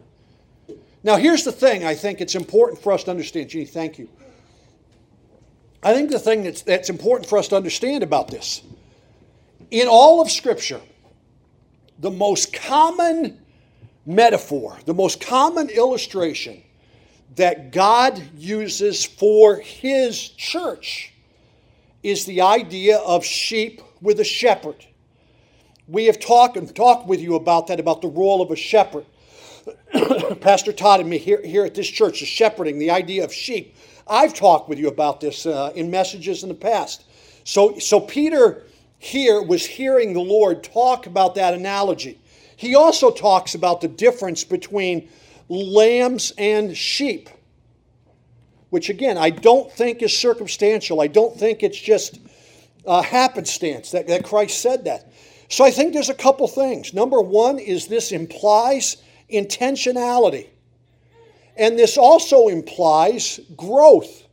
Now, 1.03 1.17
here's 1.17 1.45
the 1.45 1.53
thing 1.53 1.85
I 1.85 1.95
think 1.95 2.21
it's 2.21 2.35
important 2.35 2.81
for 2.81 2.93
us 2.93 3.05
to 3.05 3.11
understand. 3.11 3.51
Gee, 3.51 3.67
thank 3.67 3.99
you. 3.99 4.09
I 5.83 5.93
think 5.93 6.11
the 6.11 6.19
thing 6.19 6.45
that's, 6.45 6.63
that's 6.63 6.89
important 6.89 7.29
for 7.29 7.39
us 7.39 7.49
to 7.49 7.57
understand 7.57 8.03
about 8.03 8.29
this 8.29 8.63
in 9.71 9.89
all 9.89 10.21
of 10.21 10.31
Scripture, 10.31 10.81
the 11.99 12.11
most 12.11 12.53
common 12.53 13.41
metaphor, 14.07 14.79
the 14.85 14.95
most 14.95 15.21
common 15.21 15.69
illustration 15.69 16.63
that 17.37 17.73
God 17.73 18.23
uses 18.37 19.05
for 19.05 19.57
his 19.57 20.29
church 20.29 21.13
is 22.03 22.27
the 22.27 22.43
idea 22.43 22.99
of 22.99 23.25
sheep 23.25 23.81
with 24.01 24.21
a 24.21 24.25
shepherd. 24.25 24.87
We 25.89 26.07
have 26.07 26.21
talked 26.21 26.57
and 26.57 26.75
talked 26.75 27.07
with 27.07 27.21
you 27.21 27.35
about 27.35 27.67
that, 27.69 27.81
about 27.81 28.03
the 28.03 28.09
role 28.09 28.41
of 28.41 28.51
a 28.51 28.57
shepherd. 28.57 29.07
Pastor 30.41 30.73
Todd 30.73 31.01
and 31.01 31.09
me 31.09 31.19
here, 31.19 31.41
here 31.43 31.65
at 31.65 31.75
this 31.75 31.89
church 31.89 32.23
is 32.23 32.29
shepherding, 32.29 32.79
the 32.79 32.91
idea 32.91 33.25
of 33.25 33.33
sheep. 33.33 33.77
I've 34.07 34.35
talked 34.35 34.69
with 34.69 34.79
you 34.79 34.89
about 34.89 35.21
this 35.21 35.47
uh, 35.47 35.73
in 35.75 35.91
messages 35.91 36.43
in 36.43 36.51
the 36.51 36.55
past. 36.55 37.05
So, 37.45 37.79
so 37.79 38.01
Peter 38.01 38.65
here 38.99 39.43
was 39.43 39.67
hearing 39.67 40.13
the 40.13 40.21
Lord 40.21 40.65
talk 40.65 41.07
about 41.07 41.35
that 41.35 41.55
analogy. 41.55 42.21
He 42.57 42.75
also 42.75 43.11
talks 43.11 43.55
about 43.55 43.81
the 43.81 43.89
difference 43.89 44.45
between 44.45 45.09
lambs 45.49 46.33
and 46.39 46.77
sheep, 46.77 47.29
which 48.71 48.89
again, 48.89 49.19
I 49.19 49.31
don't 49.31 49.71
think 49.71 50.03
is 50.03 50.17
circumstantial. 50.17 51.01
I 51.01 51.07
don't 51.07 51.39
think 51.39 51.63
it's 51.63 51.79
just 51.79 52.21
uh, 52.87 53.03
happenstance 53.03 53.91
that, 53.91 54.07
that 54.09 54.25
Christ 54.25 54.61
said 54.61 54.85
that. 54.85 55.13
So 55.49 55.65
I 55.65 55.71
think 55.71 55.93
there's 55.93 56.11
a 56.11 56.15
couple 56.15 56.49
things. 56.49 56.95
Number 56.95 57.21
one 57.21 57.59
is 57.59 57.87
this 57.87 58.13
implies 58.13 58.97
intentionality, 59.31 60.49
and 61.57 61.79
this 61.79 61.97
also 61.99 62.49
implies 62.49 63.41
growth. 63.57 64.24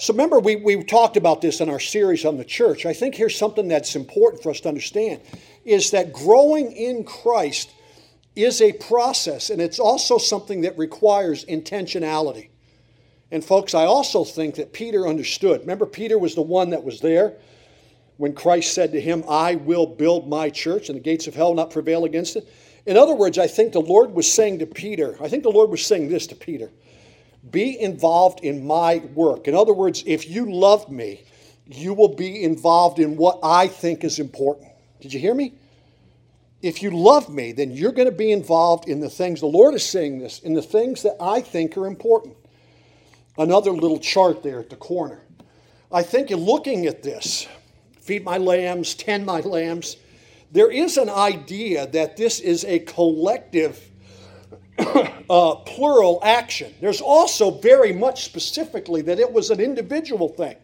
So 0.00 0.14
remember, 0.14 0.40
we, 0.40 0.56
we 0.56 0.82
talked 0.82 1.18
about 1.18 1.42
this 1.42 1.60
in 1.60 1.68
our 1.68 1.78
series 1.78 2.24
on 2.24 2.38
the 2.38 2.44
church. 2.44 2.86
I 2.86 2.94
think 2.94 3.14
here's 3.14 3.36
something 3.36 3.68
that's 3.68 3.94
important 3.94 4.42
for 4.42 4.48
us 4.48 4.60
to 4.60 4.68
understand 4.70 5.20
is 5.62 5.90
that 5.90 6.14
growing 6.14 6.72
in 6.72 7.04
Christ 7.04 7.70
is 8.34 8.62
a 8.62 8.72
process, 8.72 9.50
and 9.50 9.60
it's 9.60 9.78
also 9.78 10.16
something 10.16 10.62
that 10.62 10.78
requires 10.78 11.44
intentionality. 11.44 12.48
And, 13.30 13.44
folks, 13.44 13.74
I 13.74 13.84
also 13.84 14.24
think 14.24 14.54
that 14.54 14.72
Peter 14.72 15.06
understood. 15.06 15.60
Remember, 15.60 15.84
Peter 15.84 16.18
was 16.18 16.34
the 16.34 16.40
one 16.40 16.70
that 16.70 16.82
was 16.82 17.00
there 17.00 17.36
when 18.16 18.32
Christ 18.32 18.72
said 18.72 18.92
to 18.92 19.00
him, 19.02 19.22
I 19.28 19.56
will 19.56 19.86
build 19.86 20.30
my 20.30 20.48
church, 20.48 20.88
and 20.88 20.96
the 20.96 21.02
gates 21.02 21.26
of 21.26 21.34
hell 21.34 21.48
will 21.48 21.56
not 21.56 21.72
prevail 21.72 22.06
against 22.06 22.36
it. 22.36 22.48
In 22.86 22.96
other 22.96 23.14
words, 23.14 23.36
I 23.36 23.48
think 23.48 23.74
the 23.74 23.82
Lord 23.82 24.12
was 24.12 24.32
saying 24.32 24.60
to 24.60 24.66
Peter, 24.66 25.18
I 25.20 25.28
think 25.28 25.42
the 25.42 25.50
Lord 25.50 25.68
was 25.68 25.84
saying 25.84 26.08
this 26.08 26.26
to 26.28 26.34
Peter 26.34 26.70
be 27.48 27.80
involved 27.80 28.40
in 28.40 28.66
my 28.66 28.98
work. 29.14 29.48
In 29.48 29.54
other 29.54 29.72
words, 29.72 30.02
if 30.06 30.28
you 30.28 30.52
love 30.52 30.90
me, 30.90 31.22
you 31.66 31.94
will 31.94 32.14
be 32.14 32.42
involved 32.42 32.98
in 32.98 33.16
what 33.16 33.38
I 33.42 33.68
think 33.68 34.04
is 34.04 34.18
important. 34.18 34.68
Did 35.00 35.12
you 35.12 35.20
hear 35.20 35.34
me? 35.34 35.54
If 36.62 36.82
you 36.82 36.90
love 36.90 37.30
me, 37.30 37.52
then 37.52 37.70
you're 37.70 37.92
going 37.92 38.10
to 38.10 38.14
be 38.14 38.32
involved 38.32 38.88
in 38.88 39.00
the 39.00 39.08
things, 39.08 39.40
the 39.40 39.46
Lord 39.46 39.74
is 39.74 39.84
saying 39.84 40.18
this, 40.18 40.40
in 40.40 40.52
the 40.54 40.62
things 40.62 41.02
that 41.02 41.16
I 41.18 41.40
think 41.40 41.76
are 41.76 41.86
important. 41.86 42.36
Another 43.38 43.70
little 43.70 43.98
chart 43.98 44.42
there 44.42 44.60
at 44.60 44.68
the 44.68 44.76
corner. 44.76 45.22
I 45.90 46.02
think 46.02 46.30
in 46.30 46.38
looking 46.38 46.86
at 46.86 47.02
this, 47.02 47.48
feed 48.00 48.24
my 48.24 48.36
lambs, 48.36 48.94
tend 48.94 49.24
my 49.24 49.40
lambs, 49.40 49.96
there 50.52 50.70
is 50.70 50.98
an 50.98 51.08
idea 51.08 51.86
that 51.86 52.16
this 52.16 52.40
is 52.40 52.64
a 52.64 52.80
collective, 52.80 53.89
uh, 55.30 55.54
plural 55.56 56.20
action. 56.22 56.74
There's 56.80 57.00
also 57.00 57.50
very 57.50 57.92
much 57.92 58.24
specifically 58.24 59.02
that 59.02 59.18
it 59.18 59.32
was 59.32 59.50
an 59.50 59.60
individual 59.60 60.28
thing. 60.28 60.56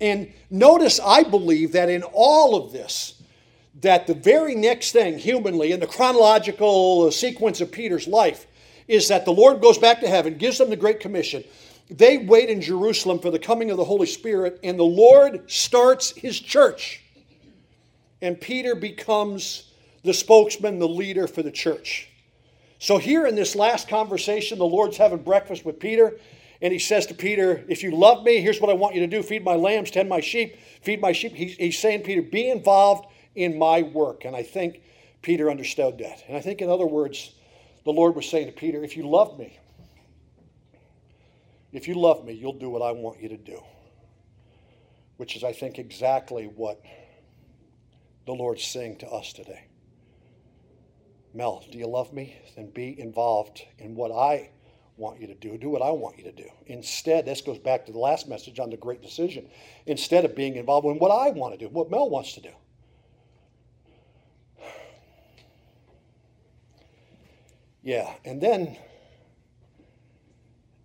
And 0.00 0.32
notice, 0.50 1.00
I 1.00 1.22
believe 1.22 1.72
that 1.72 1.88
in 1.88 2.02
all 2.02 2.54
of 2.54 2.72
this, 2.72 3.22
that 3.80 4.06
the 4.06 4.14
very 4.14 4.54
next 4.54 4.92
thing 4.92 5.18
humanly 5.18 5.72
in 5.72 5.80
the 5.80 5.86
chronological 5.86 7.10
sequence 7.10 7.60
of 7.60 7.70
Peter's 7.70 8.06
life 8.06 8.46
is 8.88 9.08
that 9.08 9.24
the 9.24 9.32
Lord 9.32 9.60
goes 9.60 9.78
back 9.78 10.00
to 10.00 10.08
heaven, 10.08 10.38
gives 10.38 10.58
them 10.58 10.70
the 10.70 10.76
Great 10.76 11.00
Commission. 11.00 11.44
They 11.90 12.18
wait 12.18 12.48
in 12.48 12.60
Jerusalem 12.60 13.18
for 13.18 13.30
the 13.30 13.38
coming 13.38 13.70
of 13.70 13.76
the 13.76 13.84
Holy 13.84 14.06
Spirit, 14.06 14.58
and 14.62 14.78
the 14.78 14.84
Lord 14.84 15.50
starts 15.50 16.10
his 16.16 16.38
church. 16.38 17.02
And 18.22 18.40
Peter 18.40 18.74
becomes 18.74 19.70
the 20.02 20.14
spokesman, 20.14 20.78
the 20.78 20.88
leader 20.88 21.26
for 21.26 21.42
the 21.42 21.50
church. 21.50 22.08
So, 22.78 22.98
here 22.98 23.26
in 23.26 23.34
this 23.34 23.54
last 23.54 23.88
conversation, 23.88 24.58
the 24.58 24.66
Lord's 24.66 24.98
having 24.98 25.22
breakfast 25.22 25.64
with 25.64 25.80
Peter, 25.80 26.18
and 26.60 26.72
he 26.72 26.78
says 26.78 27.06
to 27.06 27.14
Peter, 27.14 27.64
If 27.68 27.82
you 27.82 27.90
love 27.92 28.24
me, 28.24 28.40
here's 28.40 28.60
what 28.60 28.70
I 28.70 28.74
want 28.74 28.94
you 28.94 29.00
to 29.00 29.06
do 29.06 29.22
feed 29.22 29.44
my 29.44 29.56
lambs, 29.56 29.90
tend 29.90 30.08
my 30.08 30.20
sheep, 30.20 30.56
feed 30.82 31.00
my 31.00 31.12
sheep. 31.12 31.32
He's, 31.32 31.78
saying, 31.78 32.02
Peter, 32.02 32.22
be 32.22 32.50
involved 32.50 33.06
in 33.34 33.58
my 33.58 33.82
work. 33.82 34.24
And 34.24 34.36
I 34.36 34.42
think 34.42 34.82
Peter 35.22 35.50
understood 35.50 35.98
that. 35.98 36.22
And 36.28 36.36
I 36.36 36.40
think, 36.40 36.60
in 36.60 36.68
other 36.68 36.86
words, 36.86 37.34
the 37.84 37.92
Lord 37.92 38.14
was 38.14 38.28
saying 38.28 38.46
to 38.46 38.52
Peter, 38.52 38.82
if 38.82 38.96
you 38.96 39.08
love 39.08 39.38
me, 39.38 39.58
if 41.72 41.88
you 41.88 41.94
love 41.94 42.24
me, 42.24 42.32
you'll 42.32 42.58
do 42.58 42.70
what 42.70 42.82
I 42.82 42.92
want 42.92 43.20
you 43.20 43.28
to 43.28 43.36
do. 43.36 43.62
Which 45.18 45.36
is, 45.36 45.44
I 45.44 45.52
think, 45.52 45.78
exactly 45.78 46.44
what 46.44 46.82
the 48.26 48.32
Lord's 48.32 48.64
saying 48.64 48.98
to 48.98 49.08
us 49.08 49.32
today. 49.32 49.65
Mel, 51.36 51.62
do 51.70 51.76
you 51.76 51.86
love 51.86 52.12
me? 52.14 52.34
Then 52.56 52.70
be 52.70 52.98
involved 52.98 53.62
in 53.78 53.94
what 53.94 54.10
I 54.10 54.48
want 54.96 55.20
you 55.20 55.26
to 55.26 55.34
do. 55.34 55.58
Do 55.58 55.68
what 55.68 55.82
I 55.82 55.90
want 55.90 56.16
you 56.16 56.24
to 56.24 56.32
do. 56.32 56.48
Instead, 56.66 57.26
this 57.26 57.42
goes 57.42 57.58
back 57.58 57.84
to 57.86 57.92
the 57.92 57.98
last 57.98 58.26
message 58.26 58.58
on 58.58 58.70
the 58.70 58.78
great 58.78 59.02
decision. 59.02 59.46
Instead 59.84 60.24
of 60.24 60.34
being 60.34 60.56
involved 60.56 60.86
in 60.86 60.98
what 60.98 61.10
I 61.10 61.30
want 61.30 61.52
to 61.52 61.58
do, 61.58 61.68
what 61.68 61.90
Mel 61.90 62.08
wants 62.08 62.32
to 62.34 62.40
do. 62.40 62.50
Yeah, 67.82 68.10
and 68.24 68.40
then 68.40 68.76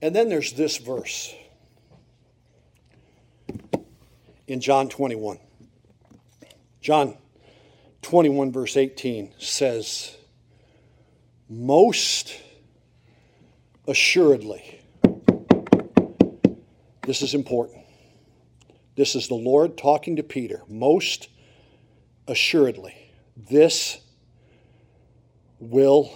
and 0.03 0.15
then 0.15 0.29
there's 0.29 0.53
this 0.53 0.77
verse 0.77 1.33
in 4.47 4.59
John 4.59 4.89
21. 4.89 5.39
John 6.81 7.17
21 8.01 8.51
verse 8.51 8.75
18 8.77 9.33
says 9.39 10.17
most 11.51 12.39
assuredly 13.87 14.79
this 17.05 17.21
is 17.21 17.33
important 17.33 17.81
This 18.95 19.15
is 19.15 19.27
the 19.27 19.35
Lord 19.35 19.77
talking 19.77 20.17
to 20.17 20.23
Peter. 20.23 20.61
Most 20.67 21.29
assuredly, 22.27 22.95
this 23.35 23.99
will 25.59 26.13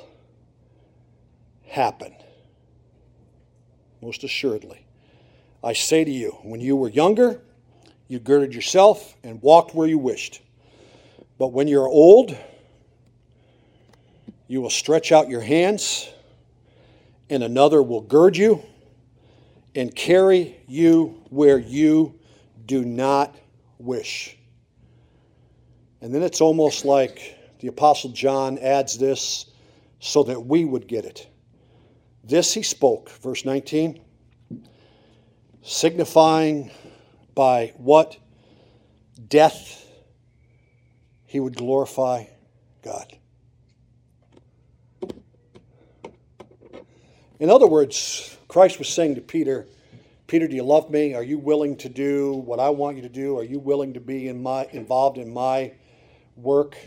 happen. 1.68 2.14
Most 4.02 4.24
assuredly. 4.24 4.86
I 5.64 5.74
say 5.74 6.04
to 6.04 6.12
you, 6.12 6.38
when 6.44 6.62
you 6.62 6.76
were 6.76 6.90
younger, 6.90 7.42
you 8.08 8.20
girded 8.20 8.54
yourself 8.54 9.16
and 9.24 9.42
walked 9.42 9.74
where 9.74 9.88
you 9.88 9.98
wished. 9.98 10.42
But 11.40 11.48
when 11.54 11.68
you're 11.68 11.88
old, 11.88 12.38
you 14.48 14.62
will 14.62 14.70
stretch 14.70 15.12
out 15.12 15.30
your 15.30 15.42
hands, 15.42 16.10
and 17.30 17.44
another 17.44 17.82
will 17.82 18.02
gird 18.02 18.38
you 18.38 18.62
and 19.74 19.94
carry 19.94 20.58
you 20.68 21.22
where 21.30 21.58
you 21.58 22.20
do 22.66 22.86
not 22.86 23.36
wish. 23.78 24.38
And 26.02 26.14
then 26.14 26.22
it's 26.22 26.42
almost 26.42 26.86
like 26.86 27.38
the 27.60 27.68
Apostle 27.68 28.12
John 28.12 28.60
adds 28.60 28.98
this 28.98 29.48
so 30.00 30.24
that 30.24 30.46
we 30.46 30.66
would 30.66 30.88
get 30.88 31.06
it. 31.06 31.28
This 32.24 32.54
he 32.54 32.64
spoke, 32.64 33.10
verse 33.10 33.46
19, 33.46 34.00
signifying 35.62 36.72
by 37.34 37.74
what 37.78 38.18
death 39.28 39.86
he 41.26 41.40
would 41.40 41.56
glorify 41.56 42.26
God. 42.84 43.18
In 47.40 47.50
other 47.50 47.68
words, 47.68 48.38
Christ 48.48 48.80
was 48.80 48.88
saying 48.88 49.16
to 49.16 49.22
Peter, 49.22 49.68
Peter, 50.28 50.48
do 50.48 50.56
you 50.56 50.64
love 50.64 50.90
me? 50.90 51.14
Are 51.14 51.24
you 51.24 51.38
willing 51.38 51.76
to 51.78 51.90
do 51.90 52.34
what 52.34 52.60
I 52.60 52.70
want 52.70 52.96
you 52.96 53.04
to 53.04 53.10
do? 53.10 53.38
Are 53.38 53.44
you 53.44 53.60
willing 53.60 53.94
to 53.94 54.00
be 54.00 54.28
in 54.28 54.42
my, 54.42 54.68
involved 54.72 55.18
in 55.18 55.32
my 55.34 55.74
work? 56.36 56.78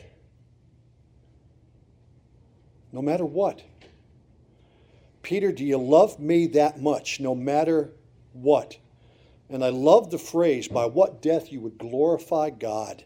No 2.93 3.03
matter 3.03 3.25
what. 3.25 3.63
Peter, 5.23 5.53
do 5.53 5.65
you 5.65 5.77
love 5.77 6.19
me 6.19 6.47
that 6.49 6.81
much, 6.81 7.21
no 7.21 7.35
matter 7.35 7.93
what? 8.33 8.79
And 9.51 9.63
I 9.63 9.69
love 9.69 10.11
the 10.11 10.19
phrase, 10.19 10.69
by 10.69 10.87
what 10.87 11.23
death 11.23 11.53
you 11.53 11.61
would 11.61 11.79
glorify 11.79 12.51
God. 12.51 13.05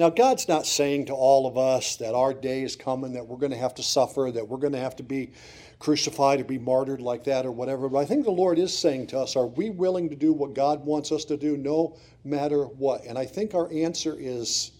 Now, 0.00 0.08
God's 0.08 0.48
not 0.48 0.66
saying 0.66 1.04
to 1.06 1.12
all 1.12 1.46
of 1.46 1.58
us 1.58 1.96
that 1.96 2.14
our 2.14 2.32
day 2.32 2.62
is 2.62 2.74
coming, 2.74 3.12
that 3.12 3.26
we're 3.26 3.36
going 3.36 3.52
to 3.52 3.58
have 3.58 3.74
to 3.74 3.82
suffer, 3.82 4.30
that 4.32 4.48
we're 4.48 4.56
going 4.56 4.72
to 4.72 4.78
have 4.78 4.96
to 4.96 5.02
be 5.02 5.32
crucified 5.78 6.40
or 6.40 6.44
be 6.44 6.56
martyred 6.56 7.02
like 7.02 7.24
that 7.24 7.44
or 7.44 7.52
whatever. 7.52 7.86
But 7.86 7.98
I 7.98 8.04
think 8.06 8.24
the 8.24 8.30
Lord 8.30 8.58
is 8.58 8.74
saying 8.74 9.08
to 9.08 9.18
us, 9.18 9.36
are 9.36 9.46
we 9.46 9.68
willing 9.68 10.08
to 10.08 10.16
do 10.16 10.32
what 10.32 10.54
God 10.54 10.86
wants 10.86 11.12
us 11.12 11.26
to 11.26 11.36
do 11.36 11.58
no 11.58 11.98
matter 12.24 12.64
what? 12.64 13.04
And 13.04 13.18
I 13.18 13.26
think 13.26 13.54
our 13.54 13.70
answer 13.70 14.16
is, 14.18 14.70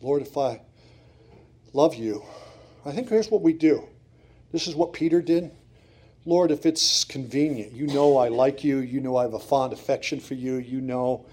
Lord, 0.00 0.22
if 0.22 0.38
I 0.38 0.62
love 1.74 1.94
you, 1.94 2.24
I 2.86 2.92
think 2.92 3.10
here's 3.10 3.30
what 3.30 3.42
we 3.42 3.52
do. 3.52 3.86
This 4.52 4.66
is 4.66 4.74
what 4.74 4.94
Peter 4.94 5.20
did. 5.20 5.50
Lord, 6.24 6.50
if 6.50 6.64
it's 6.64 7.04
convenient, 7.04 7.72
you 7.72 7.88
know 7.88 8.16
I 8.16 8.28
like 8.28 8.64
you, 8.64 8.78
you 8.78 9.00
know 9.00 9.16
I 9.16 9.24
have 9.24 9.34
a 9.34 9.38
fond 9.38 9.74
affection 9.74 10.18
for 10.18 10.32
you, 10.32 10.54
you 10.54 10.80
know, 10.80 11.26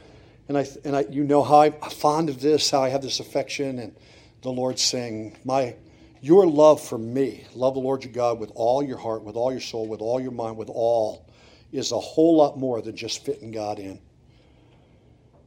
and 0.49 0.57
I 0.57 0.67
and 0.83 0.95
I 0.95 1.05
you 1.09 1.23
know 1.23 1.43
how 1.43 1.61
I'm 1.61 1.73
fond 1.73 2.27
of 2.27 2.41
this, 2.41 2.69
how 2.71 2.81
I 2.81 2.89
have 2.89 3.03
this 3.03 3.19
affection, 3.21 3.79
and 3.79 3.95
the 4.41 4.49
Lord 4.49 4.77
saying, 4.79 5.37
My 5.45 5.75
your 6.21 6.45
love 6.45 6.81
for 6.81 6.97
me, 6.97 7.45
love 7.55 7.75
the 7.75 7.79
Lord 7.79 8.03
your 8.03 8.11
God 8.11 8.39
with 8.39 8.51
all 8.55 8.83
your 8.83 8.97
heart, 8.97 9.23
with 9.23 9.35
all 9.35 9.51
your 9.51 9.61
soul, 9.61 9.87
with 9.87 10.01
all 10.01 10.19
your 10.19 10.31
mind, 10.31 10.57
with 10.57 10.69
all, 10.69 11.25
is 11.71 11.91
a 11.93 11.99
whole 11.99 12.35
lot 12.35 12.57
more 12.57 12.81
than 12.81 12.97
just 12.97 13.23
fitting 13.23 13.51
God 13.51 13.79
in. 13.79 14.01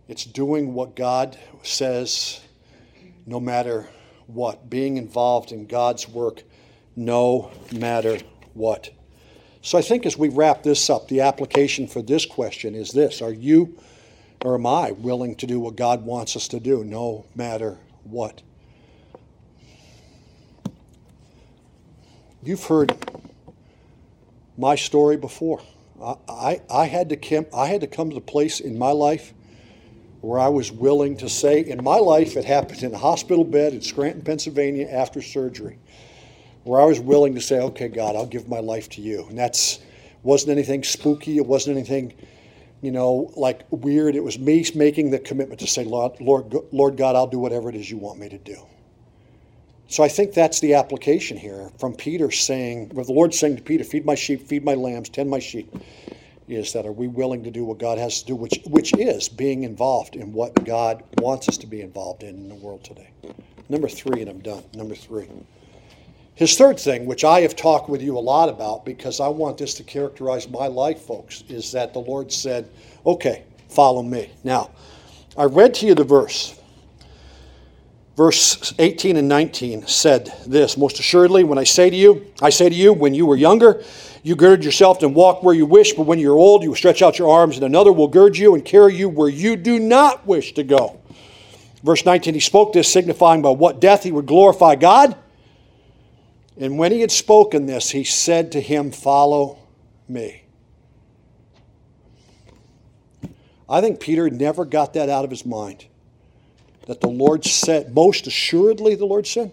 It's 0.09 0.25
doing 0.25 0.73
what 0.73 0.97
God 0.97 1.37
says 1.63 2.41
no 3.27 3.39
matter 3.39 3.89
what, 4.27 4.71
being 4.71 4.97
involved 4.97 5.53
in 5.53 5.67
God's 5.67 6.09
work 6.09 6.43
no 6.95 7.51
matter 7.73 8.19
what. 8.55 8.91
So 9.63 9.79
I 9.79 9.83
think 9.83 10.07
as 10.07 10.17
we 10.17 10.29
wrap 10.29 10.63
this 10.63 10.89
up, 10.89 11.09
the 11.09 11.21
application 11.21 11.87
for 11.87 12.03
this 12.03 12.25
question 12.25 12.75
is 12.75 12.93
this 12.93 13.21
Are 13.21 13.33
you 13.33 13.79
or 14.45 14.55
am 14.55 14.67
I 14.67 14.93
willing 14.93 15.37
to 15.37 15.47
do 15.47 15.61
what 15.61 15.77
God 15.77 16.05
wants 16.05 16.37
us 16.37 16.49
to 16.49 16.61
do 16.61 16.85
no 16.85 17.25
matter 17.35 17.79
what? 18.05 18.43
You've 22.43 22.65
heard 22.65 22.97
my 24.59 24.75
story 24.75 25.17
before. 25.17 25.63
I, 26.03 26.17
I, 26.29 26.61
I, 26.69 26.85
had 26.87 27.09
to 27.11 27.17
come, 27.17 27.47
I 27.55 27.67
had 27.67 27.83
to 27.83 27.87
come 27.87 28.11
to 28.11 28.15
the 28.15 28.21
place 28.21 28.59
in 28.61 28.77
my 28.77 28.91
life 28.91 29.33
where 30.21 30.39
I 30.39 30.49
was 30.49 30.71
willing 30.71 31.17
to 31.19 31.29
say, 31.29 31.61
in 31.61 31.83
my 31.83 31.97
life, 31.97 32.37
it 32.37 32.45
happened 32.45 32.83
in 32.83 32.95
a 32.95 32.99
hospital 32.99 33.45
bed 33.45 33.73
in 33.73 33.81
Scranton, 33.81 34.23
Pennsylvania 34.23 34.89
after 34.89 35.21
surgery, 35.21 35.79
where 36.65 36.81
I 36.81 36.85
was 36.85 37.01
willing 37.01 37.35
to 37.35 37.41
say, 37.41 37.61
okay, 37.61 37.89
God, 37.89 38.15
I'll 38.15 38.27
give 38.27 38.49
my 38.49 38.61
life 38.61 38.89
to 38.91 39.01
you. 39.01 39.27
And 39.29 39.39
that's 39.39 39.81
wasn't 40.23 40.53
anything 40.53 40.85
spooky. 40.85 41.39
It 41.39 41.47
wasn't 41.47 41.77
anything, 41.77 42.13
you 42.83 42.91
know, 42.91 43.33
like 43.37 43.65
weird. 43.71 44.15
It 44.15 44.25
was 44.25 44.39
me 44.39 44.67
making 44.75 45.11
the 45.11 45.19
commitment 45.19 45.61
to 45.61 45.67
say, 45.67 45.85
Lord, 45.85 46.21
Lord, 46.21 46.55
Lord 46.73 46.97
God, 46.99 47.17
I'll 47.17 47.29
do 47.29 47.39
whatever 47.39 47.71
it 47.71 47.77
is 47.77 47.91
you 47.91 47.97
want 47.97 48.19
me 48.19 48.29
to 48.29 48.39
do. 48.39 48.57
So 49.89 50.03
I 50.03 50.09
think 50.09 50.35
that's 50.35 50.61
the 50.61 50.75
application 50.75 51.37
here 51.37 51.71
from 51.79 51.95
Peter 51.95 52.31
saying, 52.31 52.91
with 52.91 53.07
the 53.07 53.13
Lord 53.13 53.35
saying 53.35 53.57
to 53.57 53.63
Peter, 53.63 53.85
feed 53.85 54.05
my 54.05 54.15
sheep, 54.15 54.47
feed 54.47 54.65
my 54.65 54.75
lambs, 54.75 55.09
tend 55.09 55.31
my 55.31 55.39
sheep, 55.39 55.73
is 56.49 56.73
that 56.73 56.87
are 56.87 56.93
we 56.93 57.09
willing 57.09 57.45
to 57.45 57.51
do 57.51 57.65
what 57.65 57.79
God 57.79 57.99
has 57.99 58.21
to 58.23 58.29
do, 58.29 58.35
which, 58.35 58.59
which 58.67 58.93
is 58.95 59.29
being 59.29 59.65
involved 59.65 60.17
in 60.17 60.33
what 60.33 60.65
God 60.65 61.05
wants 61.19 61.49
us 61.49 61.59
to 61.59 61.67
be 61.67 61.83
involved 61.83 62.23
in 62.23 62.37
in 62.37 62.49
the 62.49 62.55
world 62.55 62.83
today. 62.85 63.11
Number 63.69 63.89
three, 63.89 64.23
and 64.23 64.31
I'm 64.31 64.41
done. 64.41 64.65
Number 64.75 64.95
three. 64.95 65.29
His 66.35 66.57
third 66.57 66.81
thing, 66.81 67.05
which 67.05 67.25
I 67.25 67.41
have 67.41 67.55
talked 67.55 67.89
with 67.89 68.03
you 68.03 68.17
a 68.17 68.21
lot 68.21 68.49
about 68.49 68.85
because 68.85 69.21
I 69.21 69.29
want 69.29 69.59
this 69.59 69.75
to 69.75 69.83
characterize 69.83 70.49
my 70.49 70.67
life, 70.67 71.03
folks, 71.03 71.45
is 71.49 71.71
that 71.73 71.93
the 71.93 72.01
Lord 72.01 72.33
said, 72.33 72.71
okay, 73.05 73.45
follow 73.69 74.03
me. 74.03 74.31
Now, 74.43 74.71
I 75.37 75.45
read 75.45 75.75
to 75.75 75.87
you 75.87 75.95
the 75.95 76.05
verse 76.05 76.59
verse 78.17 78.75
18 78.79 79.17
and 79.17 79.27
19 79.27 79.87
said 79.87 80.31
this 80.47 80.77
most 80.77 80.99
assuredly 80.99 81.45
when 81.45 81.57
i 81.57 81.65
say 81.65 81.89
to 81.89 81.97
you 81.97 82.27
i 82.43 82.51
say 82.51 82.69
to 82.69 82.75
you 82.75 82.93
when 82.93 83.15
you 83.15 83.25
were 83.25 83.37
younger 83.37 83.83
you 84.23 84.37
girded 84.37 84.65
yourself 84.65 85.03
and 85.03 85.15
walked 85.15 85.43
where 85.43 85.55
you 85.55 85.65
wish 85.65 85.95
but 85.95 86.03
when 86.03 86.19
you're 86.19 86.37
old 86.37 86.63
you 86.63 86.69
will 86.69 86.77
stretch 86.77 87.01
out 87.01 87.19
your 87.19 87.31
arms 87.31 87.57
and 87.57 87.65
another 87.65 87.91
will 87.91 88.09
gird 88.09 88.37
you 88.37 88.55
and 88.55 88.65
carry 88.67 88.95
you 88.95 89.09
where 89.09 89.31
you 89.31 89.57
do 89.57 89.79
not 89.79 90.27
wish 90.27 90.53
to 90.53 90.63
go 90.63 91.01
verse 91.83 92.05
19 92.05 92.35
he 92.35 92.41
spoke 92.41 92.75
this 92.75 92.93
signifying 92.93 93.41
by 93.41 93.51
what 93.51 93.81
death 93.81 94.03
he 94.03 94.13
would 94.13 94.27
glorify 94.27 94.75
god 94.75 95.17
and 96.63 96.79
when 96.79 96.93
he 96.93 97.01
had 97.01 97.11
spoken 97.11 97.67
this 97.67 97.91
he 97.91 98.05
said 98.05 98.53
to 98.53 98.61
him 98.61 98.91
follow 98.91 99.59
me 100.09 100.45
i 103.69 103.81
think 103.81 104.01
peter 104.01 104.31
never 104.31 104.65
got 104.65 104.95
that 104.95 105.09
out 105.09 105.25
of 105.25 105.31
his 105.31 105.45
mind 105.45 105.87
that 106.87 107.01
the 107.01 107.09
Lord 107.09 107.45
said, 107.45 107.95
most 107.95 108.27
assuredly 108.27 108.95
the 108.95 109.05
Lord 109.05 109.27
said. 109.27 109.53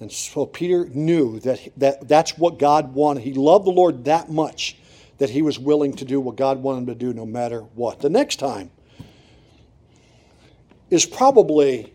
And 0.00 0.12
so 0.12 0.44
Peter 0.44 0.86
knew 0.86 1.40
that, 1.40 1.60
that 1.78 2.06
that's 2.08 2.36
what 2.36 2.58
God 2.58 2.94
wanted. 2.94 3.22
He 3.22 3.32
loved 3.32 3.66
the 3.66 3.70
Lord 3.70 4.04
that 4.04 4.30
much 4.30 4.76
that 5.18 5.30
he 5.30 5.40
was 5.40 5.58
willing 5.58 5.94
to 5.94 6.04
do 6.04 6.20
what 6.20 6.36
God 6.36 6.62
wanted 6.62 6.80
him 6.80 6.86
to 6.88 6.94
do 6.94 7.14
no 7.14 7.24
matter 7.24 7.60
what. 7.60 8.00
The 8.00 8.10
next 8.10 8.36
time 8.36 8.70
is 10.90 11.06
probably 11.06 11.94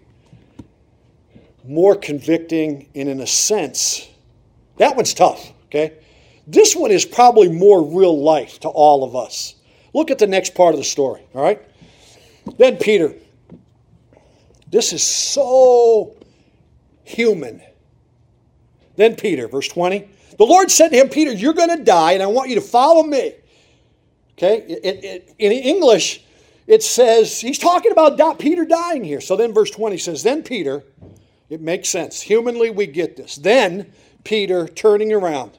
more 1.65 1.95
convicting 1.95 2.89
and 2.95 3.09
in 3.09 3.19
a 3.21 3.27
sense, 3.27 4.07
that 4.77 4.95
one's 4.95 5.13
tough, 5.13 5.51
okay? 5.65 5.93
This 6.47 6.75
one 6.75 6.91
is 6.91 7.05
probably 7.05 7.49
more 7.49 7.83
real 7.83 8.21
life 8.21 8.59
to 8.61 8.67
all 8.69 9.03
of 9.03 9.15
us. 9.15 9.55
Look 9.93 10.09
at 10.09 10.19
the 10.19 10.27
next 10.27 10.55
part 10.55 10.73
of 10.73 10.79
the 10.79 10.85
story, 10.85 11.21
all 11.33 11.43
right? 11.43 11.61
Then 12.57 12.77
Peter, 12.77 13.13
this 14.69 14.93
is 14.93 15.03
so 15.03 16.15
human. 17.03 17.61
Then 18.95 19.15
Peter, 19.15 19.47
verse 19.47 19.67
20. 19.67 20.09
The 20.37 20.45
Lord 20.45 20.71
said 20.71 20.89
to 20.89 20.97
him, 20.97 21.09
Peter, 21.09 21.31
you're 21.31 21.53
going 21.53 21.75
to 21.77 21.83
die, 21.83 22.13
and 22.13 22.23
I 22.23 22.27
want 22.27 22.49
you 22.49 22.55
to 22.55 22.61
follow 22.61 23.03
me. 23.03 23.35
Okay? 24.37 24.59
It, 24.67 25.03
it, 25.03 25.35
in 25.37 25.51
English, 25.51 26.23
it 26.67 26.81
says, 26.81 27.39
he's 27.39 27.59
talking 27.59 27.91
about 27.91 28.39
Peter 28.39 28.65
dying 28.65 29.03
here. 29.03 29.21
So 29.21 29.35
then 29.35 29.53
verse 29.53 29.71
20 29.71 29.97
says, 29.97 30.23
Then 30.23 30.41
Peter, 30.41 30.83
it 31.51 31.61
makes 31.61 31.89
sense. 31.89 32.21
Humanly, 32.21 32.69
we 32.69 32.87
get 32.87 33.17
this. 33.17 33.35
Then 33.35 33.91
Peter, 34.23 34.67
turning 34.67 35.11
around, 35.11 35.51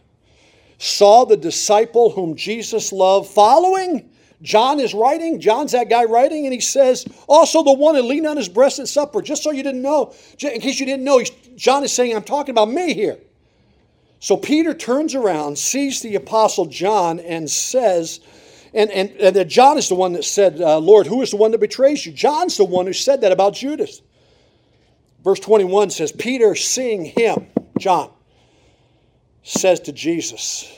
saw 0.78 1.24
the 1.24 1.36
disciple 1.36 2.10
whom 2.10 2.34
Jesus 2.34 2.92
loved 2.92 3.30
following 3.30 4.08
John 4.42 4.80
is 4.80 4.92
writing, 4.92 5.38
John's 5.38 5.70
that 5.70 5.88
guy 5.88 6.04
writing, 6.04 6.46
and 6.46 6.52
he 6.52 6.60
says, 6.60 7.06
also 7.28 7.62
the 7.62 7.72
one 7.72 7.94
who 7.94 8.02
leaned 8.02 8.26
on 8.26 8.36
his 8.36 8.48
breast 8.48 8.80
at 8.80 8.88
supper, 8.88 9.22
just 9.22 9.44
so 9.44 9.52
you 9.52 9.62
didn't 9.62 9.82
know, 9.82 10.12
in 10.40 10.60
case 10.60 10.80
you 10.80 10.86
didn't 10.86 11.04
know, 11.04 11.22
John 11.54 11.84
is 11.84 11.92
saying, 11.92 12.16
I'm 12.16 12.24
talking 12.24 12.50
about 12.50 12.68
me 12.68 12.92
here. 12.92 13.18
So 14.18 14.36
Peter 14.36 14.74
turns 14.74 15.14
around, 15.14 15.58
sees 15.58 16.02
the 16.02 16.16
apostle 16.16 16.66
John, 16.66 17.20
and 17.20 17.48
says, 17.48 18.20
And, 18.74 18.90
and, 18.90 19.10
and 19.10 19.36
that 19.36 19.46
John 19.46 19.78
is 19.78 19.88
the 19.88 19.94
one 19.94 20.12
that 20.14 20.24
said, 20.24 20.60
uh, 20.60 20.78
Lord, 20.78 21.06
who 21.06 21.22
is 21.22 21.30
the 21.30 21.36
one 21.36 21.52
that 21.52 21.60
betrays 21.60 22.04
you? 22.04 22.12
John's 22.12 22.56
the 22.56 22.64
one 22.64 22.86
who 22.86 22.92
said 22.92 23.20
that 23.20 23.30
about 23.30 23.54
Judas. 23.54 24.02
Verse 25.22 25.38
21 25.40 25.90
says, 25.90 26.10
Peter, 26.10 26.54
seeing 26.54 27.04
him, 27.04 27.46
John, 27.78 28.10
says 29.42 29.80
to 29.80 29.92
Jesus, 29.92 30.70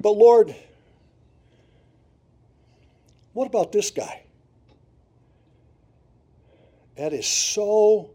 But 0.00 0.10
Lord, 0.10 0.54
what 3.32 3.46
about 3.46 3.72
this 3.72 3.90
guy? 3.90 4.22
That 6.96 7.12
is 7.12 7.26
so, 7.26 8.10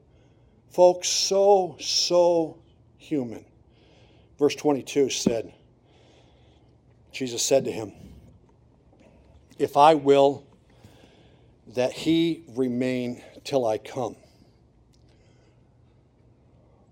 folks, 0.70 1.10
so, 1.10 1.76
so 1.80 2.60
human. 2.98 3.44
Verse 4.38 4.56
22 4.56 5.10
said, 5.10 5.52
Jesus 7.12 7.44
said 7.44 7.66
to 7.66 7.72
him, 7.72 7.92
If 9.58 9.76
I 9.76 9.96
will 9.96 10.46
that 11.76 11.92
he 11.92 12.44
remain 12.56 13.22
till 13.44 13.66
I 13.66 13.78
come, 13.80 14.16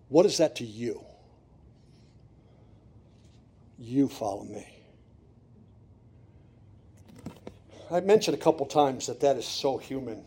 what 0.09 0.25
is 0.25 0.37
that 0.37 0.55
to 0.57 0.65
you? 0.65 1.03
You 3.77 4.07
follow 4.07 4.43
me. 4.43 4.67
I 7.91 8.01
mentioned 8.01 8.35
a 8.35 8.39
couple 8.39 8.65
times 8.65 9.07
that 9.07 9.21
that 9.21 9.37
is 9.37 9.45
so 9.45 9.77
human. 9.77 10.23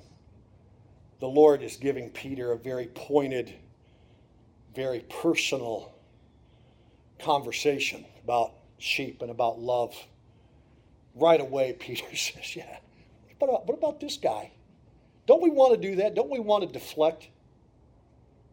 The 1.20 1.26
Lord 1.26 1.62
is 1.62 1.76
giving 1.76 2.08
Peter 2.10 2.52
a 2.52 2.56
very 2.56 2.86
pointed, 2.86 3.52
very 4.74 5.00
personal 5.00 5.92
conversation 7.18 8.06
about 8.24 8.52
sheep 8.78 9.20
and 9.20 9.30
about 9.30 9.58
love. 9.58 9.94
Right 11.14 11.40
away, 11.40 11.72
Peter 11.78 12.16
says, 12.16 12.56
Yeah, 12.56 12.78
what 13.38 13.48
about, 13.48 13.60
uh, 13.60 13.64
what 13.64 13.78
about 13.78 14.00
this 14.00 14.16
guy? 14.16 14.52
Don't 15.26 15.42
we 15.42 15.50
want 15.50 15.80
to 15.80 15.88
do 15.88 15.96
that? 15.96 16.14
Don't 16.14 16.30
we 16.30 16.40
want 16.40 16.66
to 16.66 16.72
deflect 16.72 17.28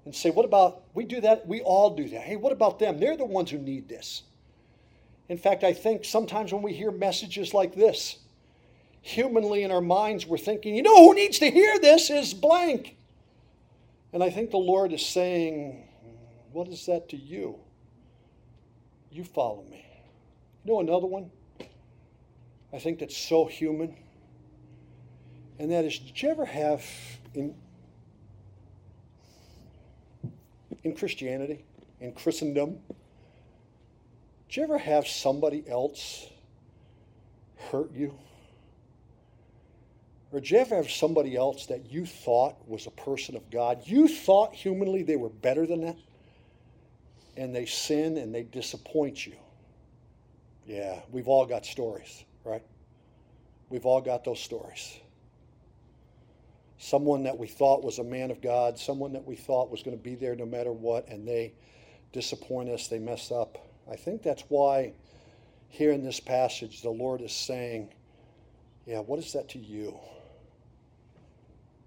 and 0.08 0.16
say, 0.16 0.30
What 0.30 0.46
about, 0.46 0.84
we 0.94 1.04
do 1.04 1.20
that? 1.20 1.46
We 1.46 1.60
all 1.60 1.90
do 1.90 2.08
that. 2.08 2.22
Hey, 2.22 2.38
what 2.38 2.54
about 2.54 2.80
them? 2.80 2.98
They're 2.98 3.18
the 3.18 3.26
ones 3.26 3.52
who 3.52 3.58
need 3.58 3.90
this. 3.90 4.24
In 5.28 5.38
fact, 5.38 5.66
I 5.66 5.74
think 5.74 6.06
sometimes 6.06 6.54
when 6.54 6.62
we 6.62 6.72
hear 6.72 6.92
messages 6.92 7.54
like 7.54 7.76
this, 7.76 8.18
humanly 9.02 9.64
in 9.64 9.72
our 9.72 9.82
minds, 9.82 10.26
we're 10.26 10.38
thinking, 10.38 10.76
you 10.76 10.82
know, 10.82 10.96
who 10.96 11.14
needs 11.14 11.40
to 11.40 11.52
hear 11.52 11.78
this 11.80 12.10
is 12.10 12.34
blank. 12.34 12.96
And 14.14 14.24
I 14.24 14.30
think 14.30 14.52
the 14.52 14.58
Lord 14.58 14.94
is 14.94 15.06
saying, 15.06 15.90
What 16.54 16.70
is 16.70 16.86
that 16.86 17.10
to 17.10 17.18
you? 17.18 17.60
You 19.12 19.26
follow 19.26 19.66
me. 19.70 19.86
You 20.64 20.72
know 20.72 20.80
another 20.80 21.08
one? 21.08 21.32
I 22.72 22.80
think 22.80 23.00
that's 23.00 23.18
so 23.18 23.44
human. 23.44 23.94
And 25.60 25.70
that 25.72 25.84
is, 25.84 26.00
did 26.00 26.22
you 26.22 26.30
ever 26.30 26.46
have 26.46 26.86
in, 27.34 27.56
in 30.88 30.96
Christianity, 30.96 31.66
in 32.00 32.14
Christendom, 32.14 32.80
did 34.48 34.58
you 34.58 34.64
ever 34.64 34.78
have 34.78 35.08
somebody 35.08 35.64
else 35.68 36.28
hurt 37.72 37.92
you? 37.92 38.18
Or 40.32 40.40
did 40.40 40.52
you 40.52 40.58
ever 40.60 40.76
have 40.76 40.90
somebody 40.90 41.36
else 41.36 41.66
that 41.68 41.92
you 41.92 42.06
thought 42.06 42.56
was 42.68 42.88
a 42.88 42.92
person 42.92 43.36
of 43.36 43.50
God? 43.50 43.82
You 43.86 44.08
thought 44.08 44.54
humanly 44.54 45.04
they 45.04 45.16
were 45.16 45.30
better 45.30 45.66
than 45.66 45.82
that? 45.82 45.98
And 47.36 47.56
they 47.56 47.66
sin 47.66 48.18
and 48.18 48.34
they 48.34 48.44
disappoint 48.44 49.26
you. 49.26 49.34
Yeah, 50.66 51.00
we've 51.12 51.28
all 51.28 51.46
got 51.46 51.66
stories, 51.66 52.26
right? 52.44 52.64
We've 53.70 53.86
all 53.86 54.02
got 54.02 54.24
those 54.24 54.40
stories. 54.40 55.00
Someone 56.78 57.24
that 57.24 57.38
we 57.38 57.48
thought 57.48 57.84
was 57.84 58.00
a 58.00 58.04
man 58.04 58.30
of 58.30 58.42
God, 58.42 58.78
someone 58.78 59.14
that 59.14 59.26
we 59.26 59.36
thought 59.36 59.72
was 59.72 59.82
going 59.82 59.98
to 59.98 60.04
be 60.04 60.16
there 60.16 60.36
no 60.36 60.46
matter 60.46 60.72
what, 60.72 61.08
and 61.08 61.28
they 61.28 61.54
disappoint 62.14 62.70
us, 62.70 62.88
they 62.88 63.00
mess 63.00 63.32
up. 63.32 63.58
I 63.90 63.96
think 63.96 64.22
that's 64.22 64.44
why 64.50 64.94
here 65.70 65.92
in 65.92 66.04
this 66.04 66.20
passage 66.20 66.82
the 66.82 66.90
Lord 66.90 67.22
is 67.22 67.32
saying, 67.32 67.94
Yeah, 68.86 69.00
what 69.00 69.20
is 69.20 69.34
that 69.34 69.50
to 69.50 69.60
you? 69.60 69.98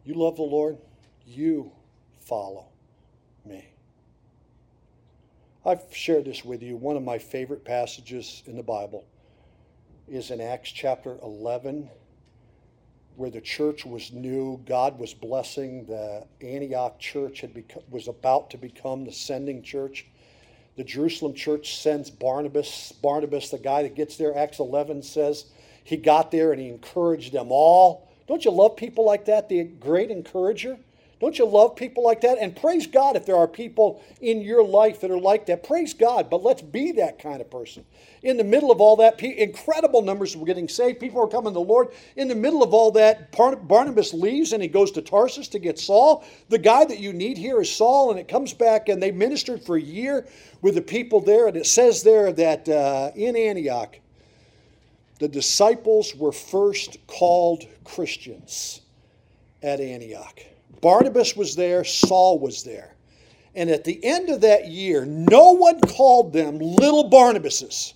You 0.04 0.14
love 0.14 0.36
the 0.36 0.42
Lord, 0.42 0.78
you 1.26 1.72
follow 2.18 2.66
me. 3.44 3.66
I've 5.64 5.82
shared 5.92 6.24
this 6.24 6.44
with 6.44 6.62
you. 6.62 6.76
One 6.76 6.96
of 6.96 7.02
my 7.02 7.18
favorite 7.18 7.64
passages 7.64 8.42
in 8.46 8.56
the 8.56 8.62
Bible 8.62 9.04
is 10.08 10.30
in 10.30 10.40
Acts 10.40 10.72
chapter 10.72 11.18
11, 11.22 11.90
where 13.20 13.30
the 13.30 13.40
church 13.40 13.84
was 13.84 14.14
new. 14.14 14.58
God 14.64 14.98
was 14.98 15.12
blessing. 15.12 15.84
The 15.84 16.24
Antioch 16.40 16.98
church 16.98 17.42
had 17.42 17.52
become, 17.52 17.82
was 17.90 18.08
about 18.08 18.48
to 18.52 18.56
become 18.56 19.04
the 19.04 19.12
sending 19.12 19.62
church. 19.62 20.06
The 20.78 20.84
Jerusalem 20.84 21.34
church 21.34 21.76
sends 21.76 22.08
Barnabas. 22.08 22.92
Barnabas, 22.92 23.50
the 23.50 23.58
guy 23.58 23.82
that 23.82 23.94
gets 23.94 24.16
there, 24.16 24.34
Acts 24.34 24.58
11 24.58 25.02
says 25.02 25.44
he 25.84 25.98
got 25.98 26.30
there 26.30 26.52
and 26.52 26.62
he 26.62 26.70
encouraged 26.70 27.34
them 27.34 27.48
all. 27.50 28.10
Don't 28.26 28.42
you 28.42 28.52
love 28.52 28.76
people 28.76 29.04
like 29.04 29.26
that? 29.26 29.50
The 29.50 29.64
great 29.64 30.10
encourager? 30.10 30.78
Don't 31.20 31.38
you 31.38 31.44
love 31.44 31.76
people 31.76 32.02
like 32.02 32.22
that? 32.22 32.38
And 32.38 32.56
praise 32.56 32.86
God 32.86 33.14
if 33.14 33.26
there 33.26 33.36
are 33.36 33.46
people 33.46 34.02
in 34.22 34.40
your 34.40 34.64
life 34.64 35.02
that 35.02 35.10
are 35.10 35.20
like 35.20 35.44
that. 35.46 35.62
Praise 35.62 35.92
God, 35.92 36.30
but 36.30 36.42
let's 36.42 36.62
be 36.62 36.92
that 36.92 37.18
kind 37.18 37.42
of 37.42 37.50
person. 37.50 37.84
In 38.22 38.38
the 38.38 38.44
middle 38.44 38.70
of 38.70 38.80
all 38.80 38.96
that, 38.96 39.22
incredible 39.22 40.00
numbers 40.00 40.34
were 40.34 40.46
getting 40.46 40.66
saved. 40.66 40.98
People 40.98 41.22
are 41.22 41.28
coming 41.28 41.50
to 41.50 41.54
the 41.54 41.60
Lord. 41.60 41.88
In 42.16 42.28
the 42.28 42.34
middle 42.34 42.62
of 42.62 42.72
all 42.72 42.90
that, 42.92 43.32
Barnabas 43.32 44.14
leaves 44.14 44.54
and 44.54 44.62
he 44.62 44.68
goes 44.68 44.90
to 44.92 45.02
Tarsus 45.02 45.48
to 45.48 45.58
get 45.58 45.78
Saul. 45.78 46.24
The 46.48 46.58
guy 46.58 46.86
that 46.86 47.00
you 47.00 47.12
need 47.12 47.36
here 47.36 47.60
is 47.60 47.70
Saul, 47.70 48.10
and 48.10 48.18
it 48.18 48.26
comes 48.26 48.54
back, 48.54 48.88
and 48.88 49.02
they 49.02 49.10
ministered 49.10 49.62
for 49.62 49.76
a 49.76 49.80
year 49.80 50.26
with 50.62 50.74
the 50.74 50.82
people 50.82 51.20
there. 51.20 51.48
And 51.48 51.56
it 51.56 51.66
says 51.66 52.02
there 52.02 52.32
that 52.32 52.66
uh, 52.66 53.10
in 53.14 53.36
Antioch, 53.36 53.98
the 55.18 55.28
disciples 55.28 56.14
were 56.14 56.32
first 56.32 56.96
called 57.06 57.66
Christians 57.84 58.80
at 59.62 59.80
Antioch. 59.80 60.40
Barnabas 60.80 61.36
was 61.36 61.56
there, 61.56 61.84
Saul 61.84 62.38
was 62.38 62.62
there. 62.64 62.94
And 63.54 63.68
at 63.68 63.84
the 63.84 64.02
end 64.04 64.30
of 64.30 64.42
that 64.42 64.68
year, 64.68 65.04
no 65.04 65.52
one 65.52 65.80
called 65.80 66.32
them 66.32 66.58
little 66.58 67.10
Barnabases. 67.10 67.94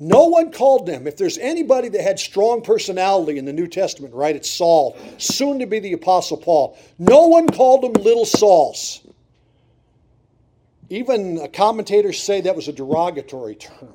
No 0.00 0.26
one 0.26 0.52
called 0.52 0.86
them. 0.86 1.08
If 1.08 1.16
there's 1.16 1.38
anybody 1.38 1.88
that 1.88 2.02
had 2.02 2.20
strong 2.20 2.62
personality 2.62 3.36
in 3.36 3.44
the 3.44 3.52
New 3.52 3.66
Testament, 3.66 4.14
right, 4.14 4.36
it's 4.36 4.48
Saul, 4.48 4.96
soon 5.18 5.58
to 5.58 5.66
be 5.66 5.80
the 5.80 5.92
Apostle 5.92 6.36
Paul. 6.36 6.78
No 6.98 7.26
one 7.26 7.48
called 7.48 7.82
them 7.82 8.00
little 8.04 8.24
Sauls. 8.24 9.00
Even 10.88 11.46
commentators 11.52 12.22
say 12.22 12.40
that 12.42 12.54
was 12.54 12.68
a 12.68 12.72
derogatory 12.72 13.56
term. 13.56 13.94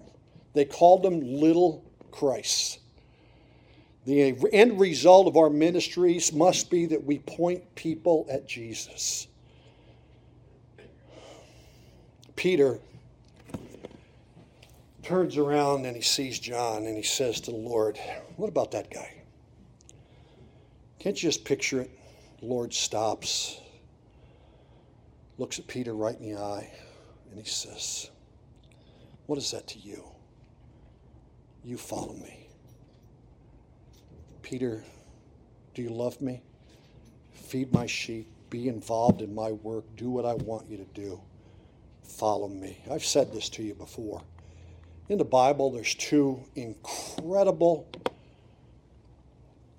They 0.53 0.65
called 0.65 1.03
them 1.03 1.21
little 1.21 1.85
Christs. 2.11 2.79
The 4.05 4.35
end 4.51 4.79
result 4.79 5.27
of 5.27 5.37
our 5.37 5.49
ministries 5.49 6.33
must 6.33 6.69
be 6.69 6.85
that 6.87 7.03
we 7.03 7.19
point 7.19 7.75
people 7.75 8.27
at 8.29 8.47
Jesus. 8.47 9.27
Peter 12.35 12.79
turns 15.03 15.37
around 15.37 15.85
and 15.85 15.95
he 15.95 16.01
sees 16.01 16.39
John 16.39 16.85
and 16.85 16.97
he 16.97 17.03
says 17.03 17.39
to 17.41 17.51
the 17.51 17.57
Lord, 17.57 17.97
What 18.35 18.49
about 18.49 18.71
that 18.71 18.89
guy? 18.91 19.21
Can't 20.99 21.21
you 21.21 21.29
just 21.29 21.45
picture 21.45 21.81
it? 21.81 21.91
The 22.39 22.45
Lord 22.45 22.73
stops, 22.73 23.61
looks 25.37 25.59
at 25.59 25.67
Peter 25.67 25.93
right 25.93 26.17
in 26.19 26.33
the 26.33 26.39
eye, 26.39 26.69
and 27.29 27.39
he 27.39 27.45
says, 27.45 28.09
What 29.27 29.37
is 29.37 29.51
that 29.51 29.67
to 29.67 29.79
you? 29.79 30.03
You 31.63 31.77
follow 31.77 32.13
me. 32.13 32.42
Peter, 34.43 34.83
do 35.73 35.81
you 35.81 35.89
love 35.89 36.21
me? 36.21 36.41
Feed 37.31 37.73
my 37.73 37.87
sheep, 37.87 38.27
be 38.49 38.67
involved 38.67 39.21
in 39.21 39.33
my 39.33 39.51
work, 39.51 39.85
do 39.95 40.11
what 40.11 40.25
I 40.25 40.33
want 40.33 40.69
you 40.69 40.77
to 40.77 40.85
do. 40.93 41.19
Follow 42.03 42.47
me. 42.47 42.77
I've 42.91 43.05
said 43.05 43.33
this 43.33 43.49
to 43.49 43.63
you 43.63 43.73
before. 43.73 44.21
In 45.09 45.17
the 45.17 45.25
Bible, 45.25 45.71
there's 45.71 45.95
two 45.95 46.43
incredible 46.55 47.87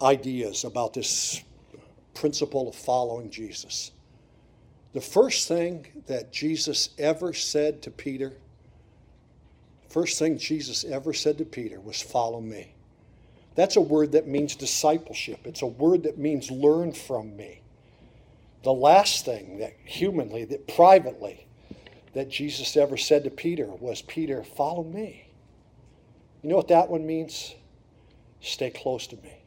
ideas 0.03 0.65
about 0.65 0.95
this 0.95 1.43
principle 2.15 2.69
of 2.69 2.75
following 2.75 3.31
Jesus. 3.31 3.93
The 4.93 5.01
first 5.01 5.49
thing 5.49 5.87
that 6.07 6.33
Jesus 6.33 6.91
ever 6.99 7.33
said 7.33 7.83
to 7.83 7.91
Peter, 7.91 8.33
first 9.89 10.19
thing 10.19 10.39
Jesus 10.39 10.85
ever 10.85 11.13
said 11.13 11.39
to 11.39 11.45
Peter 11.45 11.81
was, 11.81 12.01
Follow 12.01 12.41
me. 12.41 12.74
That's 13.55 13.77
a 13.77 13.81
word 13.81 14.13
that 14.13 14.27
means 14.27 14.57
discipleship. 14.57 15.41
It's 15.45 15.63
a 15.63 15.67
word 15.67 16.05
that 16.05 16.19
means 16.19 16.51
learn 16.51 16.93
from 16.93 17.37
me. 17.37 17.63
The 18.65 18.73
last 18.73 19.25
thing 19.25 19.59
that 19.59 19.75
humanly, 19.85 20.45
that 20.47 20.67
privately, 20.67 21.47
that 22.15 22.29
Jesus 22.29 22.77
ever 22.77 22.97
said 22.97 23.25
to 23.25 23.31
Peter 23.31 23.67
was, 23.67 24.03
Peter, 24.03 24.43
follow 24.43 24.83
me. 24.83 25.29
You 26.43 26.51
know 26.51 26.57
what 26.57 26.69
that 26.69 26.89
one 26.89 27.07
means? 27.07 27.55
Stay 28.41 28.71
close 28.71 29.07
to 29.09 29.17
me. 29.17 29.43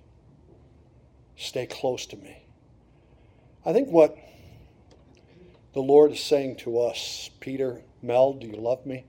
Stay 1.36 1.66
close 1.66 2.06
to 2.08 2.18
me. 2.18 2.44
I 3.66 3.74
think 3.74 3.90
what 3.90 4.18
the 5.74 5.82
Lord 5.82 6.12
is 6.12 6.20
saying 6.20 6.58
to 6.58 6.80
us, 6.80 7.30
Peter, 7.40 7.82
Mel, 8.02 8.34
do 8.34 8.48
you 8.48 8.56
love 8.56 8.86
me? 8.86 9.06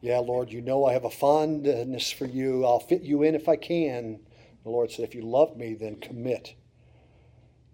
Yeah, 0.00 0.18
Lord, 0.18 0.52
you 0.52 0.60
know 0.60 0.84
I 0.84 0.92
have 0.92 1.04
a 1.04 1.10
fondness 1.10 2.10
for 2.10 2.26
you. 2.26 2.64
I'll 2.64 2.78
fit 2.78 3.02
you 3.02 3.24
in 3.24 3.34
if 3.34 3.48
I 3.48 3.56
can. 3.56 4.20
The 4.62 4.70
Lord 4.70 4.92
said, 4.92 5.04
if 5.04 5.14
you 5.14 5.22
love 5.22 5.56
me, 5.56 5.74
then 5.74 5.96
commit. 5.96 6.54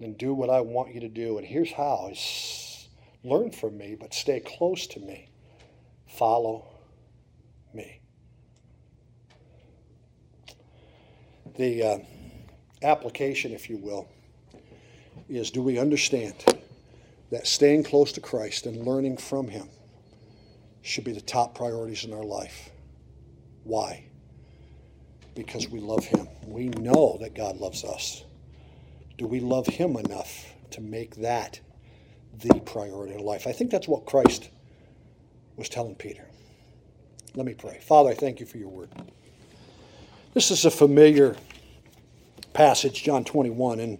Then 0.01 0.15
do 0.15 0.33
what 0.33 0.49
I 0.49 0.61
want 0.61 0.95
you 0.95 1.01
to 1.01 1.09
do. 1.09 1.39
And 1.39 1.47
here's 1.47 1.73
how 1.73 2.09
is 2.11 2.89
learn 3.23 3.51
from 3.51 3.77
me, 3.77 3.97
but 3.99 4.15
stay 4.15 4.41
close 4.41 4.87
to 4.89 5.01
me. 5.01 5.29
Follow 6.07 6.67
me. 7.73 8.01
The 11.57 11.83
uh, 11.83 11.99
application, 12.83 13.53
if 13.53 13.69
you 13.69 13.77
will, 13.77 14.09
is 15.29 15.51
do 15.51 15.63
we 15.63 15.79
understand 15.79 16.35
that 17.31 17.47
staying 17.47 17.85
close 17.85 18.13
to 18.13 18.21
Christ 18.21 18.67
and 18.67 18.87
learning 18.87 19.19
from 19.19 19.49
Him 19.49 19.69
should 20.85 21.03
be 21.03 21.13
the 21.13 21.21
top 21.21 21.55
priorities 21.55 22.05
in 22.05 22.13
our 22.13 22.23
life? 22.23 22.71
Why? 23.65 24.05
Because 25.35 25.69
we 25.69 25.81
love 25.81 26.05
Him. 26.05 26.29
We 26.47 26.69
know 26.69 27.17
that 27.23 27.35
God 27.35 27.57
loves 27.57 27.85
us. 27.85 28.23
Do 29.17 29.27
we 29.27 29.41
love 29.41 29.67
Him 29.67 29.97
enough 29.97 30.45
to 30.73 30.83
make 30.83 31.17
that 31.17 31.59
the 32.39 32.61
priority 32.61 33.15
in 33.15 33.21
life? 33.21 33.47
I 33.47 33.53
think 33.53 33.71
that's 33.71 33.89
what 33.89 34.05
Christ 34.05 34.51
was 35.57 35.71
telling 35.71 35.95
Peter. 35.95 36.27
Let 37.35 37.47
me 37.47 37.55
pray. 37.55 37.81
Father, 37.81 38.11
I 38.11 38.15
thank 38.15 38.39
you 38.39 38.47
for 38.47 38.59
your 38.59 38.69
word. 38.69 38.91
This 40.35 40.51
is 40.51 40.67
a 40.67 40.71
familiar 40.71 41.35
passage, 42.53 43.03
John 43.03 43.25
21, 43.25 43.81
and 43.81 43.99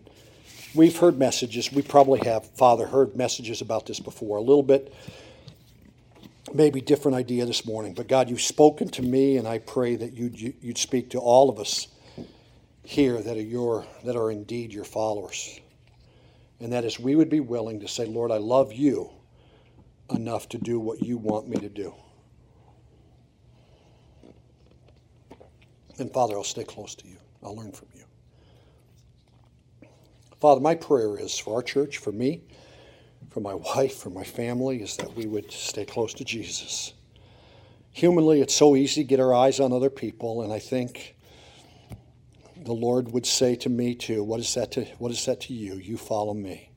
we've 0.75 0.99
heard 0.99 1.19
messages. 1.19 1.73
We 1.73 1.81
probably 1.81 2.21
have, 2.29 2.45
Father, 2.51 2.87
heard 2.87 3.17
messages 3.17 3.63
about 3.63 3.87
this 3.87 4.01
before. 4.01 4.37
A 4.37 4.43
little 4.43 4.63
bit, 4.63 4.93
maybe 6.53 6.81
different 6.81 7.17
idea 7.17 7.47
this 7.47 7.65
morning. 7.65 7.95
But 7.95 8.09
God, 8.09 8.29
you've 8.29 8.43
spoken 8.43 8.89
to 8.89 9.03
me, 9.03 9.37
and 9.37 9.49
I 9.49 9.59
pray 9.59 9.97
that 9.97 10.13
you'd, 10.13 10.39
you'd 10.39 10.79
speak 10.79 11.11
to 11.11 11.19
all 11.19 11.49
of 11.49 11.59
us 11.59 11.89
here 12.83 13.23
that 13.23 13.37
are 13.37 13.43
your 13.43 13.87
that 14.05 14.15
are 14.15 14.31
indeed 14.31 14.73
your 14.73 14.85
followers. 14.85 15.61
And 16.61 16.73
that 16.73 16.85
is 16.85 17.01
we 17.01 17.17
would 17.17 17.31
be 17.31 17.41
willing 17.41 17.81
to 17.81 17.89
say, 17.89 18.05
Lord, 18.05 18.31
I 18.31 18.37
love 18.37 18.73
you 18.73 19.11
enough 20.11 20.49
to 20.51 20.59
do 20.59 20.79
what 20.79 21.03
you 21.03 21.17
want 21.17 21.49
me 21.49 21.57
to 21.57 21.69
do. 21.69 21.95
And 25.99 26.13
Father, 26.13 26.35
I'll 26.37 26.45
stay 26.45 26.65
close 26.65 26.95
to 26.97 27.09
you. 27.09 27.17
I'll 27.43 27.57
learn 27.57 27.73
from 27.73 27.89
you. 27.95 28.05
Father, 30.41 30.61
my 30.61 30.75
prayer 30.75 31.19
is 31.19 31.39
for 31.39 31.55
our 31.57 31.63
church, 31.63 31.99
for 31.99 32.13
me, 32.13 32.43
for 33.35 33.41
my 33.41 33.55
wife, 33.77 33.97
for 33.97 34.11
my 34.11 34.25
family, 34.25 34.81
is 34.81 34.97
that 34.97 35.15
we 35.17 35.27
would 35.27 35.51
stay 35.51 35.85
close 35.85 36.15
to 36.15 36.25
Jesus. 36.25 36.95
Humanly, 37.91 38.41
it's 38.41 38.55
so 38.55 38.77
easy 38.77 39.03
to 39.03 39.09
get 39.09 39.21
our 39.21 39.35
eyes 39.35 39.61
on 39.61 39.73
other 39.73 39.91
people, 39.91 40.43
and 40.43 40.53
I 40.53 40.61
think 40.61 41.17
the 42.57 42.73
Lord 42.73 43.13
would 43.13 43.27
say 43.27 43.57
to 43.57 43.69
me 43.69 43.95
too, 43.95 44.23
what 44.23 44.41
is 44.41 44.55
that 44.55 44.73
to, 44.73 44.85
what 44.99 45.11
is 45.11 45.27
that 45.27 45.41
to 45.43 45.53
you? 45.53 45.75
You 45.75 45.97
follow 45.97 46.33
me. 46.33 46.71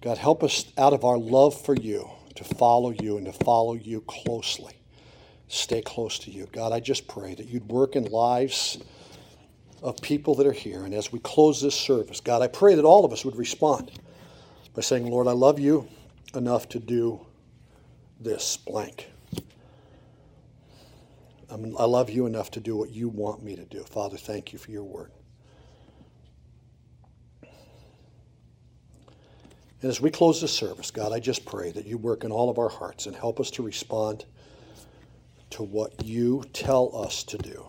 God, 0.00 0.16
help 0.16 0.44
us 0.44 0.66
out 0.78 0.92
of 0.92 1.04
our 1.04 1.18
love 1.18 1.60
for 1.60 1.74
you 1.74 2.08
to 2.36 2.44
follow 2.44 2.90
you 2.90 3.16
and 3.16 3.26
to 3.26 3.32
follow 3.32 3.74
you 3.74 4.02
closely. 4.02 4.74
Stay 5.48 5.82
close 5.82 6.18
to 6.20 6.30
you. 6.30 6.48
God, 6.52 6.72
I 6.72 6.80
just 6.80 7.08
pray 7.08 7.34
that 7.34 7.48
you'd 7.48 7.68
work 7.68 7.96
in 7.96 8.04
lives 8.04 8.78
of 9.82 10.00
people 10.00 10.34
that 10.36 10.46
are 10.46 10.52
here. 10.52 10.84
And 10.84 10.94
as 10.94 11.10
we 11.12 11.18
close 11.18 11.60
this 11.60 11.74
service, 11.74 12.20
God, 12.20 12.40
I 12.40 12.46
pray 12.46 12.76
that 12.76 12.84
all 12.84 13.04
of 13.04 13.12
us 13.12 13.24
would 13.24 13.36
respond 13.36 13.90
by 14.80 14.84
saying, 14.84 15.10
Lord, 15.10 15.26
I 15.26 15.32
love 15.32 15.60
you 15.60 15.86
enough 16.34 16.66
to 16.70 16.78
do 16.78 17.26
this 18.18 18.56
blank. 18.56 19.10
I 21.50 21.84
love 21.84 22.08
you 22.08 22.24
enough 22.24 22.50
to 22.52 22.60
do 22.60 22.78
what 22.78 22.88
you 22.88 23.10
want 23.10 23.42
me 23.42 23.56
to 23.56 23.66
do. 23.66 23.82
Father, 23.82 24.16
thank 24.16 24.54
you 24.54 24.58
for 24.58 24.70
your 24.70 24.84
word. 24.84 25.12
And 27.42 27.50
as 29.90 30.00
we 30.00 30.10
close 30.10 30.40
this 30.40 30.54
service, 30.54 30.90
God, 30.90 31.12
I 31.12 31.20
just 31.20 31.44
pray 31.44 31.72
that 31.72 31.84
you 31.84 31.98
work 31.98 32.24
in 32.24 32.32
all 32.32 32.48
of 32.48 32.58
our 32.58 32.70
hearts 32.70 33.04
and 33.04 33.14
help 33.14 33.38
us 33.38 33.50
to 33.50 33.62
respond 33.62 34.24
to 35.50 35.62
what 35.62 36.06
you 36.06 36.42
tell 36.54 36.96
us 36.96 37.22
to 37.24 37.36
do 37.36 37.66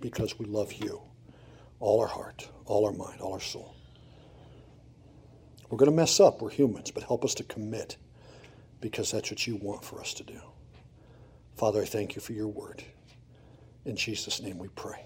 because 0.00 0.38
we 0.38 0.46
love 0.46 0.72
you 0.72 1.02
all 1.80 2.00
our 2.00 2.06
heart, 2.06 2.48
all 2.64 2.86
our 2.86 2.92
mind, 2.92 3.20
all 3.20 3.34
our 3.34 3.40
soul. 3.40 3.74
We're 5.70 5.78
going 5.78 5.90
to 5.90 5.96
mess 5.96 6.18
up. 6.18 6.42
We're 6.42 6.50
humans, 6.50 6.90
but 6.90 7.04
help 7.04 7.24
us 7.24 7.34
to 7.36 7.44
commit 7.44 7.96
because 8.80 9.12
that's 9.12 9.30
what 9.30 9.46
you 9.46 9.56
want 9.56 9.84
for 9.84 10.00
us 10.00 10.12
to 10.14 10.24
do. 10.24 10.40
Father, 11.56 11.82
I 11.82 11.84
thank 11.84 12.16
you 12.16 12.20
for 12.20 12.32
your 12.32 12.48
word. 12.48 12.82
In 13.84 13.96
Jesus' 13.96 14.42
name 14.42 14.58
we 14.58 14.68
pray. 14.68 15.04